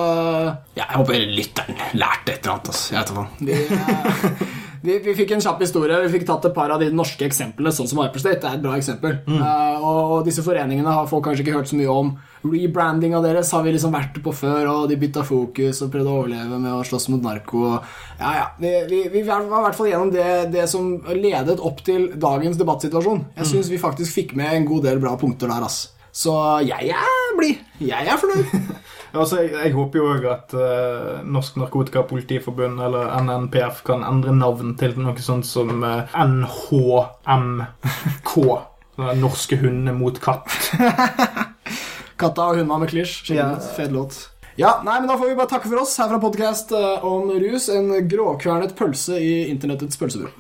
Ja, 0.76 0.84
jeg 0.84 0.93
håper 0.99 1.26
lytteren 1.32 1.82
lærte 1.95 2.36
et 2.36 2.43
eller 2.43 2.57
annet. 2.57 2.76
Altså. 2.76 2.93
Jeg 2.93 3.01
vet 3.01 3.66
ikke 3.66 3.82
hva. 3.82 4.61
Vi, 4.86 5.00
vi, 5.02 5.16
fikk 5.18 5.34
en 5.34 5.42
kjapp 5.42 5.64
historie. 5.64 5.98
Vi 6.06 6.12
fikk 6.14 6.28
tatt 6.28 6.46
et 6.46 6.54
par 6.56 6.70
av 6.74 6.82
de 6.82 6.92
norske 6.94 7.26
eksemplene, 7.26 7.74
sånn 7.74 7.90
som 7.90 8.02
Hyperstate. 8.04 8.38
Det 8.44 8.50
er 8.52 8.60
et 8.60 8.64
bra 8.64 8.76
eksempel. 8.78 9.18
Eh, 9.26 9.82
og, 9.82 10.00
og 10.18 10.28
disse 10.28 10.44
foreningene 10.46 10.94
har 10.94 11.10
folk 11.10 11.26
kanskje 11.26 11.46
ikke 11.46 11.56
hørt 11.58 11.72
så 11.72 11.80
mye 11.80 11.92
om. 11.92 12.12
Rebrandinga 12.46 13.22
deres 13.24 13.50
har 13.56 13.66
vi 13.66 13.74
liksom 13.74 13.96
vært 13.96 14.20
på 14.22 14.34
før, 14.36 14.70
og 14.74 14.86
de 14.92 15.00
bytta 15.02 15.26
fokus 15.26 15.82
og 15.82 15.92
prøvde 15.94 16.12
å 16.12 16.20
overleve 16.22 16.60
med 16.62 16.76
å 16.76 16.84
slåss 16.86 17.10
mot 17.14 17.26
narko. 17.26 17.80
Ja, 18.20 18.36
ja. 18.38 18.46
Vi, 18.62 18.76
vi, 18.92 19.02
vi 19.16 19.26
var 19.26 19.48
i 19.48 19.50
hvert 19.50 19.80
fall 19.80 19.90
gjennom 19.90 20.14
det, 20.14 20.30
det 20.54 20.68
som 20.72 20.94
ledet 21.10 21.58
opp 21.58 21.82
til 21.88 22.12
dagens 22.22 22.62
debattsituasjon. 22.62 23.26
Jeg 23.42 23.52
syns 23.56 23.74
vi 23.74 23.82
faktisk 23.82 24.22
fikk 24.22 24.38
med 24.38 24.54
en 24.54 24.70
god 24.70 24.86
del 24.92 25.02
bra 25.02 25.18
punkter 25.20 25.50
der, 25.50 25.66
ass. 25.66 25.88
Så 26.16 26.32
jeg 26.64 26.94
er 26.96 27.34
blid. 27.36 27.64
Jeg 27.84 28.08
er 28.08 28.22
fornøyd. 28.22 28.54
Altså, 29.16 29.39
jeg, 29.41 29.51
jeg 29.55 29.74
håper 29.76 29.99
jo 30.01 30.05
òg 30.11 30.26
at 30.32 30.53
uh, 30.57 31.24
Norsk 31.26 31.55
Narkotikapolitiforbund, 31.61 32.80
eller 32.84 33.13
NNPF, 33.24 33.82
kan 33.88 34.03
endre 34.03 34.34
navn 34.36 34.74
til 34.80 34.95
noe 34.99 35.16
sånt 35.24 35.47
som 35.47 35.84
uh, 35.84 36.03
NHMK. 36.20 38.34
Sånne 38.95 39.16
Norske 39.20 39.57
hunder 39.59 39.95
mot 39.97 40.20
katt. 40.24 40.47
Katta 42.22 42.45
og 42.51 42.61
hundene 42.61 42.80
med 42.86 42.91
klisj. 42.93 43.18
Skikkelig 43.26 43.41
Ja. 43.41 43.49
fet 43.76 43.91
låt. 43.95 44.22
Ja, 44.55 44.78
nei, 44.88 45.01
men 45.01 45.09
Da 45.11 45.18
får 45.20 45.34
vi 45.34 45.36
bare 45.36 45.51
takke 45.51 45.68
for 45.68 45.82
oss 45.82 45.97
her 45.99 46.07
fra 46.13 46.20
podkast 46.24 46.72
om 47.03 47.28
rus. 47.43 47.68
En 47.76 47.89
gråkvernet 48.07 48.72
pølse 48.80 49.20
i 49.20 49.34
internettets 49.51 49.99
pølsebrød. 49.99 50.32